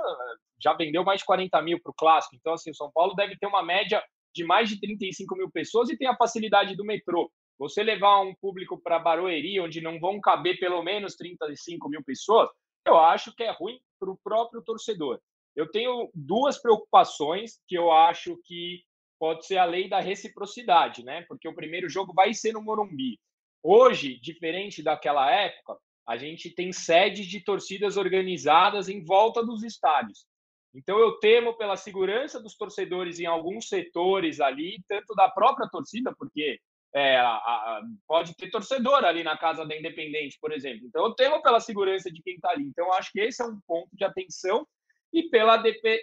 já 0.63 0.75
vendeu 0.75 1.03
mais 1.03 1.21
de 1.21 1.27
40 1.27 1.61
mil 1.63 1.81
para 1.83 1.91
o 1.91 1.95
clássico. 1.95 2.37
Então, 2.37 2.53
assim, 2.53 2.71
o 2.71 2.75
São 2.75 2.91
Paulo 2.93 3.15
deve 3.15 3.37
ter 3.37 3.47
uma 3.47 3.63
média 3.63 4.01
de 4.33 4.45
mais 4.45 4.69
de 4.69 4.79
35 4.79 5.37
mil 5.37 5.51
pessoas 5.51 5.89
e 5.89 5.97
tem 5.97 6.07
a 6.07 6.17
facilidade 6.17 6.77
do 6.77 6.85
metrô. 6.85 7.33
Você 7.59 7.83
levar 7.83 8.21
um 8.21 8.35
público 8.35 8.81
para 8.81 8.99
Barueri, 8.99 9.59
onde 9.59 9.81
não 9.81 9.99
vão 9.99 10.21
caber 10.21 10.61
pelo 10.61 10.83
menos 10.83 11.17
35 11.17 11.89
mil 11.89 12.05
pessoas, 12.05 12.49
eu 12.87 12.99
acho 12.99 13.35
que 13.35 13.43
é 13.43 13.51
ruim 13.51 13.81
para 13.99 14.11
o 14.11 14.19
próprio 14.23 14.63
torcedor. 14.63 15.19
Eu 15.57 15.71
tenho 15.71 16.11
duas 16.15 16.61
preocupações 16.61 17.61
que 17.67 17.77
eu 17.77 17.93
acho 17.93 18.37
que 18.45 18.83
pode 19.19 19.47
ser 19.47 19.59
a 19.59 19.65
lei 19.65 19.89
da 19.89 20.01
reciprocidade, 20.01 21.05
né? 21.05 21.25
Porque 21.29 21.49
o 21.49 21.55
primeiro 21.55 21.89
jogo 21.89 22.13
vai 22.13 22.35
ser 22.35 22.53
no 22.53 22.63
Morumbi. 22.63 23.19
Hoje, 23.63 24.19
diferente 24.21 24.83
daquela 24.83 25.31
época, 25.31 25.79
a 26.07 26.17
gente 26.17 26.51
tem 26.51 26.73
sedes 26.73 27.27
de 27.27 27.41
torcidas 27.41 27.97
organizadas 27.97 28.89
em 28.89 29.03
volta 29.03 29.45
dos 29.45 29.63
estádios. 29.63 30.27
Então 30.75 30.99
eu 30.99 31.13
temo 31.19 31.57
pela 31.57 31.77
segurança 31.77 32.43
dos 32.43 32.57
torcedores 32.57 33.21
em 33.21 33.27
alguns 33.27 33.69
setores 33.69 34.41
ali, 34.41 34.83
tanto 34.89 35.15
da 35.15 35.31
própria 35.31 35.69
torcida, 35.71 36.13
porque 36.19 36.59
é, 36.93 37.17
a, 37.17 37.37
a, 37.37 37.83
pode 38.07 38.37
ter 38.37 38.51
torcedor 38.51 39.05
ali 39.05 39.23
na 39.23 39.39
casa 39.39 39.65
da 39.65 39.77
Independente, 39.77 40.37
por 40.41 40.53
exemplo. 40.53 40.87
Então 40.87 41.05
eu 41.05 41.15
temo 41.15 41.41
pela 41.43 41.61
segurança 41.61 42.11
de 42.11 42.21
quem 42.23 42.35
está 42.35 42.51
ali. 42.51 42.65
Então 42.65 42.87
eu 42.87 42.93
acho 42.95 43.11
que 43.13 43.21
esse 43.21 43.41
é 43.41 43.47
um 43.47 43.59
ponto 43.67 43.89
de 43.93 44.05
atenção 44.05 44.67
e 45.15 45.23
pela 45.31 45.63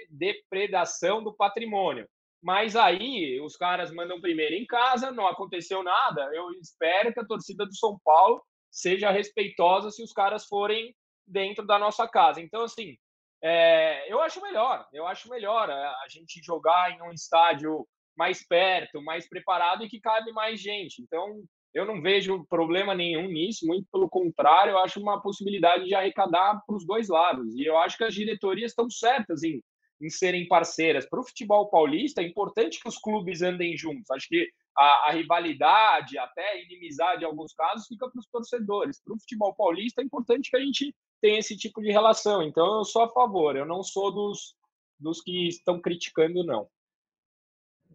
depredação 0.09 1.21
do 1.21 1.35
patrimônio. 1.35 2.07
Mas 2.41 2.77
aí 2.77 3.39
os 3.41 3.57
caras 3.57 3.91
mandam 3.91 4.21
primeiro 4.21 4.55
em 4.55 4.65
casa, 4.65 5.11
não 5.11 5.27
aconteceu 5.27 5.83
nada. 5.83 6.31
Eu 6.33 6.49
espero 6.51 7.13
que 7.13 7.19
a 7.19 7.25
torcida 7.25 7.65
do 7.65 7.75
São 7.75 7.99
Paulo 8.05 8.41
seja 8.71 9.11
respeitosa 9.11 9.91
se 9.91 10.01
os 10.01 10.13
caras 10.13 10.47
forem 10.47 10.95
dentro 11.27 11.67
da 11.67 11.77
nossa 11.77 12.07
casa. 12.07 12.41
Então, 12.41 12.63
assim, 12.63 12.95
é, 13.43 14.11
eu 14.11 14.21
acho 14.21 14.41
melhor. 14.41 14.87
Eu 14.93 15.05
acho 15.05 15.29
melhor 15.29 15.69
a 15.69 16.05
gente 16.09 16.41
jogar 16.41 16.91
em 16.91 17.01
um 17.01 17.11
estádio 17.11 17.85
mais 18.15 18.47
perto, 18.47 19.01
mais 19.01 19.27
preparado 19.27 19.83
e 19.83 19.89
que 19.89 19.99
cabe 19.99 20.31
mais 20.31 20.61
gente. 20.61 21.01
Então, 21.01 21.43
eu 21.73 21.85
não 21.85 22.01
vejo 22.01 22.45
problema 22.49 22.93
nenhum 22.93 23.27
nisso, 23.27 23.65
muito 23.65 23.87
pelo 23.91 24.09
contrário, 24.09 24.71
eu 24.71 24.79
acho 24.79 24.99
uma 24.99 25.21
possibilidade 25.21 25.85
de 25.85 25.95
arrecadar 25.95 26.61
para 26.65 26.75
os 26.75 26.85
dois 26.85 27.07
lados. 27.07 27.55
E 27.55 27.65
eu 27.65 27.77
acho 27.77 27.97
que 27.97 28.03
as 28.03 28.13
diretorias 28.13 28.71
estão 28.71 28.89
certas 28.89 29.43
em 29.43 29.61
em 30.01 30.09
serem 30.09 30.47
parceiras. 30.47 31.07
Para 31.07 31.19
o 31.19 31.23
futebol 31.23 31.69
paulista, 31.69 32.21
é 32.21 32.25
importante 32.25 32.79
que 32.79 32.89
os 32.89 32.97
clubes 32.97 33.41
andem 33.41 33.77
juntos. 33.77 34.09
Acho 34.09 34.27
que 34.27 34.49
a, 34.75 35.09
a 35.09 35.11
rivalidade, 35.11 36.17
até 36.17 36.53
a 36.53 36.61
inimizade 36.61 37.23
em 37.23 37.27
alguns 37.27 37.53
casos, 37.53 37.87
fica 37.87 38.09
para 38.09 38.19
os 38.19 38.27
torcedores. 38.27 39.01
Para 39.03 39.13
o 39.13 39.19
futebol 39.19 39.53
paulista, 39.53 40.01
é 40.01 40.05
importante 40.05 40.49
que 40.49 40.57
a 40.57 40.61
gente 40.61 40.95
tenha 41.21 41.39
esse 41.39 41.55
tipo 41.55 41.81
de 41.81 41.91
relação. 41.91 42.41
Então, 42.41 42.79
eu 42.79 42.83
sou 42.83 43.03
a 43.03 43.09
favor, 43.09 43.55
eu 43.55 43.65
não 43.65 43.83
sou 43.83 44.11
dos, 44.11 44.55
dos 44.99 45.21
que 45.21 45.47
estão 45.47 45.79
criticando, 45.79 46.43
não. 46.43 46.67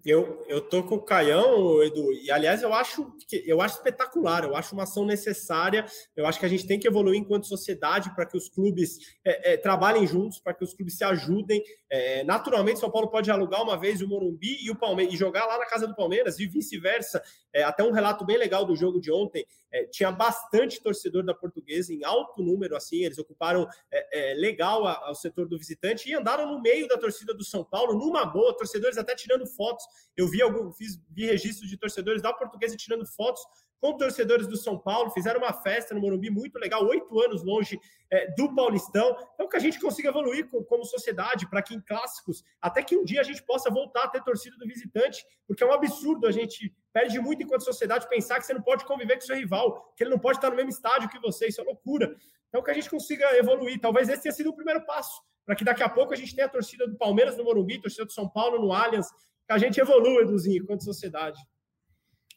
Eu, 0.09 0.45
eu 0.47 0.61
tô 0.61 0.85
com 0.85 0.95
o 0.95 1.03
Caião, 1.03 1.83
Edu, 1.83 2.13
e 2.13 2.31
aliás, 2.31 2.63
eu 2.63 2.73
acho 2.73 3.13
que 3.27 3.43
eu 3.45 3.61
acho 3.61 3.79
espetacular, 3.79 4.45
eu 4.45 4.55
acho 4.55 4.73
uma 4.73 4.85
ação 4.85 5.05
necessária. 5.05 5.85
Eu 6.15 6.25
acho 6.27 6.39
que 6.39 6.47
a 6.47 6.49
gente 6.49 6.65
tem 6.65 6.79
que 6.79 6.87
evoluir 6.87 7.19
enquanto 7.19 7.49
sociedade 7.49 8.15
para 8.15 8.25
que 8.25 8.37
os 8.37 8.49
clubes 8.49 8.99
é, 9.25 9.55
é, 9.55 9.57
trabalhem 9.57 10.07
juntos, 10.07 10.39
para 10.39 10.55
que 10.55 10.63
os 10.63 10.73
clubes 10.73 10.97
se 10.97 11.03
ajudem. 11.03 11.61
É, 11.91 12.23
naturalmente, 12.23 12.79
São 12.79 12.89
Paulo 12.89 13.09
pode 13.09 13.33
alugar 13.33 13.61
uma 13.65 13.77
vez 13.77 14.01
o 14.01 14.07
Morumbi 14.07 14.65
e 14.65 14.71
o 14.71 14.77
Palmeiras 14.77 15.13
e 15.13 15.17
jogar 15.17 15.45
lá 15.45 15.59
na 15.59 15.67
casa 15.67 15.89
do 15.89 15.97
Palmeiras 15.97 16.39
e 16.39 16.47
vice-versa. 16.47 17.21
É, 17.53 17.65
até 17.65 17.83
um 17.83 17.91
relato 17.91 18.25
bem 18.25 18.39
legal 18.39 18.65
do 18.65 18.77
jogo 18.77 19.01
de 19.01 19.11
ontem. 19.11 19.45
É, 19.77 19.85
tinha 19.87 20.11
bastante 20.11 20.81
torcedor 20.83 21.23
da 21.23 21.35
Portuguesa 21.35 21.93
em 21.93 22.03
alto 22.03 22.43
número, 22.43 22.75
assim, 22.75 23.05
eles 23.05 23.19
ocuparam 23.19 23.69
é, 23.93 24.35
legal 24.35 24.87
ao 24.87 25.15
setor 25.15 25.47
do 25.47 25.59
visitante 25.59 26.09
e 26.09 26.15
andaram 26.15 26.51
no 26.51 26.63
meio 26.63 26.89
da 26.89 26.97
torcida 26.97 27.35
do 27.35 27.45
São 27.45 27.63
Paulo, 27.63 27.93
numa 27.99 28.25
boa, 28.25 28.57
torcedores 28.57 28.97
até 28.97 29.15
tirando 29.15 29.47
fotos. 29.47 29.85
Eu 30.17 30.29
vi 30.29 30.41
algum, 30.41 30.73
fiz 30.73 30.99
vi 31.11 31.27
registro 31.27 31.69
de 31.69 31.77
torcedores 31.77 32.23
da 32.23 32.33
Portuguesa 32.33 32.75
tirando 32.77 33.07
fotos 33.07 33.43
com 33.81 33.97
torcedores 33.97 34.47
do 34.47 34.57
São 34.57 34.79
Paulo, 34.79 35.11
fizeram 35.11 35.41
uma 35.41 35.53
festa 35.53 35.95
no 35.95 36.01
Morumbi 36.01 36.31
muito 36.31 36.59
legal, 36.59 36.85
oito 36.87 37.21
anos 37.21 37.43
longe 37.43 37.79
é, 38.11 38.33
do 38.35 38.55
Paulistão. 38.55 39.17
Então, 39.35 39.49
que 39.49 39.57
a 39.57 39.61
gente 39.61 39.81
consiga 39.81 40.09
evoluir 40.09 40.49
com, 40.49 40.63
como 40.65 40.85
sociedade 40.85 41.49
para 41.49 41.63
que 41.63 41.75
em 41.75 41.81
clássicos, 41.81 42.43
até 42.61 42.83
que 42.83 42.97
um 42.97 43.05
dia 43.05 43.21
a 43.21 43.25
gente 43.25 43.43
possa 43.43 43.71
voltar 43.71 44.05
a 44.05 44.09
ter 44.09 44.23
torcida 44.23 44.57
do 44.57 44.67
visitante, 44.67 45.25
porque 45.47 45.63
é 45.63 45.67
um 45.67 45.73
absurdo 45.73 46.27
a 46.27 46.33
gente 46.33 46.75
perde 46.93 47.19
muito 47.21 47.43
enquanto 47.43 47.65
sociedade 47.65 48.09
pensar 48.09 48.39
que 48.39 48.47
você 48.47 48.55
não 48.55 48.63
pode 48.63 48.85
conviver 48.85 49.17
com 49.17 49.21
seu 49.21 49.37
rival, 49.37 49.93
que 49.97 50.03
ele 50.03 50.11
não 50.11 50.19
pode 50.19 50.39
estar 50.39 50.51
no 50.51 50.57
mesmo 50.57 50.71
estádio 50.71 51.09
que 51.09 51.19
você, 51.19 51.49
isso 51.49 51.61
é 51.61 51.65
loucura. 51.65 52.17
Então, 52.49 52.63
que 52.63 52.71
a 52.71 52.75
gente 52.75 52.89
consiga 52.89 53.37
evoluir. 53.37 53.79
Talvez 53.81 54.09
esse 54.09 54.23
tenha 54.23 54.33
sido 54.33 54.51
o 54.51 54.57
primeiro 54.57 54.85
passo, 54.87 55.21
para 55.45 55.55
que 55.55 55.65
daqui 55.65 55.83
a 55.83 55.89
pouco 55.89 56.15
a 56.15 56.17
gente 56.17 56.35
tenha 56.35 56.47
a 56.47 56.51
torcida 56.51 56.87
do 56.87 56.97
Palmeiras 56.97 57.37
no 57.37 57.45
Morumbi, 57.45 57.81
torcida 57.81 58.05
do 58.05 58.13
São 58.13 58.29
Paulo 58.29 58.59
no 58.59 58.73
Allianz, 58.73 59.11
que 59.47 59.53
a 59.53 59.59
gente 59.59 59.79
evolua, 59.79 60.23
Eduzinho, 60.23 60.63
enquanto 60.63 60.83
sociedade. 60.83 61.39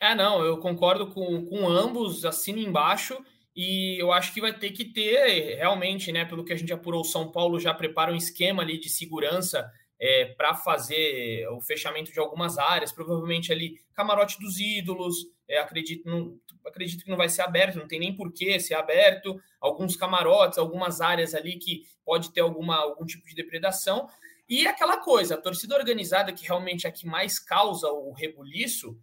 É, 0.01 0.15
não, 0.15 0.43
eu 0.45 0.57
concordo 0.59 1.07
com, 1.07 1.45
com 1.45 1.67
ambos, 1.67 2.23
assino 2.23 2.59
embaixo, 2.59 3.17
e 3.53 4.01
eu 4.01 4.13
acho 4.13 4.33
que 4.33 4.39
vai 4.39 4.57
ter 4.57 4.71
que 4.71 4.85
ter, 4.85 5.57
realmente, 5.57 6.11
né, 6.11 6.23
pelo 6.23 6.45
que 6.45 6.53
a 6.53 6.55
gente 6.55 6.71
apurou, 6.71 7.01
o 7.01 7.05
São 7.05 7.29
Paulo 7.29 7.59
já 7.59 7.73
prepara 7.73 8.11
um 8.11 8.15
esquema 8.15 8.63
ali 8.63 8.79
de 8.79 8.89
segurança 8.89 9.69
é, 9.99 10.25
para 10.37 10.55
fazer 10.55 11.45
o 11.49 11.59
fechamento 11.59 12.13
de 12.13 12.19
algumas 12.19 12.57
áreas, 12.57 12.93
provavelmente 12.93 13.51
ali 13.51 13.75
camarote 13.93 14.39
dos 14.39 14.57
ídolos, 14.57 15.17
é, 15.45 15.59
acredito, 15.59 16.07
não, 16.07 16.39
acredito 16.65 17.03
que 17.03 17.09
não 17.09 17.17
vai 17.17 17.27
ser 17.27 17.41
aberto, 17.41 17.77
não 17.77 17.87
tem 17.87 17.99
nem 17.99 18.15
porquê 18.15 18.57
ser 18.57 18.75
aberto, 18.75 19.37
alguns 19.59 19.97
camarotes, 19.97 20.57
algumas 20.57 21.01
áreas 21.01 21.35
ali 21.35 21.57
que 21.57 21.83
pode 22.05 22.31
ter 22.31 22.39
alguma, 22.39 22.77
algum 22.77 23.05
tipo 23.05 23.27
de 23.27 23.35
depredação, 23.35 24.07
e 24.47 24.65
aquela 24.65 24.97
coisa, 24.97 25.35
a 25.35 25.41
torcida 25.41 25.75
organizada, 25.75 26.31
que 26.31 26.45
realmente 26.45 26.87
é 26.87 26.89
a 26.89 26.93
que 26.93 27.05
mais 27.05 27.37
causa 27.37 27.91
o 27.91 28.13
rebuliço, 28.13 28.97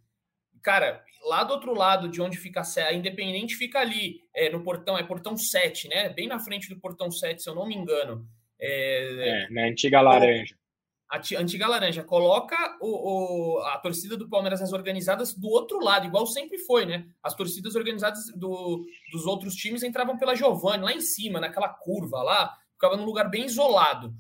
cara, 0.67 1.01
lá 1.25 1.45
do 1.45 1.53
outro 1.53 1.73
lado 1.73 2.09
de 2.09 2.21
onde 2.21 2.37
fica 2.37 2.61
a 2.61 2.93
Independente 2.93 3.55
fica 3.55 3.79
ali, 3.79 4.21
é, 4.35 4.51
no 4.51 4.65
portão, 4.65 4.99
é 4.99 5.03
portão 5.05 5.37
7, 5.37 5.87
né? 5.87 6.09
Bem 6.09 6.27
na 6.27 6.41
frente 6.41 6.69
do 6.69 6.81
portão 6.81 7.09
7, 7.09 7.41
se 7.41 7.49
eu 7.49 7.55
não 7.55 7.69
me 7.69 7.77
engano. 7.77 8.29
É, 8.61 9.47
é 9.47 9.55
na 9.55 9.69
antiga 9.69 10.01
laranja. 10.01 10.57
A 11.09 11.21
antiga 11.39 11.69
laranja. 11.69 12.03
Coloca 12.03 12.57
o, 12.81 13.59
o, 13.59 13.61
a 13.61 13.79
torcida 13.79 14.17
do 14.17 14.29
Palmeiras 14.29 14.61
as 14.61 14.73
organizadas 14.73 15.33
do 15.35 15.49
outro 15.49 15.79
lado, 15.79 16.07
igual 16.07 16.27
sempre 16.27 16.59
foi, 16.59 16.85
né? 16.85 17.07
As 17.23 17.33
torcidas 17.33 17.77
organizadas 17.77 18.25
do, 18.35 18.85
dos 19.13 19.25
outros 19.25 19.55
times 19.55 19.85
entravam 19.85 20.19
pela 20.19 20.35
Giovanni, 20.35 20.83
lá 20.83 20.93
em 20.93 21.01
cima, 21.01 21.39
naquela 21.39 21.69
curva 21.69 22.25
lá, 22.25 22.53
ficava 22.73 22.97
num 22.97 23.05
lugar 23.05 23.31
bem 23.31 23.45
isolado. 23.45 24.13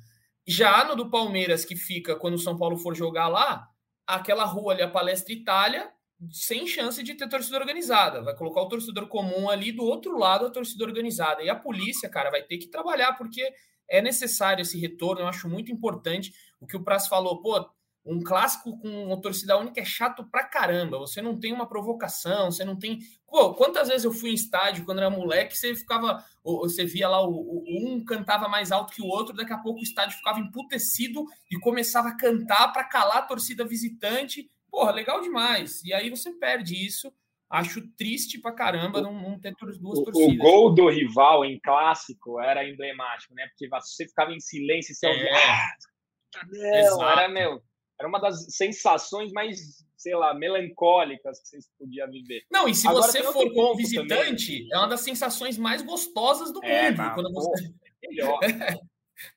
Já 0.46 0.84
no 0.84 0.94
do 0.94 1.10
Palmeiras, 1.10 1.64
que 1.64 1.74
fica 1.74 2.14
quando 2.14 2.34
o 2.34 2.38
São 2.38 2.56
Paulo 2.56 2.78
for 2.78 2.94
jogar 2.94 3.26
lá, 3.26 3.68
aquela 4.06 4.44
rua 4.44 4.74
ali, 4.74 4.82
a 4.82 4.88
Palestra 4.88 5.32
Itália, 5.32 5.90
sem 6.30 6.66
chance 6.66 7.02
de 7.02 7.14
ter 7.14 7.28
torcida 7.28 7.58
organizada. 7.58 8.22
Vai 8.22 8.34
colocar 8.34 8.62
o 8.62 8.68
torcedor 8.68 9.06
comum 9.08 9.50
ali 9.50 9.72
do 9.72 9.84
outro 9.84 10.18
lado, 10.18 10.46
a 10.46 10.50
torcida 10.50 10.84
organizada. 10.84 11.42
E 11.42 11.50
a 11.50 11.56
polícia, 11.56 12.08
cara, 12.08 12.30
vai 12.30 12.42
ter 12.42 12.58
que 12.58 12.68
trabalhar, 12.68 13.12
porque 13.14 13.52
é 13.88 14.00
necessário 14.00 14.62
esse 14.62 14.78
retorno. 14.78 15.22
Eu 15.22 15.28
acho 15.28 15.48
muito 15.48 15.70
importante 15.70 16.32
o 16.60 16.66
que 16.66 16.76
o 16.76 16.82
Praz 16.82 17.06
falou. 17.06 17.40
Pô, 17.42 17.68
um 18.06 18.22
clássico 18.22 18.78
com 18.78 18.88
uma 18.88 19.20
torcida 19.20 19.58
única 19.58 19.80
é 19.80 19.84
chato 19.84 20.24
pra 20.24 20.44
caramba. 20.44 20.96
Você 20.98 21.20
não 21.20 21.38
tem 21.38 21.52
uma 21.52 21.68
provocação, 21.68 22.52
você 22.52 22.64
não 22.64 22.76
tem. 22.76 23.00
Pô, 23.26 23.52
quantas 23.54 23.88
vezes 23.88 24.04
eu 24.04 24.12
fui 24.12 24.30
em 24.30 24.34
estádio 24.34 24.84
quando 24.84 24.98
era 24.98 25.10
moleque, 25.10 25.58
você 25.58 25.74
ficava. 25.74 26.24
Você 26.44 26.84
via 26.84 27.08
lá, 27.08 27.20
o, 27.20 27.32
o, 27.32 27.64
um 27.68 28.04
cantava 28.04 28.48
mais 28.48 28.70
alto 28.70 28.94
que 28.94 29.02
o 29.02 29.06
outro, 29.06 29.34
daqui 29.34 29.52
a 29.52 29.58
pouco 29.58 29.80
o 29.80 29.82
estádio 29.82 30.16
ficava 30.16 30.38
emputecido 30.38 31.24
e 31.50 31.58
começava 31.58 32.08
a 32.08 32.16
cantar 32.16 32.72
para 32.72 32.84
calar 32.84 33.18
a 33.18 33.22
torcida 33.22 33.64
visitante. 33.64 34.48
Porra, 34.70 34.92
legal 34.92 35.20
demais. 35.20 35.82
E 35.84 35.92
aí 35.92 36.10
você 36.10 36.32
perde 36.32 36.74
isso. 36.74 37.12
Acho 37.48 37.86
triste 37.96 38.40
pra 38.40 38.52
caramba 38.52 39.00
não, 39.00 39.12
não 39.12 39.38
ter 39.38 39.54
duas 39.58 39.78
torcidas. 39.78 40.16
O 40.16 40.36
gol 40.36 40.74
do 40.74 40.88
rival 40.88 41.44
em 41.44 41.60
clássico 41.60 42.40
era 42.40 42.68
emblemático, 42.68 43.34
né? 43.34 43.46
Porque 43.46 43.68
você 43.68 44.06
ficava 44.06 44.32
em 44.32 44.40
silêncio 44.40 44.92
e 44.92 44.94
você 44.96 45.06
ouvia. 45.06 45.30
É. 45.30 46.86
Ah, 46.86 46.90
não, 46.90 47.08
era 47.08 47.28
meu 47.28 47.62
era 47.98 48.08
uma 48.08 48.20
das 48.20 48.46
sensações 48.54 49.32
mais, 49.32 49.84
sei 49.96 50.14
lá, 50.14 50.34
melancólicas 50.34 51.40
que 51.40 51.48
vocês 51.48 51.70
podiam 51.78 52.10
viver. 52.10 52.42
Não, 52.50 52.68
e 52.68 52.74
se 52.74 52.86
Agora, 52.86 53.10
você 53.10 53.22
for 53.22 53.52
como 53.52 53.76
visitante, 53.76 54.52
também. 54.52 54.68
é 54.72 54.78
uma 54.78 54.88
das 54.88 55.00
sensações 55.00 55.56
mais 55.56 55.82
gostosas 55.82 56.52
do 56.52 56.62
é, 56.62 56.90
mundo. 56.90 57.14
quando 57.14 57.32
você... 57.32 57.64
é 58.02 58.08
melhor. 58.08 58.38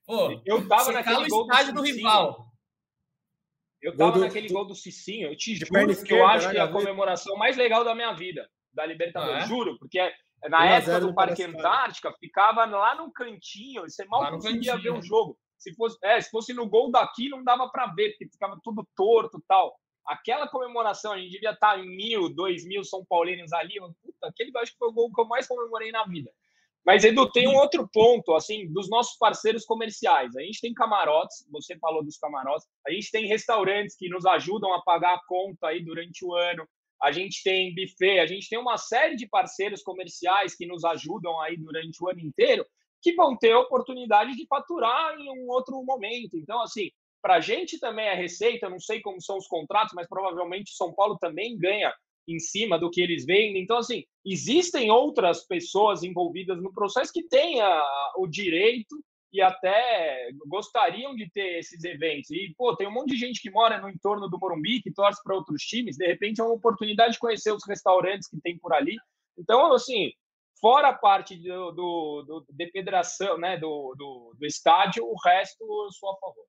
Pô, 0.05 0.41
eu 0.45 0.67
tava 0.67 0.91
naquele 0.91 1.27
gol 1.29 1.47
do, 1.47 1.73
do 1.73 1.81
rival. 1.81 2.48
Eu 3.81 3.95
tava 3.95 4.13
do, 4.13 4.19
naquele 4.19 4.49
gol 4.49 4.65
do 4.65 4.75
Cicinho, 4.75 5.29
eu 5.29 5.37
te 5.37 5.55
juro 5.55 6.03
que 6.03 6.13
eu 6.13 6.25
acho 6.25 6.47
né, 6.47 6.53
que 6.53 6.59
é 6.59 6.61
a 6.61 6.67
comemoração 6.67 7.35
mais 7.37 7.55
legal 7.55 7.83
da 7.83 7.95
minha 7.95 8.13
vida, 8.13 8.49
da 8.73 8.85
Libertadores. 8.85 9.43
Ah, 9.43 9.45
é? 9.45 9.47
Juro, 9.47 9.77
porque 9.79 9.99
na 10.47 10.65
época 10.65 10.99
do 10.99 11.13
Parque 11.13 11.43
Antártica, 11.43 12.13
ficava 12.19 12.65
lá 12.65 12.95
no 12.95 13.11
cantinho, 13.11 13.81
você 13.83 14.05
mal 14.05 14.29
conseguia 14.31 14.77
ver 14.77 14.91
um 14.91 15.01
jogo. 15.01 15.37
Se 15.57 15.73
fosse, 15.75 15.97
é, 16.03 16.21
se 16.21 16.29
fosse 16.29 16.53
no 16.53 16.69
gol 16.69 16.89
daqui, 16.89 17.27
não 17.29 17.43
dava 17.43 17.69
para 17.69 17.87
ver, 17.87 18.11
porque 18.11 18.29
ficava 18.31 18.57
tudo 18.63 18.87
torto 18.95 19.43
tal. 19.47 19.75
Aquela 20.05 20.47
comemoração, 20.47 21.11
a 21.11 21.17
gente 21.17 21.31
devia 21.31 21.51
estar 21.51 21.73
tá 21.73 21.79
em 21.79 21.85
mil, 21.85 22.33
dois 22.33 22.65
mil 22.65 22.83
São 22.83 23.05
Paulinos 23.07 23.51
ali. 23.51 23.75
Puta, 24.01 24.27
aquele 24.27 24.51
acho 24.57 24.71
que 24.71 24.77
foi 24.77 24.87
o 24.87 24.93
gol 24.93 25.13
que 25.13 25.21
eu 25.21 25.27
mais 25.27 25.47
comemorei 25.47 25.91
na 25.91 26.05
vida. 26.05 26.31
Mas, 26.85 27.03
Edu, 27.03 27.29
tem 27.31 27.47
um 27.47 27.55
outro 27.55 27.87
ponto, 27.91 28.33
assim, 28.33 28.71
dos 28.71 28.89
nossos 28.89 29.17
parceiros 29.17 29.65
comerciais. 29.65 30.35
A 30.35 30.41
gente 30.41 30.61
tem 30.61 30.73
camarotes, 30.73 31.45
você 31.51 31.77
falou 31.77 32.03
dos 32.03 32.17
camarotes, 32.17 32.67
a 32.87 32.91
gente 32.91 33.11
tem 33.11 33.27
restaurantes 33.27 33.95
que 33.95 34.09
nos 34.09 34.25
ajudam 34.25 34.73
a 34.73 34.81
pagar 34.81 35.15
a 35.15 35.21
conta 35.27 35.67
aí 35.67 35.83
durante 35.83 36.25
o 36.25 36.33
ano, 36.33 36.67
a 37.01 37.11
gente 37.11 37.43
tem 37.43 37.73
buffet, 37.73 38.19
a 38.19 38.25
gente 38.25 38.49
tem 38.49 38.59
uma 38.59 38.77
série 38.77 39.15
de 39.15 39.27
parceiros 39.27 39.81
comerciais 39.81 40.55
que 40.55 40.65
nos 40.65 40.83
ajudam 40.83 41.39
aí 41.39 41.57
durante 41.57 42.03
o 42.03 42.09
ano 42.09 42.19
inteiro 42.19 42.65
que 43.01 43.13
vão 43.13 43.37
ter 43.37 43.53
oportunidade 43.55 44.35
de 44.35 44.45
faturar 44.47 45.17
em 45.17 45.29
um 45.29 45.49
outro 45.49 45.81
momento. 45.83 46.37
Então, 46.37 46.61
assim, 46.61 46.89
para 47.21 47.35
a 47.35 47.39
gente 47.39 47.79
também 47.79 48.07
é 48.07 48.13
receita, 48.13 48.69
não 48.69 48.79
sei 48.79 49.01
como 49.01 49.21
são 49.21 49.37
os 49.37 49.47
contratos, 49.47 49.93
mas 49.93 50.07
provavelmente 50.07 50.75
São 50.75 50.93
Paulo 50.93 51.17
também 51.17 51.57
ganha 51.57 51.93
em 52.31 52.39
cima 52.39 52.77
do 52.77 52.89
que 52.89 53.01
eles 53.01 53.25
vendem. 53.25 53.61
Então, 53.61 53.77
assim, 53.77 54.03
existem 54.25 54.91
outras 54.91 55.45
pessoas 55.45 56.03
envolvidas 56.03 56.61
no 56.61 56.73
processo 56.73 57.11
que 57.11 57.23
têm 57.23 57.61
a, 57.61 58.13
o 58.17 58.27
direito 58.27 58.95
e 59.31 59.41
até 59.41 60.29
gostariam 60.47 61.15
de 61.15 61.29
ter 61.31 61.59
esses 61.59 61.83
eventos. 61.83 62.31
E, 62.31 62.53
pô, 62.57 62.75
tem 62.75 62.87
um 62.87 62.91
monte 62.91 63.09
de 63.09 63.17
gente 63.17 63.41
que 63.41 63.51
mora 63.51 63.79
no 63.79 63.89
entorno 63.89 64.27
do 64.27 64.39
Morumbi, 64.39 64.81
que 64.81 64.91
torce 64.91 65.21
para 65.23 65.35
outros 65.35 65.61
times, 65.63 65.97
de 65.97 66.05
repente 66.05 66.41
é 66.41 66.43
uma 66.43 66.53
oportunidade 66.53 67.13
de 67.13 67.19
conhecer 67.19 67.53
os 67.53 67.65
restaurantes 67.67 68.27
que 68.27 68.41
tem 68.41 68.57
por 68.57 68.73
ali. 68.73 68.95
Então, 69.37 69.71
assim, 69.71 70.11
fora 70.59 70.89
a 70.89 70.93
parte 70.93 71.35
do, 71.37 71.71
do, 71.71 72.23
do 72.23 72.45
depedração 72.49 73.37
né, 73.37 73.57
do, 73.57 73.95
do, 73.97 74.35
do 74.37 74.45
estádio, 74.45 75.05
o 75.05 75.15
resto 75.23 75.63
eu 75.63 75.91
sou 75.91 76.11
a 76.11 76.17
favor. 76.17 76.45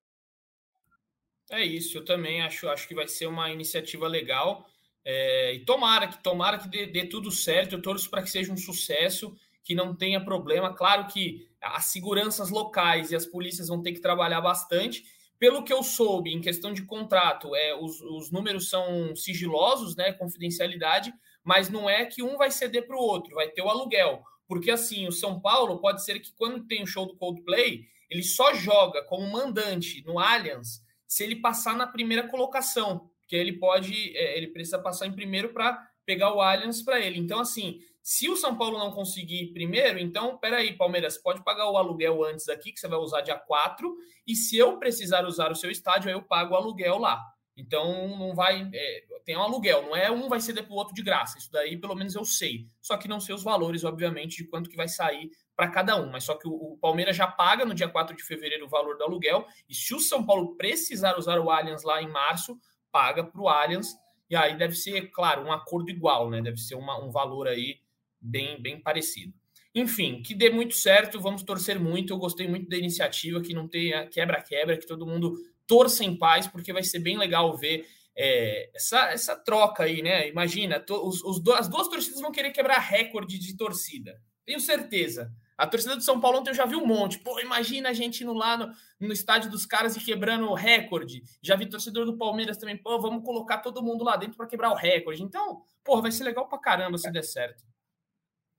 É 1.51 1.63
isso, 1.63 1.97
eu 1.97 2.05
também 2.05 2.41
acho, 2.41 2.67
acho 2.69 2.87
que 2.87 2.95
vai 2.95 3.07
ser 3.07 3.27
uma 3.27 3.51
iniciativa 3.51 4.07
legal. 4.07 4.65
É, 5.03 5.53
e 5.55 5.65
tomara 5.65 6.07
que 6.07 6.21
tomara 6.21 6.57
que 6.57 6.67
dê, 6.67 6.85
dê 6.85 7.05
tudo 7.05 7.31
certo. 7.31 7.73
Eu 7.73 7.81
torço 7.81 8.09
para 8.09 8.21
que 8.21 8.29
seja 8.29 8.51
um 8.51 8.57
sucesso, 8.57 9.35
que 9.63 9.75
não 9.75 9.95
tenha 9.95 10.23
problema. 10.23 10.73
Claro 10.73 11.07
que 11.07 11.47
as 11.61 11.85
seguranças 11.85 12.49
locais 12.49 13.11
e 13.11 13.15
as 13.15 13.25
polícias 13.25 13.67
vão 13.67 13.81
ter 13.81 13.93
que 13.93 14.01
trabalhar 14.01 14.41
bastante. 14.41 15.03
Pelo 15.37 15.63
que 15.63 15.73
eu 15.73 15.81
soube, 15.81 16.31
em 16.31 16.41
questão 16.41 16.71
de 16.71 16.83
contrato, 16.83 17.55
é, 17.55 17.75
os, 17.75 17.99
os 18.01 18.31
números 18.31 18.69
são 18.69 19.15
sigilosos, 19.15 19.95
né? 19.95 20.13
Confidencialidade, 20.13 21.13
mas 21.43 21.69
não 21.69 21.89
é 21.89 22.05
que 22.05 22.21
um 22.21 22.37
vai 22.37 22.51
ceder 22.51 22.85
para 22.85 22.95
o 22.95 23.01
outro, 23.01 23.35
vai 23.35 23.49
ter 23.49 23.61
o 23.61 23.69
aluguel. 23.69 24.23
Porque 24.47 24.69
assim, 24.69 25.07
o 25.07 25.11
São 25.11 25.39
Paulo 25.39 25.79
pode 25.79 26.03
ser 26.03 26.19
que 26.19 26.33
quando 26.33 26.67
tem 26.67 26.83
o 26.83 26.87
show 26.87 27.05
do 27.05 27.15
Coldplay, 27.15 27.85
ele 28.09 28.21
só 28.21 28.53
joga 28.53 29.01
como 29.03 29.31
mandante 29.31 30.03
no 30.05 30.19
Allianz 30.19 30.83
se 31.07 31.23
ele 31.23 31.37
passar 31.37 31.75
na 31.75 31.85
primeira 31.85 32.27
colocação, 32.27 33.10
que 33.31 33.35
ele 33.37 33.53
pode, 33.53 33.93
é, 34.13 34.37
ele 34.37 34.47
precisa 34.47 34.77
passar 34.77 35.07
em 35.07 35.13
primeiro 35.13 35.53
para 35.53 35.81
pegar 36.05 36.33
o 36.33 36.41
Allianz 36.41 36.81
para 36.81 36.99
ele. 36.99 37.17
Então, 37.17 37.39
assim, 37.39 37.79
se 38.03 38.27
o 38.27 38.35
São 38.35 38.57
Paulo 38.57 38.77
não 38.77 38.91
conseguir 38.91 39.53
primeiro, 39.53 39.97
então, 39.99 40.37
peraí, 40.37 40.75
Palmeiras, 40.75 41.17
pode 41.17 41.41
pagar 41.41 41.71
o 41.71 41.77
aluguel 41.77 42.25
antes 42.25 42.49
aqui, 42.49 42.73
que 42.73 42.79
você 42.81 42.89
vai 42.89 42.99
usar 42.99 43.21
dia 43.21 43.37
4, 43.37 43.95
e 44.27 44.35
se 44.35 44.57
eu 44.57 44.77
precisar 44.77 45.25
usar 45.25 45.49
o 45.49 45.55
seu 45.55 45.71
estádio, 45.71 46.09
aí 46.09 46.13
eu 46.13 46.21
pago 46.21 46.53
o 46.53 46.57
aluguel 46.57 46.97
lá. 46.97 47.23
Então, 47.55 48.17
não 48.17 48.35
vai. 48.35 48.69
É, 48.73 49.03
tem 49.23 49.37
um 49.37 49.41
aluguel, 49.41 49.83
não 49.83 49.95
é 49.95 50.11
um 50.11 50.27
vai 50.27 50.41
ser 50.41 50.61
para 50.61 50.73
o 50.73 50.75
outro 50.75 50.93
de 50.93 51.01
graça. 51.01 51.37
Isso 51.37 51.49
daí, 51.49 51.77
pelo 51.77 51.95
menos, 51.95 52.15
eu 52.15 52.25
sei. 52.25 52.67
Só 52.81 52.97
que 52.97 53.07
não 53.07 53.21
sei 53.21 53.33
os 53.33 53.43
valores, 53.43 53.85
obviamente, 53.85 54.43
de 54.43 54.49
quanto 54.49 54.69
que 54.69 54.75
vai 54.75 54.89
sair 54.89 55.31
para 55.55 55.69
cada 55.69 55.95
um. 55.95 56.11
Mas 56.11 56.25
só 56.25 56.35
que 56.35 56.49
o, 56.49 56.51
o, 56.51 56.77
Palmeiras 56.81 57.15
já 57.15 57.27
paga 57.27 57.63
no 57.63 57.73
dia 57.73 57.87
4 57.87 58.13
de 58.13 58.23
fevereiro 58.23 58.65
o 58.65 58.69
valor 58.69 58.97
do 58.97 59.05
aluguel. 59.05 59.45
E 59.69 59.73
se 59.73 59.93
o 59.93 60.01
São 60.01 60.25
Paulo 60.25 60.57
precisar 60.57 61.17
usar 61.17 61.39
o 61.39 61.49
Allianz 61.49 61.83
lá 61.83 62.01
em 62.01 62.09
março, 62.09 62.59
paga 62.91 63.23
para 63.23 63.41
o 63.41 63.47
Allianz. 63.47 63.95
E 64.29 64.35
aí 64.35 64.57
deve 64.57 64.75
ser, 64.75 65.11
claro, 65.11 65.43
um 65.43 65.51
acordo 65.51 65.89
igual, 65.89 66.29
né? 66.29 66.41
Deve 66.41 66.57
ser 66.57 66.75
uma, 66.75 67.03
um 67.03 67.11
valor 67.11 67.47
aí 67.47 67.79
bem, 68.19 68.61
bem 68.61 68.79
parecido. 68.79 69.33
Enfim, 69.73 70.21
que 70.21 70.33
dê 70.33 70.49
muito 70.49 70.75
certo, 70.75 71.19
vamos 71.19 71.43
torcer 71.43 71.79
muito. 71.79 72.13
Eu 72.13 72.17
gostei 72.17 72.47
muito 72.47 72.69
da 72.69 72.77
iniciativa, 72.77 73.41
que 73.41 73.53
não 73.53 73.67
tenha 73.67 74.07
quebra-quebra, 74.07 74.77
que 74.77 74.85
todo 74.85 75.05
mundo 75.05 75.35
torça 75.65 76.03
em 76.03 76.15
paz, 76.15 76.47
porque 76.47 76.73
vai 76.73 76.83
ser 76.83 76.99
bem 76.99 77.17
legal 77.17 77.55
ver 77.57 77.85
é, 78.15 78.69
essa, 78.75 79.11
essa 79.11 79.35
troca 79.35 79.83
aí, 79.83 80.01
né? 80.01 80.27
Imagina, 80.27 80.79
to, 80.79 81.07
os, 81.07 81.23
os, 81.23 81.41
as 81.55 81.69
duas 81.69 81.87
torcidas 81.87 82.21
vão 82.21 82.31
querer 82.31 82.51
quebrar 82.51 82.79
recorde 82.79 83.39
de 83.39 83.55
torcida. 83.55 84.21
Tenho 84.45 84.59
certeza. 84.59 85.31
A 85.61 85.67
torcida 85.67 85.95
do 85.95 86.01
São 86.01 86.19
Paulo 86.19 86.39
ontem 86.39 86.49
eu 86.49 86.55
já 86.55 86.65
vi 86.65 86.75
um 86.75 86.87
monte. 86.87 87.19
Pô, 87.19 87.39
imagina 87.39 87.89
a 87.89 87.93
gente 87.93 88.23
indo 88.23 88.33
lá 88.33 88.57
no, 88.57 88.73
no 88.99 89.13
estádio 89.13 89.47
dos 89.51 89.63
caras 89.63 89.95
e 89.95 90.03
quebrando 90.03 90.49
o 90.49 90.55
recorde. 90.55 91.21
Já 91.39 91.55
vi 91.55 91.67
torcedor 91.67 92.03
do 92.03 92.17
Palmeiras 92.17 92.57
também. 92.57 92.75
Pô, 92.75 92.99
vamos 92.99 93.23
colocar 93.23 93.59
todo 93.59 93.83
mundo 93.83 94.03
lá 94.03 94.17
dentro 94.17 94.35
para 94.35 94.47
quebrar 94.47 94.71
o 94.71 94.75
recorde. 94.75 95.21
Então, 95.21 95.61
pô, 95.83 96.01
vai 96.01 96.11
ser 96.11 96.23
legal 96.23 96.49
pra 96.49 96.57
caramba 96.57 96.97
se 96.97 97.11
der 97.11 97.21
certo. 97.21 97.63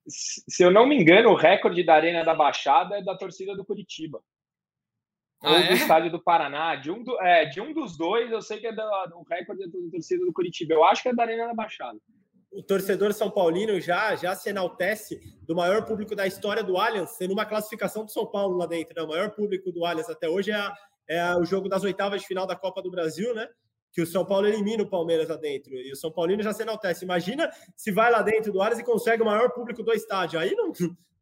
Se 0.07 0.63
eu 0.63 0.71
não 0.71 0.87
me 0.87 0.97
engano, 0.97 1.31
o 1.31 1.35
recorde 1.35 1.83
da 1.83 1.95
Arena 1.95 2.23
da 2.23 2.37
Baixada 2.37 2.97
é 2.97 3.03
da 3.03 3.17
torcida 3.17 3.57
do 3.57 3.65
Curitiba. 3.65 4.23
Ah, 5.43 5.51
ou 5.51 5.57
é? 5.57 5.67
do 5.67 5.73
estádio 5.73 6.13
do 6.13 6.23
Paraná. 6.23 6.77
De 6.77 6.93
um, 6.93 7.03
do, 7.03 7.21
é, 7.21 7.47
de 7.47 7.61
um 7.61 7.73
dos 7.73 7.99
dois, 7.99 8.31
eu 8.31 8.41
sei 8.41 8.61
que 8.61 8.69
é 8.69 8.73
do, 8.73 9.07
do 9.09 9.23
recorde 9.29 9.67
da 9.67 9.79
torcida 9.91 10.25
do 10.25 10.33
Curitiba. 10.33 10.73
Eu 10.73 10.85
acho 10.85 11.03
que 11.03 11.09
é 11.09 11.13
da 11.13 11.25
Arena 11.25 11.49
da 11.49 11.55
Baixada 11.55 11.99
o 12.53 12.63
torcedor 12.63 13.13
São 13.13 13.31
Paulino 13.31 13.81
já, 13.81 14.15
já 14.15 14.35
se 14.35 14.51
enaltece 14.51 15.21
do 15.43 15.57
maior 15.57 15.85
público 15.85 16.15
da 16.15 16.27
história 16.27 16.63
do 16.63 16.77
Allianz, 16.77 17.11
sendo 17.11 17.33
uma 17.33 17.47
classificação 17.47 18.05
do 18.05 18.11
São 18.11 18.27
Paulo 18.27 18.57
lá 18.57 18.67
dentro. 18.67 18.95
Né? 18.95 19.03
O 19.03 19.09
maior 19.09 19.31
público 19.31 19.73
do 19.73 19.85
Allianz 19.85 20.11
até 20.11 20.29
hoje 20.29 20.51
é, 20.51 20.55
a, 20.55 20.75
é 21.09 21.37
o 21.37 21.45
jogo 21.45 21.69
das 21.69 21.83
oitavas 21.83 22.21
de 22.21 22.27
final 22.27 22.47
da 22.47 22.55
Copa 22.55 22.83
do 22.83 22.91
Brasil, 22.91 23.35
né? 23.35 23.49
Que 23.93 24.03
o 24.03 24.07
São 24.07 24.25
Paulo 24.25 24.47
elimina 24.47 24.83
o 24.83 24.89
Palmeiras 24.89 25.29
lá 25.29 25.37
dentro. 25.37 25.75
E 25.75 25.93
o 25.93 25.97
São 25.97 26.11
Paulino 26.11 26.43
já 26.43 26.53
se 26.53 26.63
enaltece. 26.63 27.05
Imagina 27.05 27.51
se 27.77 27.93
vai 27.93 28.11
lá 28.11 28.23
dentro 28.23 28.53
do 28.53 28.61
Allianz 28.61 28.81
e 28.81 28.85
consegue 28.85 29.23
o 29.23 29.27
maior 29.27 29.51
público 29.51 29.83
do 29.83 29.93
estádio. 29.93 30.39
Aí 30.39 30.55
não, 30.55 30.73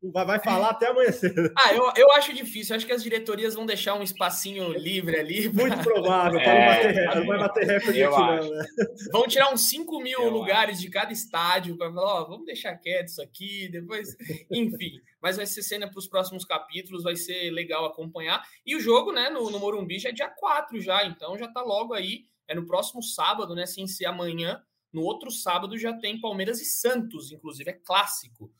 vai, 0.03 0.25
vai 0.25 0.39
falar 0.39 0.71
até 0.71 0.89
amanhã 0.89 1.12
cedo. 1.12 1.53
Ah, 1.59 1.75
eu, 1.75 1.93
eu 1.97 2.12
acho 2.12 2.33
difícil. 2.33 2.75
Acho 2.75 2.87
que 2.87 2.93
as 2.93 3.03
diretorias 3.03 3.55
vão 3.55 3.66
deixar 3.66 3.95
um 3.95 4.03
espacinho 4.03 4.73
livre 4.73 5.18
ali. 5.18 5.49
Muito 5.53 5.79
provável, 5.79 6.41
para 6.41 6.77
é, 6.77 7.07
não, 7.07 7.14
não 7.16 7.27
vai 7.27 7.39
bater 7.39 7.66
recorde 7.66 8.03
aqui, 8.03 8.16
não. 8.16 8.51
Né? 8.51 8.64
Vão 9.12 9.27
tirar 9.27 9.53
uns 9.53 9.68
5 9.68 10.01
mil 10.01 10.21
eu 10.21 10.31
lugares 10.31 10.77
acho. 10.77 10.83
de 10.83 10.91
cada 10.91 11.12
estádio 11.12 11.77
para 11.77 11.93
falar, 11.93 12.23
ó, 12.23 12.25
vamos 12.25 12.47
deixar 12.47 12.75
quieto 12.77 13.09
isso 13.09 13.23
aqui, 13.23 13.68
depois. 13.68 14.16
Enfim, 14.51 15.01
mas 15.21 15.37
vai 15.37 15.47
ser 15.47 15.62
cena 15.62 15.89
para 15.89 15.99
os 15.99 16.09
próximos 16.09 16.45
capítulos, 16.45 17.03
vai 17.03 17.16
ser 17.16 17.51
legal 17.51 17.85
acompanhar. 17.85 18.43
E 18.64 18.75
o 18.75 18.81
jogo, 18.81 19.12
né, 19.12 19.29
no, 19.29 19.51
no 19.51 19.59
Morumbi 19.59 19.99
já 19.99 20.09
é 20.09 20.12
dia 20.12 20.29
4 20.29 20.81
já, 20.81 21.05
então 21.05 21.37
já 21.37 21.49
tá 21.49 21.62
logo 21.62 21.93
aí. 21.93 22.25
É 22.51 22.55
no 22.55 22.67
próximo 22.67 23.01
sábado, 23.01 23.55
né? 23.55 23.65
Sem 23.65 23.87
ser 23.87 24.07
amanhã. 24.07 24.61
No 24.93 25.03
outro 25.03 25.31
sábado 25.31 25.79
já 25.79 25.93
tem 25.93 26.21
Palmeiras 26.21 26.61
e 26.61 26.65
Santos, 26.65 27.31
inclusive, 27.31 27.71
é 27.71 27.75
clássico. 27.75 28.53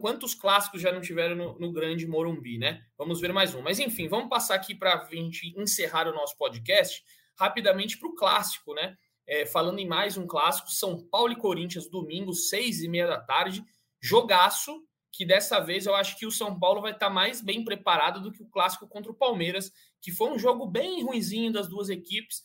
Quantos 0.00 0.34
clássicos 0.34 0.80
já 0.80 0.90
não 0.90 1.02
tiveram 1.02 1.36
no, 1.36 1.58
no, 1.58 1.72
grande 1.72 2.06
Morumbi, 2.06 2.56
né? 2.56 2.82
Vamos 2.96 3.20
ver 3.20 3.30
mais 3.30 3.54
um. 3.54 3.60
Mas 3.60 3.78
enfim, 3.78 4.08
vamos 4.08 4.30
passar 4.30 4.54
aqui 4.54 4.74
para 4.74 4.94
a 4.94 5.14
gente 5.14 5.54
encerrar 5.60 6.08
o 6.08 6.14
nosso 6.14 6.36
podcast 6.38 7.04
rapidamente 7.38 7.98
para 7.98 8.08
o 8.08 8.14
clássico, 8.14 8.72
né? 8.72 8.96
É, 9.26 9.44
falando 9.44 9.78
em 9.78 9.86
mais 9.86 10.16
um 10.16 10.26
clássico, 10.26 10.70
São 10.70 10.98
Paulo 11.08 11.32
e 11.32 11.36
Corinthians, 11.36 11.90
domingo, 11.90 12.32
seis 12.32 12.82
e 12.82 12.88
meia 12.88 13.06
da 13.06 13.20
tarde. 13.20 13.62
Jogaço, 14.00 14.82
que 15.12 15.26
dessa 15.26 15.60
vez 15.60 15.84
eu 15.84 15.94
acho 15.94 16.18
que 16.18 16.24
o 16.24 16.30
São 16.30 16.58
Paulo 16.58 16.80
vai 16.80 16.92
estar 16.92 17.08
tá 17.08 17.12
mais 17.12 17.42
bem 17.42 17.62
preparado 17.62 18.22
do 18.22 18.32
que 18.32 18.42
o 18.42 18.48
clássico 18.48 18.88
contra 18.88 19.12
o 19.12 19.14
Palmeiras, 19.14 19.70
que 20.00 20.10
foi 20.10 20.30
um 20.30 20.38
jogo 20.38 20.66
bem 20.66 21.02
ruinzinho 21.04 21.52
das 21.52 21.68
duas 21.68 21.90
equipes 21.90 22.42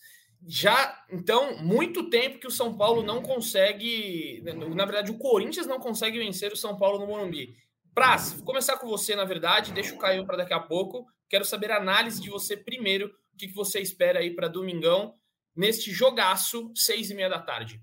já, 0.49 1.03
então, 1.11 1.57
muito 1.57 2.09
tempo 2.09 2.39
que 2.39 2.47
o 2.47 2.51
São 2.51 2.77
Paulo 2.77 3.03
não 3.03 3.21
consegue. 3.21 4.41
Na 4.73 4.85
verdade, 4.85 5.11
o 5.11 5.17
Corinthians 5.17 5.67
não 5.67 5.77
consegue 5.77 6.17
vencer 6.17 6.53
o 6.53 6.57
São 6.57 6.77
Paulo 6.77 6.99
no 6.99 7.07
Morumbi. 7.07 7.53
Praz, 7.93 8.31
vou 8.31 8.45
começar 8.45 8.77
com 8.77 8.87
você, 8.87 9.13
na 9.13 9.25
verdade, 9.25 9.73
deixa 9.73 9.93
o 9.93 9.97
Caio 9.97 10.25
para 10.25 10.37
daqui 10.37 10.53
a 10.53 10.59
pouco. 10.59 11.05
Quero 11.27 11.43
saber 11.43 11.71
a 11.71 11.77
análise 11.77 12.21
de 12.21 12.29
você 12.29 12.55
primeiro. 12.55 13.07
O 13.33 13.37
que, 13.37 13.47
você 13.47 13.81
espera 13.81 14.19
aí 14.19 14.33
para 14.33 14.47
domingão, 14.47 15.15
neste 15.53 15.91
jogaço, 15.91 16.71
seis 16.73 17.11
e 17.11 17.13
meia 17.13 17.29
da 17.29 17.39
tarde? 17.39 17.81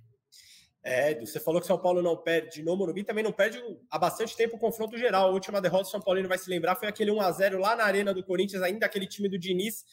É, 0.82 1.18
você 1.20 1.38
falou 1.40 1.60
que 1.60 1.66
São 1.66 1.78
Paulo 1.78 2.00
não 2.00 2.16
perde 2.16 2.62
no 2.62 2.76
Morumbi, 2.76 3.04
também 3.04 3.24
não 3.24 3.32
perde 3.32 3.62
há 3.90 3.98
bastante 3.98 4.36
tempo 4.36 4.56
o 4.56 4.58
confronto 4.58 4.96
geral. 4.96 5.28
A 5.28 5.32
última 5.32 5.60
derrota 5.60 5.84
do 5.84 5.90
São 5.90 6.00
Paulo 6.00 6.26
vai 6.26 6.38
se 6.38 6.48
lembrar 6.48 6.76
foi 6.76 6.88
aquele 6.88 7.10
1 7.10 7.20
a 7.20 7.30
0 7.30 7.58
lá 7.58 7.76
na 7.76 7.84
Arena 7.84 8.14
do 8.14 8.24
Corinthians, 8.24 8.62
ainda 8.62 8.86
aquele 8.86 9.06
time 9.06 9.28
do 9.28 9.38
Diniz 9.38 9.84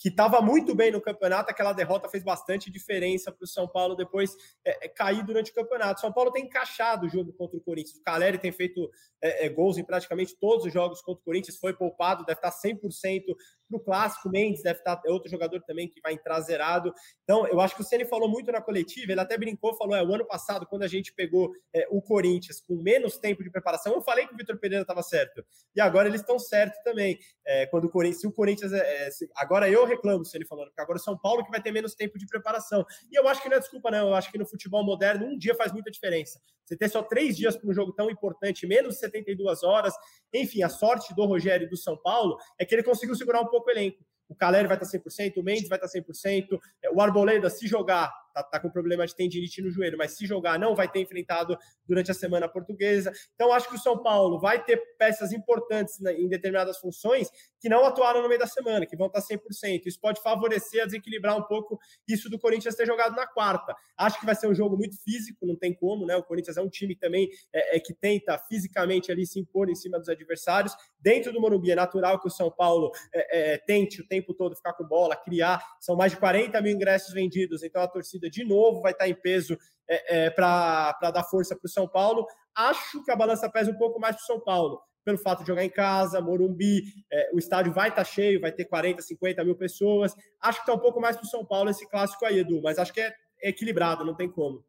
que 0.00 0.08
estava 0.08 0.40
muito 0.40 0.74
bem 0.74 0.90
no 0.90 0.98
campeonato, 0.98 1.50
aquela 1.50 1.74
derrota 1.74 2.08
fez 2.08 2.24
bastante 2.24 2.70
diferença 2.70 3.30
para 3.30 3.44
o 3.44 3.46
São 3.46 3.68
Paulo 3.68 3.94
depois 3.94 4.34
é, 4.64 4.86
é, 4.86 4.88
cair 4.88 5.22
durante 5.22 5.50
o 5.50 5.54
campeonato. 5.54 6.00
São 6.00 6.10
Paulo 6.10 6.32
tem 6.32 6.46
encaixado 6.46 7.06
o 7.06 7.08
jogo 7.10 7.34
contra 7.34 7.58
o 7.58 7.60
Corinthians. 7.60 7.98
O 7.98 8.02
Caleri 8.02 8.38
tem 8.38 8.50
feito 8.50 8.90
é, 9.22 9.44
é, 9.44 9.48
gols 9.50 9.76
em 9.76 9.84
praticamente 9.84 10.34
todos 10.40 10.64
os 10.64 10.72
jogos 10.72 11.02
contra 11.02 11.20
o 11.20 11.24
Corinthians, 11.24 11.58
foi 11.58 11.74
poupado, 11.74 12.24
deve 12.24 12.38
estar 12.38 12.50
100% 12.50 13.36
para 13.70 13.76
o 13.76 13.80
Clássico. 13.80 14.28
Mendes 14.28 14.62
deve 14.62 14.80
estar, 14.80 15.00
é 15.06 15.10
outro 15.10 15.30
jogador 15.30 15.62
também 15.62 15.88
que 15.88 16.00
vai 16.00 16.12
entrar 16.12 16.40
zerado. 16.40 16.92
Então, 17.22 17.46
eu 17.46 17.60
acho 17.60 17.74
que 17.74 17.82
o 17.82 17.84
Ceni 17.84 18.04
falou 18.04 18.28
muito 18.28 18.50
na 18.50 18.60
coletiva, 18.60 19.12
ele 19.12 19.20
até 19.20 19.38
brincou, 19.38 19.76
falou: 19.76 19.94
é, 19.94 20.02
o 20.02 20.14
ano 20.14 20.26
passado, 20.26 20.66
quando 20.66 20.82
a 20.82 20.88
gente 20.88 21.12
pegou 21.14 21.52
é, 21.74 21.86
o 21.90 22.02
Corinthians 22.02 22.60
com 22.60 22.74
menos 22.76 23.18
tempo 23.18 23.42
de 23.42 23.50
preparação, 23.50 23.94
eu 23.94 24.02
falei 24.02 24.26
que 24.26 24.34
o 24.34 24.36
Vitor 24.36 24.58
Pereira 24.58 24.82
estava 24.82 25.02
certo. 25.02 25.44
E 25.74 25.80
agora 25.80 26.08
eles 26.08 26.20
estão 26.20 26.38
certos 26.38 26.82
também. 26.82 27.18
É, 27.46 27.66
quando 27.66 27.84
o 27.84 27.90
Corinthians, 27.90 28.20
se 28.20 28.26
o 28.26 28.32
Corinthians. 28.32 28.72
Se, 29.12 29.28
agora 29.36 29.70
eu 29.70 29.84
reclamo 29.84 30.24
se 30.24 30.36
ele 30.36 30.44
falando, 30.44 30.68
porque 30.68 30.80
agora 30.80 30.98
é 30.98 31.02
São 31.02 31.16
Paulo 31.16 31.44
que 31.44 31.50
vai 31.50 31.62
ter 31.62 31.72
menos 31.72 31.94
tempo 31.94 32.18
de 32.18 32.26
preparação. 32.26 32.84
E 33.10 33.18
eu 33.18 33.28
acho 33.28 33.42
que 33.42 33.48
não 33.48 33.56
é 33.56 33.60
desculpa, 33.60 33.90
não. 33.90 34.08
Eu 34.08 34.14
acho 34.14 34.30
que 34.30 34.38
no 34.38 34.46
futebol 34.46 34.84
moderno, 34.84 35.26
um 35.26 35.38
dia 35.38 35.54
faz 35.54 35.72
muita 35.72 35.90
diferença. 35.90 36.40
Você 36.70 36.76
ter 36.76 36.88
só 36.88 37.02
três 37.02 37.36
dias 37.36 37.56
para 37.56 37.68
um 37.68 37.72
jogo 37.72 37.92
tão 37.92 38.08
importante, 38.08 38.64
menos 38.64 38.94
de 38.94 39.00
72 39.00 39.64
horas. 39.64 39.92
Enfim, 40.32 40.62
a 40.62 40.68
sorte 40.68 41.12
do 41.16 41.24
Rogério 41.26 41.66
e 41.66 41.68
do 41.68 41.76
São 41.76 41.96
Paulo 41.96 42.36
é 42.60 42.64
que 42.64 42.72
ele 42.72 42.84
conseguiu 42.84 43.16
segurar 43.16 43.40
um 43.40 43.48
pouco 43.48 43.59
o 43.68 43.70
elenco. 43.70 44.04
O 44.28 44.34
Caleri 44.34 44.68
vai 44.68 44.76
estar 44.76 44.98
100%, 44.98 45.38
o 45.38 45.42
Mendes 45.42 45.68
vai 45.68 45.76
estar 45.76 45.88
100%, 45.88 46.60
o 46.92 47.00
Arboleda, 47.00 47.50
se 47.50 47.66
jogar, 47.66 48.12
tá, 48.32 48.42
tá 48.42 48.60
com 48.60 48.70
problema 48.70 49.06
de 49.06 49.14
tendinite 49.14 49.62
no 49.62 49.70
joelho, 49.70 49.98
mas 49.98 50.16
se 50.16 50.26
jogar, 50.26 50.58
não 50.58 50.74
vai 50.74 50.88
ter 50.88 51.00
enfrentado 51.00 51.56
durante 51.86 52.10
a 52.10 52.14
semana 52.14 52.48
portuguesa. 52.48 53.12
Então, 53.34 53.52
acho 53.52 53.68
que 53.68 53.76
o 53.76 53.78
São 53.78 54.02
Paulo 54.02 54.38
vai 54.38 54.62
ter 54.62 54.80
peças 54.98 55.32
importantes 55.32 56.00
em 56.00 56.28
determinadas 56.28 56.78
funções 56.78 57.28
que 57.60 57.68
não 57.68 57.84
atuaram 57.84 58.22
no 58.22 58.28
meio 58.28 58.40
da 58.40 58.46
semana, 58.46 58.86
que 58.86 58.96
vão 58.96 59.06
estar 59.06 59.20
100%. 59.20 59.82
Isso 59.86 60.00
pode 60.00 60.22
favorecer 60.22 60.84
desequilibrar 60.86 61.36
um 61.36 61.42
pouco 61.42 61.78
isso 62.08 62.28
do 62.30 62.38
Corinthians 62.38 62.74
ter 62.74 62.86
jogado 62.86 63.14
na 63.14 63.26
quarta. 63.26 63.74
Acho 63.96 64.18
que 64.18 64.26
vai 64.26 64.34
ser 64.34 64.48
um 64.48 64.54
jogo 64.54 64.76
muito 64.76 64.96
físico, 65.02 65.46
não 65.46 65.56
tem 65.56 65.74
como, 65.74 66.06
né? 66.06 66.16
O 66.16 66.22
Corinthians 66.22 66.56
é 66.56 66.62
um 66.62 66.68
time 66.68 66.96
também 66.96 67.28
é, 67.52 67.76
é 67.76 67.80
que 67.80 67.94
tenta 67.94 68.38
fisicamente 68.38 69.12
ali 69.12 69.26
se 69.26 69.38
impor 69.38 69.68
em 69.68 69.74
cima 69.74 69.98
dos 69.98 70.08
adversários. 70.08 70.74
Dentro 70.98 71.32
do 71.32 71.40
Morumbi 71.40 71.70
é 71.70 71.74
natural 71.74 72.20
que 72.20 72.28
o 72.28 72.30
São 72.30 72.50
Paulo 72.50 72.90
é, 73.12 73.54
é, 73.54 73.58
tente 73.58 74.00
o 74.00 74.06
tempo 74.06 74.34
todo 74.34 74.56
ficar 74.56 74.72
com 74.72 74.84
bola, 74.84 75.16
criar. 75.16 75.62
São 75.80 75.96
mais 75.96 76.12
de 76.12 76.18
40 76.18 76.60
mil 76.60 76.72
ingressos 76.72 77.12
vendidos, 77.12 77.62
então 77.62 77.82
a 77.82 77.88
torcida 77.88 78.19
de 78.28 78.44
novo 78.44 78.80
vai 78.80 78.92
estar 78.92 79.08
em 79.08 79.14
peso 79.14 79.56
é, 79.88 80.26
é, 80.26 80.30
para 80.30 81.10
dar 81.12 81.24
força 81.24 81.56
para 81.56 81.66
o 81.66 81.70
São 81.70 81.88
Paulo. 81.88 82.26
Acho 82.54 83.02
que 83.04 83.10
a 83.10 83.16
balança 83.16 83.50
pesa 83.50 83.70
um 83.70 83.78
pouco 83.78 84.00
mais 84.00 84.16
para 84.16 84.22
o 84.22 84.26
São 84.26 84.40
Paulo 84.40 84.80
pelo 85.04 85.18
fato 85.18 85.40
de 85.40 85.48
jogar 85.48 85.64
em 85.64 85.70
casa, 85.70 86.20
Morumbi, 86.20 86.82
é, 87.10 87.30
o 87.32 87.38
estádio 87.38 87.72
vai 87.72 87.88
estar 87.88 88.04
tá 88.04 88.10
cheio, 88.10 88.40
vai 88.40 88.52
ter 88.52 88.66
40, 88.66 89.02
50 89.02 89.44
mil 89.44 89.56
pessoas. 89.56 90.14
Acho 90.40 90.58
que 90.58 90.62
está 90.62 90.74
um 90.74 90.78
pouco 90.78 91.00
mais 91.00 91.16
para 91.16 91.24
o 91.24 91.28
São 91.28 91.44
Paulo 91.44 91.70
esse 91.70 91.88
clássico 91.88 92.24
aí, 92.24 92.38
Edu, 92.38 92.60
mas 92.62 92.78
acho 92.78 92.92
que 92.92 93.00
é, 93.00 93.14
é 93.42 93.48
equilibrado, 93.48 94.04
não 94.04 94.14
tem 94.14 94.30
como. 94.30 94.64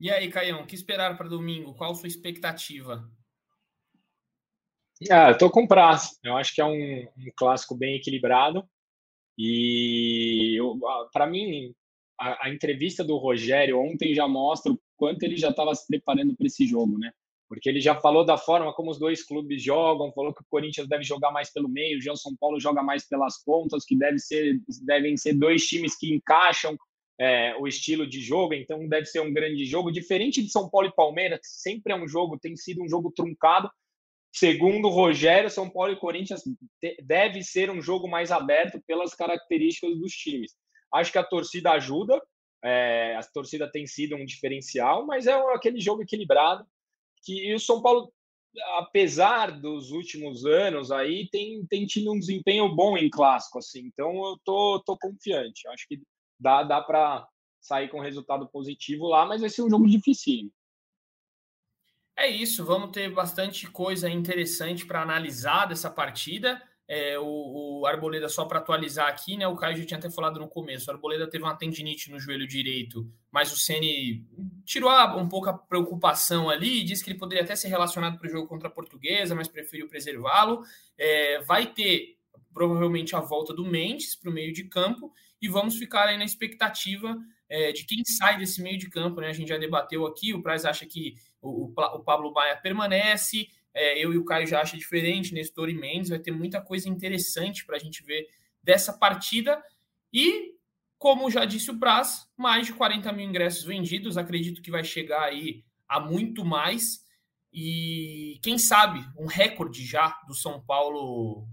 E 0.00 0.10
aí, 0.10 0.30
Caião, 0.30 0.62
o 0.62 0.66
que 0.66 0.74
esperar 0.74 1.16
para 1.16 1.28
domingo? 1.28 1.74
Qual 1.74 1.92
a 1.92 1.94
sua 1.94 2.08
expectativa? 2.08 3.08
Ah, 5.10 5.30
eu 5.30 5.38
tô 5.38 5.50
com 5.50 5.66
prazo. 5.66 6.18
Eu 6.24 6.36
acho 6.36 6.54
que 6.54 6.60
é 6.60 6.64
um, 6.64 7.02
um 7.16 7.32
clássico 7.36 7.76
bem 7.76 7.96
equilibrado. 7.96 8.68
E 9.38 10.58
para 11.12 11.26
mim, 11.26 11.74
a, 12.22 12.46
a, 12.46 12.50
entrevista 12.50 13.02
do 13.02 13.16
Rogério 13.16 13.80
ontem 13.80 14.14
já 14.14 14.28
mostra 14.28 14.72
o 14.72 14.80
quanto 14.96 15.22
ele 15.22 15.36
já 15.36 15.50
estava 15.50 15.74
se 15.74 15.86
preparando 15.86 16.36
para 16.36 16.46
esse 16.46 16.66
jogo, 16.66 16.98
né? 16.98 17.10
porque 17.52 17.68
ele 17.68 17.82
já 17.82 17.94
falou 18.00 18.24
da 18.24 18.38
forma 18.38 18.72
como 18.72 18.90
os 18.90 18.98
dois 18.98 19.22
clubes 19.22 19.62
jogam, 19.62 20.10
falou 20.14 20.32
que 20.32 20.40
o 20.40 20.46
Corinthians 20.48 20.88
deve 20.88 21.04
jogar 21.04 21.30
mais 21.30 21.52
pelo 21.52 21.68
meio, 21.68 21.98
o 21.98 22.16
São 22.16 22.34
Paulo 22.34 22.58
joga 22.58 22.82
mais 22.82 23.06
pelas 23.06 23.44
pontas, 23.44 23.84
que 23.84 23.94
deve 23.94 24.18
ser, 24.18 24.58
devem 24.82 25.18
ser 25.18 25.34
dois 25.34 25.66
times 25.66 25.94
que 25.94 26.14
encaixam 26.14 26.78
é, 27.20 27.54
o 27.58 27.68
estilo 27.68 28.06
de 28.06 28.22
jogo, 28.22 28.54
então 28.54 28.88
deve 28.88 29.04
ser 29.04 29.20
um 29.20 29.30
grande 29.30 29.66
jogo, 29.66 29.92
diferente 29.92 30.42
de 30.42 30.50
São 30.50 30.66
Paulo 30.70 30.88
e 30.88 30.94
Palmeiras, 30.94 31.40
que 31.40 31.46
sempre 31.46 31.92
é 31.92 31.96
um 31.96 32.08
jogo, 32.08 32.38
tem 32.38 32.56
sido 32.56 32.82
um 32.82 32.88
jogo 32.88 33.12
truncado. 33.14 33.70
Segundo 34.32 34.88
o 34.88 34.90
Rogério, 34.90 35.50
São 35.50 35.68
Paulo 35.68 35.92
e 35.92 36.00
Corinthians 36.00 36.40
deve 37.04 37.42
ser 37.42 37.70
um 37.70 37.82
jogo 37.82 38.08
mais 38.08 38.32
aberto 38.32 38.80
pelas 38.86 39.14
características 39.14 39.94
dos 39.98 40.12
times. 40.12 40.52
Acho 40.92 41.12
que 41.12 41.18
a 41.18 41.24
torcida 41.24 41.72
ajuda, 41.72 42.20
é, 42.64 43.16
a 43.16 43.22
torcida 43.22 43.70
tem 43.70 43.86
sido 43.86 44.14
um 44.16 44.24
diferencial, 44.24 45.06
mas 45.06 45.26
é 45.26 45.32
aquele 45.54 45.80
jogo 45.80 46.02
equilibrado 46.02 46.66
que 47.24 47.54
o 47.54 47.58
São 47.58 47.80
Paulo, 47.80 48.12
apesar 48.78 49.50
dos 49.50 49.90
últimos 49.90 50.44
anos 50.44 50.90
aí, 50.90 51.28
tem, 51.30 51.64
tem 51.66 51.86
tido 51.86 52.12
um 52.12 52.18
desempenho 52.18 52.68
bom 52.74 52.96
em 52.96 53.08
clássico, 53.08 53.58
assim. 53.58 53.80
Então 53.86 54.10
eu 54.24 54.38
tô, 54.44 54.82
tô 54.84 54.96
confiante. 54.98 55.66
Acho 55.68 55.86
que 55.88 56.00
dá, 56.38 56.62
dá 56.62 56.80
para 56.80 57.26
sair 57.60 57.88
com 57.88 58.00
resultado 58.00 58.48
positivo 58.48 59.06
lá, 59.06 59.24
mas 59.24 59.40
vai 59.40 59.50
ser 59.50 59.62
um 59.62 59.70
jogo 59.70 59.86
difícil. 59.86 60.52
É 62.16 62.28
isso, 62.28 62.64
vamos 62.64 62.90
ter 62.90 63.10
bastante 63.10 63.70
coisa 63.70 64.08
interessante 64.10 64.84
para 64.84 65.02
analisar 65.02 65.66
dessa 65.66 65.90
partida. 65.90 66.62
É, 66.88 67.18
o, 67.18 67.80
o, 67.80 67.86
Arboleda, 67.86 68.28
só 68.28 68.44
para 68.44 68.58
atualizar 68.58 69.08
aqui, 69.08 69.36
né? 69.36 69.46
O 69.46 69.56
Caio 69.56 69.76
já 69.76 69.86
tinha 69.86 69.98
até 69.98 70.10
falado 70.10 70.38
no 70.38 70.48
começo. 70.48 70.90
O 70.90 70.92
Arboleda 70.92 71.28
teve 71.28 71.44
uma 71.44 71.56
tendinite 71.56 72.10
no 72.10 72.18
joelho 72.18 72.46
direito, 72.46 73.08
mas 73.30 73.52
o 73.52 73.56
Ceni 73.56 74.26
tirou 74.64 74.90
um 75.18 75.28
pouco 75.28 75.48
a 75.48 75.54
preocupação 75.54 76.50
ali 76.50 76.82
disse 76.84 77.02
que 77.02 77.10
ele 77.10 77.18
poderia 77.18 77.44
até 77.44 77.56
ser 77.56 77.68
relacionado 77.68 78.18
para 78.18 78.26
o 78.26 78.30
jogo 78.30 78.48
contra 78.48 78.68
a 78.68 78.70
Portuguesa, 78.70 79.34
mas 79.34 79.48
preferiu 79.48 79.88
preservá-lo. 79.88 80.62
É, 80.98 81.40
vai 81.42 81.66
ter 81.66 82.18
provavelmente 82.52 83.16
a 83.16 83.20
volta 83.20 83.54
do 83.54 83.64
Mendes 83.64 84.14
para 84.14 84.30
o 84.30 84.32
meio 84.32 84.52
de 84.52 84.64
campo 84.64 85.12
e 85.40 85.48
vamos 85.48 85.76
ficar 85.76 86.08
aí 86.08 86.18
na 86.18 86.24
expectativa 86.24 87.16
é, 87.48 87.72
de 87.72 87.84
quem 87.84 88.04
sai 88.04 88.38
desse 88.38 88.62
meio 88.62 88.78
de 88.78 88.88
campo, 88.88 89.20
né? 89.20 89.28
A 89.28 89.32
gente 89.32 89.48
já 89.48 89.58
debateu 89.58 90.06
aqui. 90.06 90.32
O 90.32 90.42
Praz 90.42 90.64
acha 90.64 90.86
que 90.86 91.16
o, 91.40 91.64
o 91.66 91.98
Pablo 92.00 92.32
Baia 92.32 92.56
permanece. 92.56 93.48
É, 93.74 93.98
eu 93.98 94.12
e 94.12 94.18
o 94.18 94.24
Caio 94.24 94.46
já 94.46 94.60
acha 94.60 94.76
diferente, 94.76 95.32
Nestor 95.32 95.68
e 95.68 95.74
Mendes, 95.74 96.10
vai 96.10 96.18
ter 96.18 96.30
muita 96.30 96.60
coisa 96.60 96.88
interessante 96.88 97.64
para 97.64 97.76
a 97.76 97.78
gente 97.78 98.02
ver 98.02 98.28
dessa 98.62 98.92
partida. 98.92 99.62
E, 100.12 100.54
como 100.98 101.30
já 101.30 101.44
disse 101.44 101.70
o 101.70 101.74
Braz, 101.74 102.28
mais 102.36 102.66
de 102.66 102.74
40 102.74 103.12
mil 103.12 103.28
ingressos 103.28 103.64
vendidos, 103.64 104.18
acredito 104.18 104.62
que 104.62 104.70
vai 104.70 104.84
chegar 104.84 105.22
aí 105.22 105.64
a 105.88 105.98
muito 105.98 106.44
mais. 106.44 107.06
E 107.52 108.38
quem 108.42 108.58
sabe 108.58 109.04
um 109.18 109.26
recorde 109.26 109.84
já 109.84 110.08
do 110.26 110.34
São 110.34 110.62
Paulo 110.62 111.46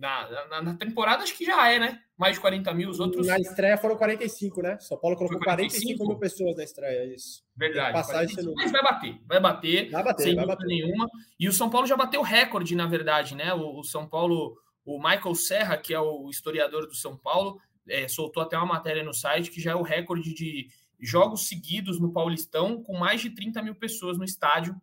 na, 0.00 0.46
na, 0.48 0.62
na, 0.62 0.74
temporada, 0.74 1.22
acho 1.22 1.36
que 1.36 1.44
já 1.44 1.70
é, 1.70 1.78
né? 1.78 2.00
Mais 2.16 2.34
de 2.34 2.40
40 2.40 2.72
mil, 2.74 2.88
os 2.88 3.00
outros. 3.00 3.26
Na 3.26 3.38
estreia 3.38 3.76
foram 3.76 3.96
45, 3.96 4.62
né? 4.62 4.78
São 4.78 4.98
Paulo 4.98 5.16
colocou 5.16 5.38
45? 5.38 5.98
45 5.98 6.08
mil 6.08 6.18
pessoas 6.18 6.56
na 6.56 6.64
estreia, 6.64 7.00
é 7.00 7.14
isso. 7.14 7.44
Verdade. 7.54 7.92
Mas 7.92 8.72
vai 8.72 8.82
bater, 8.82 9.20
vai 9.26 9.40
bater, 9.40 9.90
vai 9.90 10.02
bater 10.02 10.22
sem 10.22 10.34
vai 10.34 10.44
dúvida 10.44 10.62
bater. 10.62 10.66
nenhuma. 10.66 11.08
E 11.38 11.48
o 11.48 11.52
São 11.52 11.68
Paulo 11.70 11.86
já 11.86 11.96
bateu 11.96 12.22
recorde, 12.22 12.74
na 12.74 12.86
verdade, 12.86 13.34
né? 13.34 13.52
O, 13.54 13.80
o, 13.80 13.84
São 13.84 14.06
Paulo, 14.06 14.56
o 14.84 14.98
Michael 14.98 15.34
Serra, 15.34 15.76
que 15.76 15.92
é 15.92 16.00
o 16.00 16.28
historiador 16.30 16.86
do 16.86 16.94
São 16.94 17.16
Paulo, 17.16 17.60
é, 17.88 18.08
soltou 18.08 18.42
até 18.42 18.56
uma 18.56 18.66
matéria 18.66 19.04
no 19.04 19.14
site 19.14 19.50
que 19.50 19.60
já 19.60 19.72
é 19.72 19.76
o 19.76 19.82
recorde 19.82 20.32
de 20.34 20.68
jogos 20.98 21.46
seguidos 21.46 22.00
no 22.00 22.12
Paulistão 22.12 22.82
com 22.82 22.96
mais 22.96 23.20
de 23.20 23.30
30 23.30 23.62
mil 23.62 23.74
pessoas 23.74 24.16
no 24.16 24.24
estádio. 24.24 24.74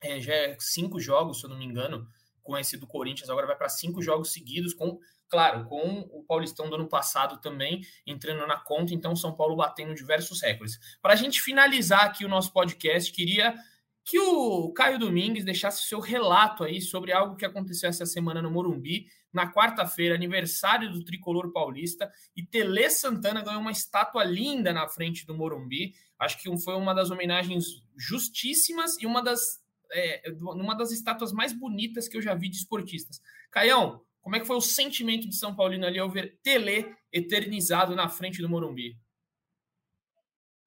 É, 0.00 0.20
já 0.20 0.34
é 0.34 0.56
cinco 0.58 1.00
jogos, 1.00 1.40
se 1.40 1.46
eu 1.46 1.50
não 1.50 1.58
me 1.58 1.64
engano 1.64 2.06
com 2.44 2.56
esse 2.56 2.76
do 2.76 2.86
Corinthians, 2.86 3.28
agora 3.28 3.46
vai 3.46 3.56
para 3.56 3.68
cinco 3.68 4.00
jogos 4.00 4.32
seguidos, 4.32 4.74
com, 4.74 5.00
claro, 5.28 5.64
com 5.64 6.08
o 6.12 6.22
Paulistão 6.22 6.68
do 6.68 6.76
ano 6.76 6.88
passado 6.88 7.40
também 7.40 7.80
entrando 8.06 8.46
na 8.46 8.58
conta, 8.58 8.94
então 8.94 9.16
São 9.16 9.34
Paulo 9.34 9.56
batendo 9.56 9.94
diversos 9.94 10.40
recordes. 10.42 10.78
Para 11.02 11.14
a 11.14 11.16
gente 11.16 11.40
finalizar 11.40 12.04
aqui 12.04 12.24
o 12.24 12.28
nosso 12.28 12.52
podcast, 12.52 13.10
queria 13.10 13.54
que 14.04 14.18
o 14.18 14.70
Caio 14.74 14.98
Domingues 14.98 15.44
deixasse 15.44 15.82
o 15.82 15.86
seu 15.86 15.98
relato 15.98 16.62
aí 16.62 16.80
sobre 16.80 17.10
algo 17.10 17.36
que 17.36 17.44
aconteceu 17.46 17.88
essa 17.88 18.04
semana 18.04 18.42
no 18.42 18.50
Morumbi. 18.50 19.06
Na 19.32 19.50
quarta-feira, 19.50 20.14
aniversário 20.14 20.92
do 20.92 21.02
tricolor 21.02 21.50
paulista, 21.50 22.08
e 22.36 22.46
Tele 22.46 22.88
Santana 22.90 23.42
ganhou 23.42 23.60
uma 23.60 23.72
estátua 23.72 24.22
linda 24.22 24.72
na 24.72 24.86
frente 24.86 25.26
do 25.26 25.34
Morumbi. 25.34 25.94
Acho 26.18 26.40
que 26.40 26.56
foi 26.58 26.74
uma 26.74 26.94
das 26.94 27.10
homenagens 27.10 27.64
justíssimas 27.96 28.96
e 29.00 29.06
uma 29.06 29.22
das 29.22 29.63
é, 29.94 30.30
numa 30.32 30.74
das 30.74 30.90
estátuas 30.90 31.32
mais 31.32 31.52
bonitas 31.52 32.08
que 32.08 32.16
eu 32.16 32.22
já 32.22 32.34
vi 32.34 32.48
de 32.48 32.56
esportistas. 32.56 33.20
Caião, 33.50 34.02
como 34.20 34.36
é 34.36 34.40
que 34.40 34.46
foi 34.46 34.56
o 34.56 34.60
sentimento 34.60 35.28
de 35.28 35.36
São 35.36 35.54
Paulino 35.54 35.86
ali 35.86 35.98
ao 35.98 36.10
ver 36.10 36.38
Tele 36.42 36.94
eternizado 37.12 37.94
na 37.94 38.08
frente 38.08 38.42
do 38.42 38.48
Morumbi? 38.48 38.96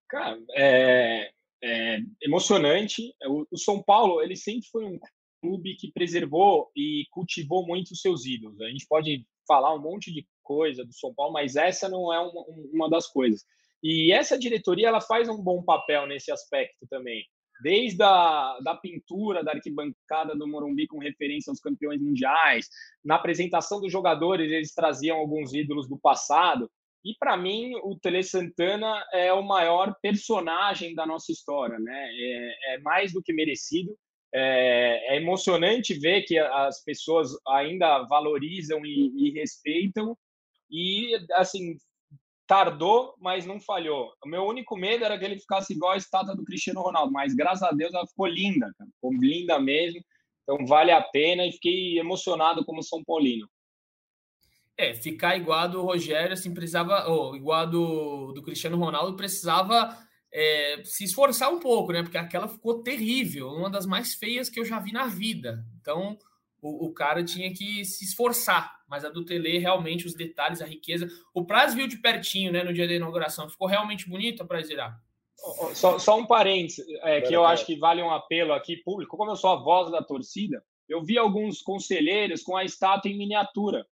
Cara, 0.07 0.39
é, 0.51 1.31
é 1.61 1.99
emocionante. 2.21 3.13
O, 3.25 3.45
o, 3.51 3.57
São 3.57 3.83
Paulo, 3.83 4.21
ele 4.21 4.35
sempre 4.35 4.67
foi 4.71 4.85
um 4.85 4.99
clube 5.41 5.75
que 5.75 5.91
preservou 5.91 6.71
e 6.75 7.05
cultivou 7.11 7.65
muito 7.65 7.91
os 7.91 8.01
seus 8.01 8.25
ídolos. 8.25 8.61
A 8.61 8.69
gente 8.69 8.87
pode 8.87 9.25
falar 9.47 9.73
um 9.73 9.81
monte 9.81 10.13
de 10.13 10.25
coisa 10.43 10.85
do 10.85 10.93
São 10.93 11.13
Paulo, 11.13 11.33
mas 11.33 11.55
essa 11.55 11.89
não 11.89 12.13
é 12.13 12.19
uma, 12.19 12.45
uma 12.71 12.89
das 12.89 13.07
coisas. 13.07 13.43
E 13.83 14.11
essa 14.11 14.39
diretoria, 14.39 14.87
ela 14.87 15.01
faz 15.01 15.27
um 15.27 15.41
bom 15.41 15.61
papel 15.63 16.07
nesse 16.07 16.31
aspecto 16.31 16.87
também 16.89 17.25
desde 17.61 18.01
a 18.03 18.57
da 18.63 18.75
pintura 18.75 19.43
da 19.43 19.51
arquibancada 19.51 20.35
do 20.35 20.47
Morumbi 20.47 20.87
com 20.87 20.99
referência 20.99 21.51
aos 21.51 21.59
campeões 21.59 22.01
mundiais, 22.01 22.69
na 23.03 23.15
apresentação 23.15 23.79
dos 23.79 23.91
jogadores 23.91 24.51
eles 24.51 24.73
traziam 24.73 25.17
alguns 25.17 25.53
ídolos 25.53 25.87
do 25.87 25.97
passado. 25.97 26.69
E 27.03 27.15
para 27.19 27.37
mim 27.37 27.73
o 27.83 27.97
Tele 27.97 28.23
Santana 28.23 29.03
é 29.13 29.31
o 29.31 29.41
maior 29.41 29.95
personagem 30.01 30.93
da 30.93 31.05
nossa 31.05 31.31
história, 31.31 31.79
né? 31.79 32.09
É, 32.11 32.75
é 32.75 32.79
mais 32.79 33.13
do 33.13 33.21
que 33.21 33.33
merecido. 33.33 33.97
É, 34.33 35.13
é, 35.13 35.17
emocionante 35.17 35.93
ver 35.93 36.23
que 36.23 36.37
as 36.37 36.83
pessoas 36.83 37.29
ainda 37.47 38.03
valorizam 38.03 38.85
e, 38.85 39.13
e 39.15 39.31
respeitam. 39.31 40.17
E 40.69 41.17
assim 41.31 41.77
tardou, 42.47 43.13
mas 43.19 43.45
não 43.45 43.59
falhou. 43.59 44.13
O 44.23 44.29
meu 44.29 44.43
único 44.43 44.77
medo 44.77 45.03
era 45.03 45.19
que 45.19 45.25
ele 45.25 45.37
ficasse 45.37 45.73
igual 45.73 45.91
a 45.91 45.97
estátua 45.97 46.35
do 46.35 46.45
Cristiano 46.45 46.81
Ronaldo, 46.81 47.11
mas 47.11 47.35
graças 47.35 47.63
a 47.63 47.71
Deus 47.71 47.93
ela 47.93 48.07
ficou 48.07 48.25
linda, 48.25 48.73
cara. 48.77 48.89
ficou 48.91 49.13
linda 49.13 49.59
mesmo. 49.59 50.01
Então 50.43 50.65
vale 50.65 50.91
a 50.91 51.01
pena 51.01 51.45
e 51.45 51.51
fiquei 51.51 51.99
emocionado 51.99 52.63
como 52.63 52.81
São 52.81 53.03
Paulino. 53.03 53.49
É, 54.77 54.93
ficar 54.93 55.35
igual 55.35 55.59
a 55.59 55.67
do 55.67 55.81
Rogério, 55.81 56.33
assim, 56.33 56.53
precisava, 56.53 57.07
ou 57.09 57.35
igual 57.35 57.61
a 57.61 57.65
do, 57.65 58.31
do 58.31 58.43
Cristiano 58.43 58.77
Ronaldo, 58.77 59.17
precisava 59.17 59.97
é, 60.31 60.81
se 60.85 61.03
esforçar 61.03 61.51
um 61.51 61.59
pouco, 61.59 61.91
né? 61.91 62.03
Porque 62.03 62.17
aquela 62.17 62.47
ficou 62.47 62.81
terrível, 62.83 63.49
uma 63.49 63.69
das 63.69 63.85
mais 63.85 64.13
feias 64.13 64.49
que 64.49 64.59
eu 64.59 64.63
já 64.63 64.79
vi 64.79 64.91
na 64.93 65.07
vida. 65.07 65.65
Então, 65.81 66.17
o, 66.61 66.87
o, 66.87 66.93
cara 66.93 67.23
tinha 67.23 67.53
que 67.53 67.85
se 67.85 68.03
esforçar, 68.05 68.79
mas 68.87 69.05
a 69.05 69.09
do 69.09 69.23
Tele, 69.23 69.57
realmente, 69.57 70.07
os 70.07 70.13
detalhes, 70.13 70.61
a 70.61 70.65
riqueza. 70.65 71.07
O 71.33 71.45
Praz 71.45 71.73
viu 71.73 71.87
de 71.87 71.97
pertinho, 71.97 72.51
né, 72.51 72.63
no 72.63 72.73
dia 72.73 72.87
da 72.87 72.93
inauguração. 72.93 73.49
Ficou 73.49 73.67
realmente 73.67 74.09
bonito 74.09 74.41
a 74.41 74.45
Prazerar. 74.45 74.99
Só, 75.73 75.99
só 75.99 76.17
um 76.17 76.25
parênteses, 76.25 76.85
é, 77.03 77.21
que 77.21 77.33
eu 77.33 77.45
acho 77.45 77.65
que 77.65 77.77
vale 77.77 78.01
um 78.01 78.09
apelo 78.09 78.53
aqui 78.53 78.77
público. 78.77 79.15
Como 79.15 79.31
eu 79.31 79.35
sou 79.35 79.51
a 79.51 79.55
voz 79.55 79.91
da 79.91 80.01
torcida, 80.01 80.63
eu 80.89 81.03
vi 81.03 81.17
alguns 81.17 81.61
conselheiros 81.61 82.41
com 82.41 82.55
a 82.55 82.63
estátua 82.63 83.11
em 83.11 83.17
miniatura. 83.17 83.85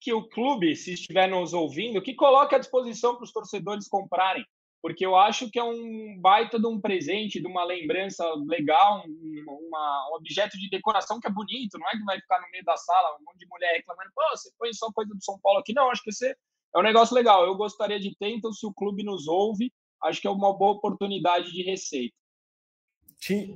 Que 0.00 0.12
o 0.12 0.26
clube, 0.28 0.74
se 0.74 0.94
estiver 0.94 1.28
nos 1.28 1.52
ouvindo, 1.52 2.02
que 2.02 2.14
coloque 2.14 2.54
à 2.54 2.58
disposição 2.58 3.14
para 3.14 3.24
os 3.24 3.32
torcedores 3.32 3.88
comprarem 3.88 4.44
porque 4.86 5.04
eu 5.04 5.16
acho 5.16 5.50
que 5.50 5.58
é 5.58 5.64
um 5.64 6.16
baita 6.20 6.60
de 6.60 6.66
um 6.68 6.80
presente, 6.80 7.40
de 7.40 7.46
uma 7.48 7.64
lembrança 7.64 8.24
legal, 8.46 9.02
um, 9.04 9.66
uma, 9.66 10.10
um 10.12 10.14
objeto 10.14 10.56
de 10.56 10.70
decoração 10.70 11.18
que 11.18 11.26
é 11.26 11.30
bonito, 11.30 11.76
não 11.76 11.88
é 11.88 11.90
que 11.90 12.04
vai 12.04 12.20
ficar 12.20 12.40
no 12.40 12.48
meio 12.52 12.62
da 12.62 12.76
sala 12.76 13.16
um 13.16 13.24
monte 13.24 13.40
de 13.40 13.48
mulher 13.48 13.72
reclamando, 13.72 14.12
pô, 14.14 14.22
você 14.30 14.48
põe 14.56 14.72
só 14.72 14.92
coisa 14.92 15.12
do 15.12 15.24
São 15.24 15.40
Paulo 15.42 15.58
aqui. 15.58 15.72
Não, 15.72 15.90
acho 15.90 16.04
que 16.04 16.10
é 16.24 16.78
um 16.78 16.84
negócio 16.84 17.16
legal. 17.16 17.44
Eu 17.44 17.56
gostaria 17.56 17.98
de 17.98 18.16
ter, 18.16 18.28
então, 18.28 18.52
se 18.52 18.64
o 18.64 18.72
clube 18.72 19.02
nos 19.02 19.26
ouve, 19.26 19.72
acho 20.04 20.20
que 20.20 20.28
é 20.28 20.30
uma 20.30 20.56
boa 20.56 20.74
oportunidade 20.74 21.50
de 21.50 21.64
receita. 21.64 22.14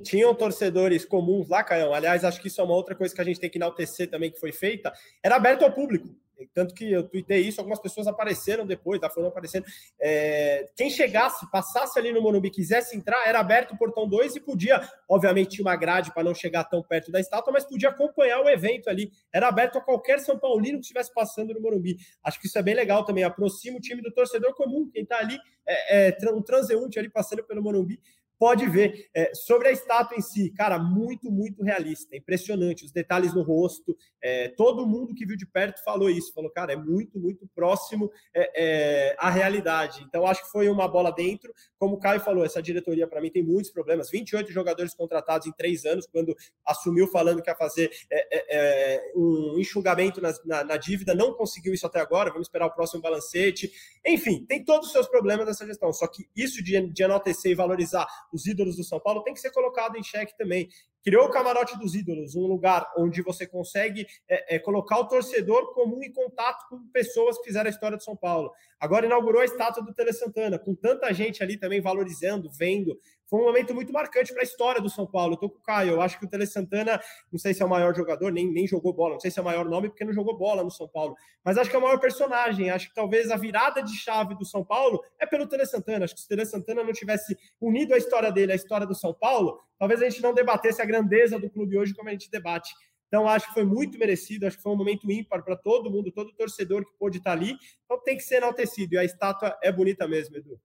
Tinham 0.03 0.35
torcedores 0.35 1.05
comuns 1.05 1.47
lá, 1.47 1.63
Caião. 1.63 1.93
Aliás, 1.93 2.25
acho 2.25 2.41
que 2.41 2.49
isso 2.49 2.59
é 2.59 2.63
uma 2.65 2.75
outra 2.75 2.93
coisa 2.93 3.15
que 3.15 3.21
a 3.21 3.23
gente 3.23 3.39
tem 3.39 3.49
que 3.49 3.57
enaltecer 3.57 4.09
também, 4.09 4.31
que 4.31 4.39
foi 4.39 4.51
feita. 4.51 4.91
Era 5.23 5.37
aberto 5.37 5.63
ao 5.63 5.71
público. 5.71 6.13
Tanto 6.53 6.73
que 6.73 6.91
eu 6.91 7.07
tuitei 7.07 7.41
isso, 7.41 7.59
algumas 7.59 7.79
pessoas 7.79 8.07
apareceram 8.07 8.65
depois, 8.65 8.99
tá, 8.99 9.09
foram 9.09 9.27
aparecendo. 9.27 9.65
É, 9.99 10.69
quem 10.75 10.89
chegasse, 10.89 11.49
passasse 11.51 11.97
ali 11.97 12.11
no 12.11 12.21
Morumbi, 12.21 12.49
quisesse 12.49 12.95
entrar, 12.95 13.27
era 13.27 13.39
aberto 13.39 13.73
o 13.73 13.77
portão 13.77 14.07
2 14.07 14.35
e 14.35 14.39
podia, 14.39 14.81
obviamente, 15.09 15.51
tinha 15.51 15.65
uma 15.65 15.75
grade 15.75 16.13
para 16.13 16.23
não 16.23 16.33
chegar 16.33 16.63
tão 16.65 16.81
perto 16.81 17.11
da 17.11 17.19
estátua, 17.19 17.53
mas 17.53 17.65
podia 17.65 17.89
acompanhar 17.89 18.41
o 18.41 18.49
evento 18.49 18.89
ali. 18.89 19.11
Era 19.31 19.47
aberto 19.47 19.77
a 19.77 19.81
qualquer 19.81 20.19
São 20.19 20.37
Paulino 20.37 20.77
que 20.77 20.83
estivesse 20.83 21.13
passando 21.13 21.53
no 21.53 21.61
Morumbi. 21.61 21.97
Acho 22.23 22.39
que 22.39 22.47
isso 22.47 22.57
é 22.57 22.61
bem 22.61 22.75
legal 22.75 23.05
também, 23.05 23.23
aproxima 23.23 23.77
o 23.77 23.81
time 23.81 24.01
do 24.01 24.11
torcedor 24.11 24.53
comum, 24.55 24.89
quem 24.91 25.03
está 25.03 25.17
ali, 25.17 25.39
é, 25.65 26.09
é, 26.09 26.31
um 26.31 26.41
transeunte 26.41 26.97
ali 26.97 27.09
passando 27.09 27.43
pelo 27.43 27.61
Morumbi 27.61 27.99
pode 28.41 28.67
ver. 28.67 29.07
É, 29.13 29.35
sobre 29.35 29.67
a 29.67 29.71
estátua 29.71 30.17
em 30.17 30.21
si, 30.21 30.49
cara, 30.49 30.79
muito, 30.79 31.29
muito 31.29 31.61
realista, 31.61 32.15
impressionante. 32.17 32.83
Os 32.83 32.91
detalhes 32.91 33.35
no 33.35 33.43
rosto, 33.43 33.95
é, 34.19 34.47
todo 34.47 34.87
mundo 34.87 35.13
que 35.13 35.27
viu 35.27 35.37
de 35.37 35.45
perto 35.45 35.83
falou 35.83 36.09
isso, 36.09 36.33
falou, 36.33 36.49
cara, 36.49 36.73
é 36.73 36.75
muito, 36.75 37.19
muito 37.19 37.47
próximo 37.53 38.11
é, 38.33 39.11
é 39.11 39.15
à 39.19 39.29
realidade. 39.29 40.03
Então, 40.07 40.25
acho 40.25 40.43
que 40.43 40.49
foi 40.49 40.67
uma 40.69 40.87
bola 40.87 41.11
dentro. 41.11 41.53
Como 41.77 41.97
o 41.97 41.99
Caio 41.99 42.19
falou, 42.19 42.43
essa 42.43 42.63
diretoria, 42.63 43.05
para 43.05 43.21
mim, 43.21 43.29
tem 43.29 43.43
muitos 43.43 43.69
problemas. 43.69 44.09
28 44.09 44.51
jogadores 44.51 44.95
contratados 44.95 45.45
em 45.45 45.51
três 45.51 45.85
anos, 45.85 46.07
quando 46.07 46.35
assumiu 46.65 47.07
falando 47.09 47.43
que 47.43 47.49
ia 47.51 47.55
fazer 47.55 47.91
é, 48.09 48.57
é, 48.57 49.11
um 49.15 49.59
enxugamento 49.59 50.19
na, 50.19 50.33
na, 50.45 50.63
na 50.63 50.77
dívida, 50.77 51.13
não 51.13 51.35
conseguiu 51.35 51.75
isso 51.75 51.85
até 51.85 51.99
agora. 51.99 52.31
Vamos 52.31 52.47
esperar 52.47 52.65
o 52.65 52.73
próximo 52.73 53.03
balancete. 53.03 53.71
Enfim, 54.03 54.43
tem 54.47 54.65
todos 54.65 54.87
os 54.87 54.93
seus 54.93 55.07
problemas 55.07 55.45
nessa 55.45 55.63
gestão. 55.63 55.93
Só 55.93 56.07
que 56.07 56.27
isso 56.35 56.63
de, 56.63 56.87
de 56.91 57.03
enaltecer 57.03 57.51
e 57.51 57.55
valorizar 57.55 58.07
os 58.31 58.45
ídolos 58.45 58.77
do 58.77 58.83
São 58.83 58.99
Paulo 58.99 59.23
tem 59.23 59.33
que 59.33 59.39
ser 59.39 59.51
colocado 59.51 59.97
em 59.97 60.03
xeque 60.03 60.37
também. 60.37 60.69
Criou 61.03 61.25
o 61.25 61.31
Camarote 61.31 61.77
dos 61.79 61.95
Ídolos, 61.95 62.35
um 62.35 62.45
lugar 62.45 62.91
onde 62.95 63.23
você 63.23 63.47
consegue 63.47 64.05
é, 64.29 64.55
é, 64.55 64.59
colocar 64.59 64.99
o 64.99 65.07
torcedor 65.07 65.73
comum 65.73 66.03
em 66.03 66.11
contato 66.11 66.67
com 66.69 66.87
pessoas 66.91 67.37
que 67.39 67.45
fizeram 67.45 67.67
a 67.67 67.71
história 67.71 67.97
do 67.97 68.03
São 68.03 68.15
Paulo. 68.15 68.51
Agora 68.79 69.05
inaugurou 69.05 69.41
a 69.41 69.45
estátua 69.45 69.83
do 69.83 69.93
Tele 69.93 70.13
Santana, 70.13 70.59
com 70.59 70.75
tanta 70.75 71.11
gente 71.13 71.41
ali 71.41 71.57
também 71.57 71.81
valorizando, 71.81 72.51
vendo. 72.51 72.99
Foi 73.31 73.39
um 73.39 73.45
momento 73.45 73.73
muito 73.73 73.93
marcante 73.93 74.33
para 74.33 74.41
a 74.41 74.43
história 74.43 74.81
do 74.81 74.89
São 74.89 75.07
Paulo. 75.07 75.35
Eu 75.35 75.37
tô 75.37 75.49
com 75.49 75.57
o 75.57 75.61
Caio, 75.61 75.91
eu 75.91 76.01
acho 76.01 76.19
que 76.19 76.25
o 76.25 76.27
Tele 76.27 76.45
Santana, 76.45 76.99
não 77.31 77.39
sei 77.39 77.53
se 77.53 77.63
é 77.63 77.65
o 77.65 77.69
maior 77.69 77.95
jogador, 77.95 78.29
nem, 78.29 78.51
nem 78.51 78.67
jogou 78.67 78.91
bola, 78.91 79.13
não 79.13 79.21
sei 79.21 79.31
se 79.31 79.39
é 79.39 79.41
o 79.41 79.45
maior 79.45 79.63
nome, 79.63 79.87
porque 79.87 80.03
não 80.03 80.11
jogou 80.11 80.37
bola 80.37 80.61
no 80.65 80.69
São 80.69 80.85
Paulo, 80.85 81.15
mas 81.41 81.57
acho 81.57 81.69
que 81.69 81.75
é 81.77 81.79
o 81.79 81.81
maior 81.81 81.97
personagem. 81.97 82.69
Acho 82.69 82.89
que 82.89 82.93
talvez 82.93 83.31
a 83.31 83.37
virada 83.37 83.81
de 83.81 83.95
chave 83.95 84.35
do 84.35 84.43
São 84.43 84.65
Paulo 84.65 85.01
é 85.17 85.25
pelo 85.25 85.47
Tele 85.47 85.65
Santana. 85.65 86.03
Acho 86.03 86.13
que 86.13 86.19
se 86.19 86.25
o 86.25 86.27
Tele 86.27 86.45
Santana 86.45 86.83
não 86.83 86.91
tivesse 86.91 87.37
unido 87.61 87.93
a 87.93 87.97
história 87.97 88.29
dele 88.33 88.51
à 88.51 88.55
história 88.55 88.85
do 88.85 88.93
São 88.93 89.13
Paulo, 89.13 89.61
talvez 89.79 90.01
a 90.01 90.09
gente 90.09 90.21
não 90.21 90.33
debatesse 90.33 90.81
a 90.81 90.85
grandeza 90.85 91.39
do 91.39 91.49
clube 91.49 91.77
hoje 91.77 91.93
como 91.93 92.09
a 92.09 92.11
gente 92.11 92.29
debate. 92.29 92.73
Então, 93.07 93.29
acho 93.29 93.47
que 93.47 93.53
foi 93.53 93.63
muito 93.63 93.97
merecido, 93.97 94.45
acho 94.45 94.57
que 94.57 94.63
foi 94.63 94.73
um 94.73 94.77
momento 94.77 95.09
ímpar 95.09 95.41
para 95.41 95.55
todo 95.55 95.89
mundo, 95.89 96.11
todo 96.11 96.33
torcedor 96.33 96.85
que 96.85 96.91
pôde 96.99 97.19
estar 97.19 97.31
ali. 97.31 97.55
Então, 97.85 97.97
tem 98.03 98.17
que 98.17 98.23
ser 98.23 98.35
enaltecido. 98.35 98.95
E 98.95 98.97
a 98.97 99.05
estátua 99.05 99.57
é 99.63 99.71
bonita 99.71 100.05
mesmo, 100.05 100.35
Edu. 100.35 100.59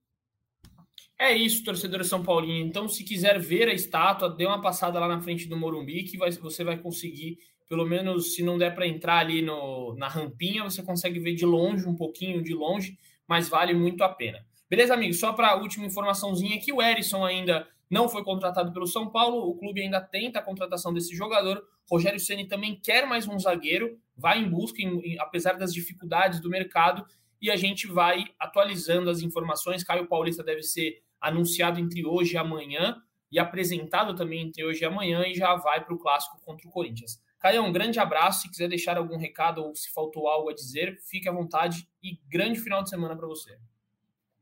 É 1.19 1.35
isso, 1.35 1.65
torcedor 1.65 2.05
São 2.05 2.23
Paulino. 2.23 2.67
Então, 2.67 2.89
se 2.89 3.03
quiser 3.03 3.39
ver 3.41 3.69
a 3.69 3.73
estátua, 3.73 4.29
dê 4.29 4.45
uma 4.45 4.61
passada 4.61 5.01
lá 5.01 5.09
na 5.09 5.21
frente 5.21 5.49
do 5.49 5.57
Morumbi, 5.57 6.05
que 6.05 6.19
vai, 6.19 6.31
você 6.31 6.63
vai 6.63 6.77
conseguir, 6.77 7.39
pelo 7.69 7.87
menos 7.87 8.35
se 8.35 8.43
não 8.43 8.59
der 8.59 8.75
para 8.75 8.87
entrar 8.87 9.19
ali 9.19 9.41
no, 9.41 9.95
na 9.97 10.09
rampinha, 10.09 10.63
você 10.63 10.83
consegue 10.83 11.19
ver 11.19 11.35
de 11.35 11.47
longe, 11.47 11.89
um 11.89 11.97
pouquinho 11.97 12.43
de 12.43 12.53
longe, 12.53 12.99
mas 13.27 13.49
vale 13.49 13.73
muito 13.73 14.05
a 14.05 14.11
pena. 14.11 14.45
Beleza, 14.69 14.93
amigos? 14.93 15.19
Só 15.19 15.33
para 15.33 15.49
a 15.49 15.55
última 15.57 15.87
informaçãozinha 15.87 16.57
aqui, 16.57 16.71
o 16.71 16.83
Erisson 16.83 17.25
ainda 17.25 17.67
não 17.89 18.09
foi 18.09 18.23
contratado 18.23 18.73
pelo 18.73 18.87
São 18.87 19.09
Paulo, 19.09 19.49
o 19.49 19.57
clube 19.57 19.81
ainda 19.81 20.01
tenta 20.01 20.41
a 20.41 20.43
contratação 20.43 20.93
desse 20.93 21.17
jogador. 21.17 21.63
Rogério 21.89 22.21
Ceni 22.21 22.47
também 22.47 22.79
quer 22.79 23.07
mais 23.07 23.27
um 23.27 23.39
zagueiro, 23.39 23.99
vai 24.15 24.41
em 24.41 24.49
busca, 24.51 24.83
em, 24.83 24.99
em, 25.01 25.19
apesar 25.19 25.53
das 25.53 25.73
dificuldades 25.73 26.41
do 26.41 26.51
mercado, 26.51 27.07
e 27.41 27.51
a 27.51 27.57
gente 27.57 27.87
vai 27.87 28.25
atualizando 28.39 29.09
as 29.09 29.23
informações. 29.23 29.85
Caio 29.85 30.09
Paulista 30.09 30.43
deve 30.43 30.63
ser 30.63 31.06
anunciado 31.29 31.81
entre 31.81 32.05
hoje 32.05 32.35
e 32.35 32.39
amanhã 32.39 32.97
e 33.31 33.39
apresentado 33.39 34.15
também 34.15 34.43
entre 34.43 34.65
hoje 34.65 34.83
e 34.83 34.85
amanhã 34.85 35.25
e 35.27 35.35
já 35.35 35.55
vai 35.57 35.85
para 35.85 35.95
o 35.95 35.99
clássico 35.99 36.41
contra 36.45 36.69
o 36.69 36.71
Corinthians. 36.71 37.21
Caio, 37.39 37.63
um 37.63 37.73
grande 37.73 37.99
abraço. 37.99 38.43
Se 38.43 38.51
quiser 38.51 38.69
deixar 38.69 38.97
algum 38.97 39.17
recado 39.17 39.63
ou 39.63 39.75
se 39.75 39.93
faltou 39.93 40.29
algo 40.29 40.49
a 40.49 40.55
dizer, 40.55 40.99
fique 41.09 41.29
à 41.29 41.33
vontade 41.33 41.89
e 42.03 42.19
grande 42.29 42.61
final 42.61 42.83
de 42.83 42.91
semana 42.91 43.17
para 43.17 43.27
você. 43.27 43.59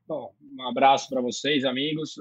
Bom, 0.07 0.35
um 0.59 0.69
abraço 0.69 1.09
para 1.09 1.21
vocês, 1.21 1.65
amigos 1.65 2.17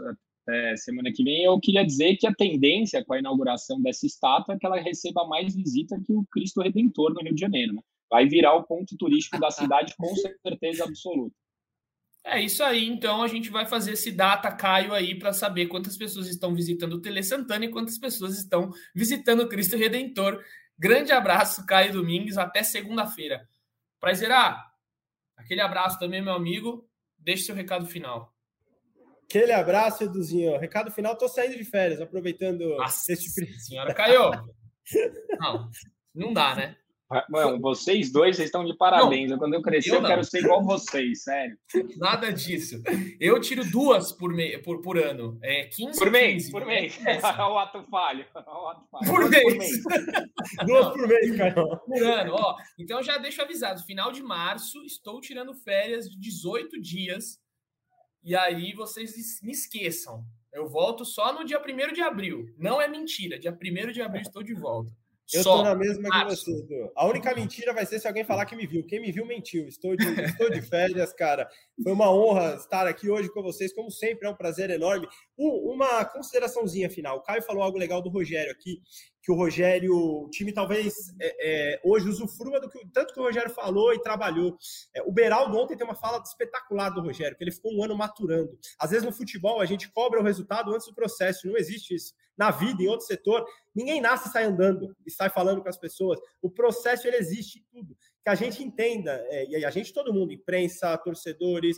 é, 0.48 0.76
semana 0.76 1.12
que 1.12 1.24
vem, 1.24 1.44
eu 1.44 1.60
queria 1.60 1.86
dizer 1.86 2.18
que 2.18 2.28
a 2.28 2.34
tendência 2.34 3.04
com 3.04 3.14
a 3.14 3.20
inauguração 3.20 3.82
dessa 3.82 4.06
estátua 4.06 4.56
é 4.56 4.60
que 4.60 4.66
ela 4.66 4.80
receba 4.80 5.26
mais 5.26 5.56
visita 5.56 6.00
que 6.06 6.14
o 6.14 6.26
Cristo 6.32 6.62
Redentor 6.62 7.14
no 7.14 7.22
Rio 7.22 7.34
de 7.34 7.42
Janeiro. 7.42 7.74
Né? 7.74 7.82
Vai 8.10 8.28
virar 8.28 8.54
o 8.56 8.64
ponto 8.64 8.96
turístico 8.98 9.40
da 9.40 9.50
cidade 9.50 9.94
com 9.98 10.14
certeza 10.44 10.84
absoluta. 10.84 11.36
É 12.26 12.40
isso 12.42 12.64
aí, 12.64 12.88
então 12.88 13.22
a 13.22 13.28
gente 13.28 13.50
vai 13.50 13.66
fazer 13.66 13.92
esse 13.92 14.10
data 14.10 14.50
Caio 14.50 14.94
aí 14.94 15.14
para 15.14 15.34
saber 15.34 15.68
quantas 15.68 15.98
pessoas 15.98 16.28
estão 16.28 16.56
visitando 16.56 16.94
o 16.94 17.02
Tele 17.02 17.22
Santana 17.22 17.66
e 17.66 17.70
quantas 17.70 17.98
pessoas 17.98 18.38
estão 18.38 18.72
visitando 18.96 19.42
o 19.42 19.50
Cristo 19.50 19.76
Redentor. 19.76 20.42
Grande 20.80 21.12
abraço, 21.12 21.66
Caio 21.66 21.92
Domingues, 21.92 22.38
até 22.38 22.64
segunda-feira. 22.64 23.48
Prazerar, 24.00 24.72
aquele 25.36 25.60
abraço 25.60 26.00
também, 26.00 26.22
meu 26.22 26.34
amigo. 26.34 26.90
Deixe 27.18 27.44
seu 27.44 27.56
recado 27.56 27.86
final. 27.86 28.34
Aquele 29.24 29.52
abraço, 29.52 30.04
Eduzinho. 30.04 30.58
Recado 30.58 30.92
final, 30.92 31.18
tô 31.18 31.28
saindo 31.28 31.58
de 31.58 31.66
férias, 31.66 32.00
aproveitando 32.00 32.78
Nossa 32.78 33.12
esse 33.12 33.30
senhora 33.60 33.94
caiu. 33.94 34.32
não, 35.40 35.70
não 36.14 36.34
dá, 36.34 36.56
né? 36.56 36.78
Mano, 37.30 37.60
vocês 37.60 38.12
dois, 38.12 38.36
vocês 38.36 38.48
estão 38.48 38.66
de 38.66 38.76
parabéns. 38.76 39.32
Não, 39.32 39.38
Quando 39.38 39.54
eu 39.54 39.62
crescer, 39.62 39.92
eu, 39.92 39.96
eu 39.96 40.06
quero 40.06 40.24
ser 40.24 40.40
igual 40.40 40.64
vocês, 40.64 41.24
sério. 41.24 41.58
Nada 41.98 42.32
disso. 42.32 42.82
Eu 43.20 43.40
tiro 43.40 43.64
duas 43.70 44.12
por, 44.12 44.34
me... 44.34 44.58
por, 44.60 44.82
por 44.82 44.98
ano. 44.98 45.38
É 45.42 45.66
15 45.66 46.00
por 46.00 46.12
mês, 46.12 46.44
15, 46.46 46.52
por 46.52 46.66
mês. 46.66 47.00
É 47.06 47.18
o 47.44 47.58
ato 47.58 47.84
falho. 47.90 48.26
O 48.36 48.68
ato 48.68 48.88
falho. 48.90 49.06
Por, 49.06 49.30
mês. 49.30 49.84
por 49.84 49.92
mês. 49.92 50.66
duas 50.66 50.94
por 50.94 51.08
mês, 51.08 51.36
cara. 51.38 51.78
Por 51.78 52.04
ano, 52.04 52.34
ó. 52.34 52.56
Então 52.78 53.02
já 53.02 53.18
deixo 53.18 53.42
avisado. 53.42 53.84
Final 53.84 54.12
de 54.12 54.22
março, 54.24 54.84
estou 54.84 55.20
tirando 55.22 55.54
férias 55.54 56.10
de 56.10 56.20
18 56.20 56.82
dias 56.82 57.42
e 58.24 58.36
aí 58.36 58.74
vocês 58.74 59.42
me 59.44 59.52
esqueçam. 59.52 60.24
Eu 60.54 60.70
volto 60.70 61.04
só 61.04 61.34
no 61.34 61.44
dia 61.44 61.60
1 61.60 61.94
de 61.94 62.02
abril. 62.02 62.46
Não 62.58 62.80
é 62.80 62.88
mentira. 62.88 63.38
Dia 63.38 63.52
1 63.52 63.92
de 63.92 64.02
abril 64.02 64.22
estou 64.22 64.42
de 64.42 64.54
volta. 64.54 64.96
Eu 65.34 65.44
Só. 65.44 65.58
tô 65.58 65.64
na 65.64 65.76
mesma 65.76 66.10
que 66.10 66.26
você, 66.26 66.52
Edu. 66.52 66.92
A 66.96 67.08
única 67.08 67.34
mentira 67.34 67.74
vai 67.74 67.86
ser 67.86 68.00
se 68.00 68.08
alguém 68.08 68.24
falar 68.24 68.46
que 68.46 68.56
me 68.56 68.68
viu. 68.68 68.86
Quem 68.86 69.02
me 69.02 69.12
viu 69.12 69.26
mentiu. 69.26 69.68
Estou 69.68 69.96
de, 69.96 70.06
estou 70.22 70.50
de 70.50 70.62
férias, 70.62 71.12
cara. 71.14 71.50
Foi 71.82 71.92
uma 71.92 72.12
honra 72.12 72.56
estar 72.56 72.86
aqui 72.86 73.10
hoje 73.10 73.30
com 73.30 73.42
vocês. 73.42 73.74
Como 73.74 73.90
sempre, 73.90 74.28
é 74.28 74.32
um 74.32 74.36
prazer 74.36 74.70
enorme. 74.70 75.08
uma 75.38 76.06
consideraçãozinha 76.06 76.90
final. 76.90 77.18
O 77.18 77.22
Caio 77.22 77.42
falou 77.42 77.64
algo 77.64 77.78
legal 77.78 78.02
do 78.02 78.10
Rogério 78.10 78.52
aqui, 78.52 78.80
que 79.24 79.32
o 79.32 79.36
Rogério, 79.36 79.96
o 79.96 80.30
time 80.30 80.52
talvez 80.52 80.94
é, 81.18 81.76
é, 81.76 81.82
hoje 81.82 82.10
usufrua 82.10 82.60
do 82.60 82.70
que 82.70 82.86
tanto 82.92 83.14
que 83.14 83.20
o 83.22 83.24
Rogério 83.24 83.50
falou 83.50 83.94
e 83.94 84.02
trabalhou. 84.02 84.58
É, 84.94 85.02
o 85.02 85.12
Beraldo 85.14 85.58
ontem 85.58 85.78
tem 85.78 85.88
uma 85.88 85.96
fala 85.96 86.22
espetacular 86.22 86.90
do 86.90 87.02
Rogério, 87.02 87.38
que 87.38 87.44
ele 87.44 87.52
ficou 87.52 87.74
um 87.74 87.84
ano 87.84 87.96
maturando. 87.96 88.60
Às 88.78 88.92
vezes 88.92 89.06
no 89.06 89.14
futebol 89.14 89.62
a 89.62 89.66
gente 89.66 89.90
cobra 89.90 90.20
o 90.20 90.24
resultado 90.24 90.74
antes 90.76 90.88
do 90.88 90.94
processo. 90.94 91.48
Não 91.48 91.56
existe 91.56 91.96
isso 91.96 92.14
na 92.38 92.52
vida, 92.52 92.82
em 92.82 92.88
outro 92.88 93.06
setor, 93.06 93.46
ninguém 93.76 94.02
nasce 94.02 94.28
e 94.28 94.32
sai 94.32 94.44
andando 94.46 94.96
e 95.06 95.12
sai 95.12 95.30
falando 95.30 95.62
com 95.62 95.70
as 95.70 95.78
pessoas. 95.78 96.20
O 96.42 96.50
processo 96.50 97.08
ele 97.08 97.18
existe 97.18 97.60
em 97.60 97.64
tudo. 97.72 97.96
Que 98.24 98.30
a 98.30 98.36
gente 98.36 98.64
entenda, 98.64 99.24
é, 99.30 99.46
e 99.48 99.66
a 99.66 99.70
gente, 99.70 99.94
todo 99.94 100.14
mundo, 100.14 100.34
imprensa, 100.34 100.98
torcedores, 100.98 101.78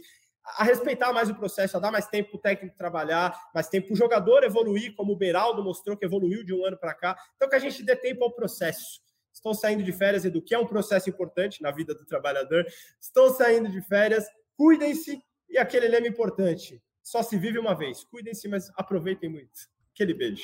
a 0.58 0.64
respeitar 0.64 1.12
mais 1.12 1.30
o 1.30 1.36
processo, 1.36 1.76
a 1.76 1.80
dar 1.80 1.92
mais 1.92 2.08
tempo 2.08 2.32
para 2.32 2.38
o 2.38 2.42
técnico 2.42 2.78
trabalhar, 2.78 3.36
mais 3.54 3.68
tempo 3.68 3.88
para 3.88 3.94
o 3.94 3.98
jogador 3.98 4.44
evoluir, 4.44 4.96
como 4.96 5.14
o 5.14 5.16
Beraldo 5.16 5.64
mostrou 5.64 5.98
que 5.98 6.06
evoluiu 6.06 6.44
de 6.44 6.54
um 6.54 6.66
ano 6.66 6.78
para 6.78 6.94
cá. 6.94 7.18
Então, 7.36 7.50
que 7.50 7.56
a 7.56 7.60
gente 7.60 7.84
dê 7.84 7.96
tempo 7.96 8.24
ao 8.24 8.32
processo. 8.32 9.02
estão 9.34 9.54
saindo 9.54 9.84
de 9.84 9.92
férias, 9.92 10.24
Edu, 10.24 10.42
que 10.42 10.54
é 10.54 10.60
um 10.60 10.68
processo 10.68 11.10
importante 11.10 11.62
na 11.62 11.72
vida 11.72 11.94
do 11.94 12.06
trabalhador, 12.06 12.66
estão 13.00 13.34
saindo 13.34 13.70
de 13.70 13.82
férias, 13.82 14.26
cuidem-se 14.56 15.22
e 15.50 15.58
aquele 15.58 15.88
lema 15.88 16.08
importante: 16.08 16.82
só 17.04 17.22
se 17.22 17.38
vive 17.38 17.60
uma 17.60 17.76
vez. 17.76 18.04
Cuidem-se, 18.04 18.48
mas 18.48 18.72
aproveitem 18.76 19.30
muito. 19.30 19.75
Aquele 19.96 20.14
beijo. 20.14 20.44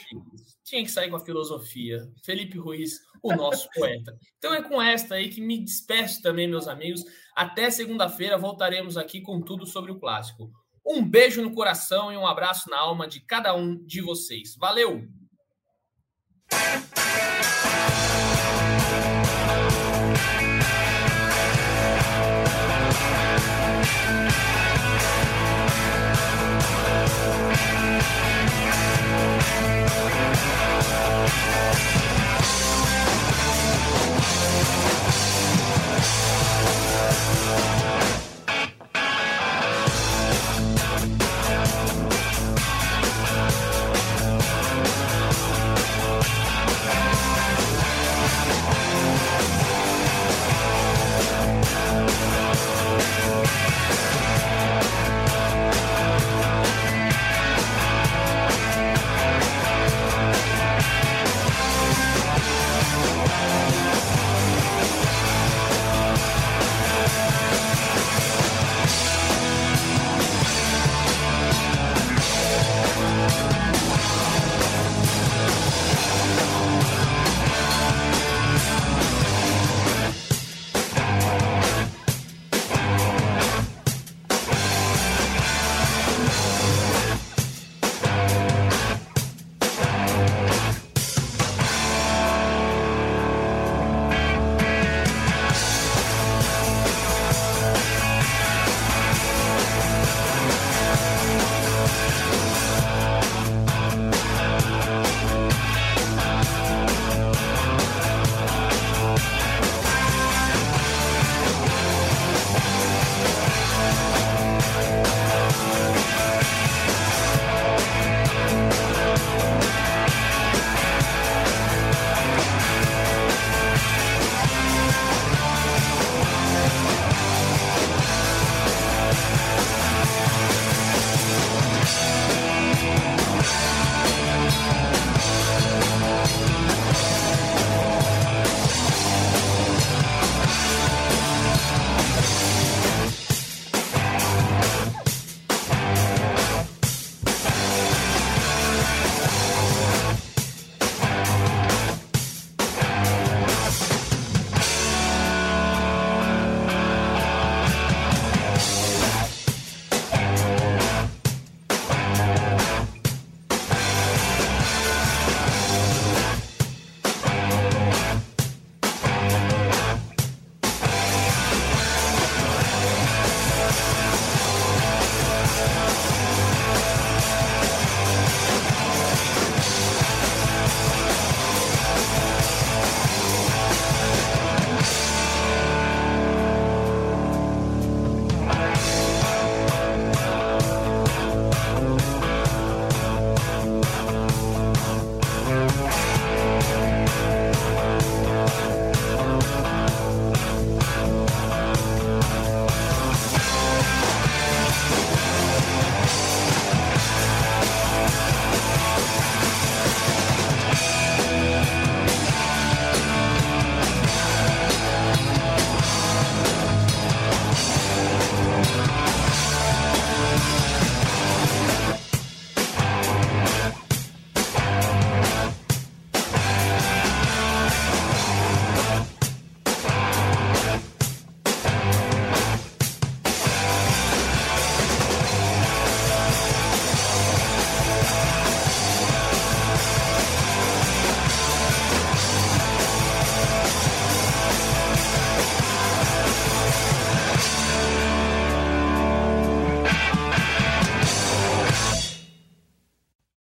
Tinha 0.64 0.82
que 0.82 0.90
sair 0.90 1.10
com 1.10 1.18
a 1.18 1.26
filosofia. 1.26 2.10
Felipe 2.24 2.58
Ruiz, 2.58 3.02
o 3.22 3.36
nosso 3.36 3.68
poeta. 3.76 4.18
Então 4.38 4.54
é 4.54 4.64
com 4.64 4.82
esta 4.82 5.16
aí 5.16 5.28
que 5.28 5.42
me 5.42 5.62
despeço 5.62 6.22
também, 6.22 6.48
meus 6.48 6.70
amigos. 6.70 7.04
Até 7.36 7.70
segunda-feira 7.70 8.38
voltaremos 8.38 8.96
aqui 8.96 9.20
com 9.20 9.42
tudo 9.42 9.68
sobre 9.68 9.92
o 9.92 10.00
clássico. 10.00 10.50
Um 10.88 11.06
beijo 11.06 11.42
no 11.42 11.54
coração 11.54 12.14
e 12.14 12.16
um 12.16 12.26
abraço 12.26 12.70
na 12.70 12.80
alma 12.80 13.06
de 13.10 13.20
cada 13.20 13.54
um 13.54 13.76
de 13.86 14.00
vocês. 14.00 14.56
Valeu! 14.56 15.06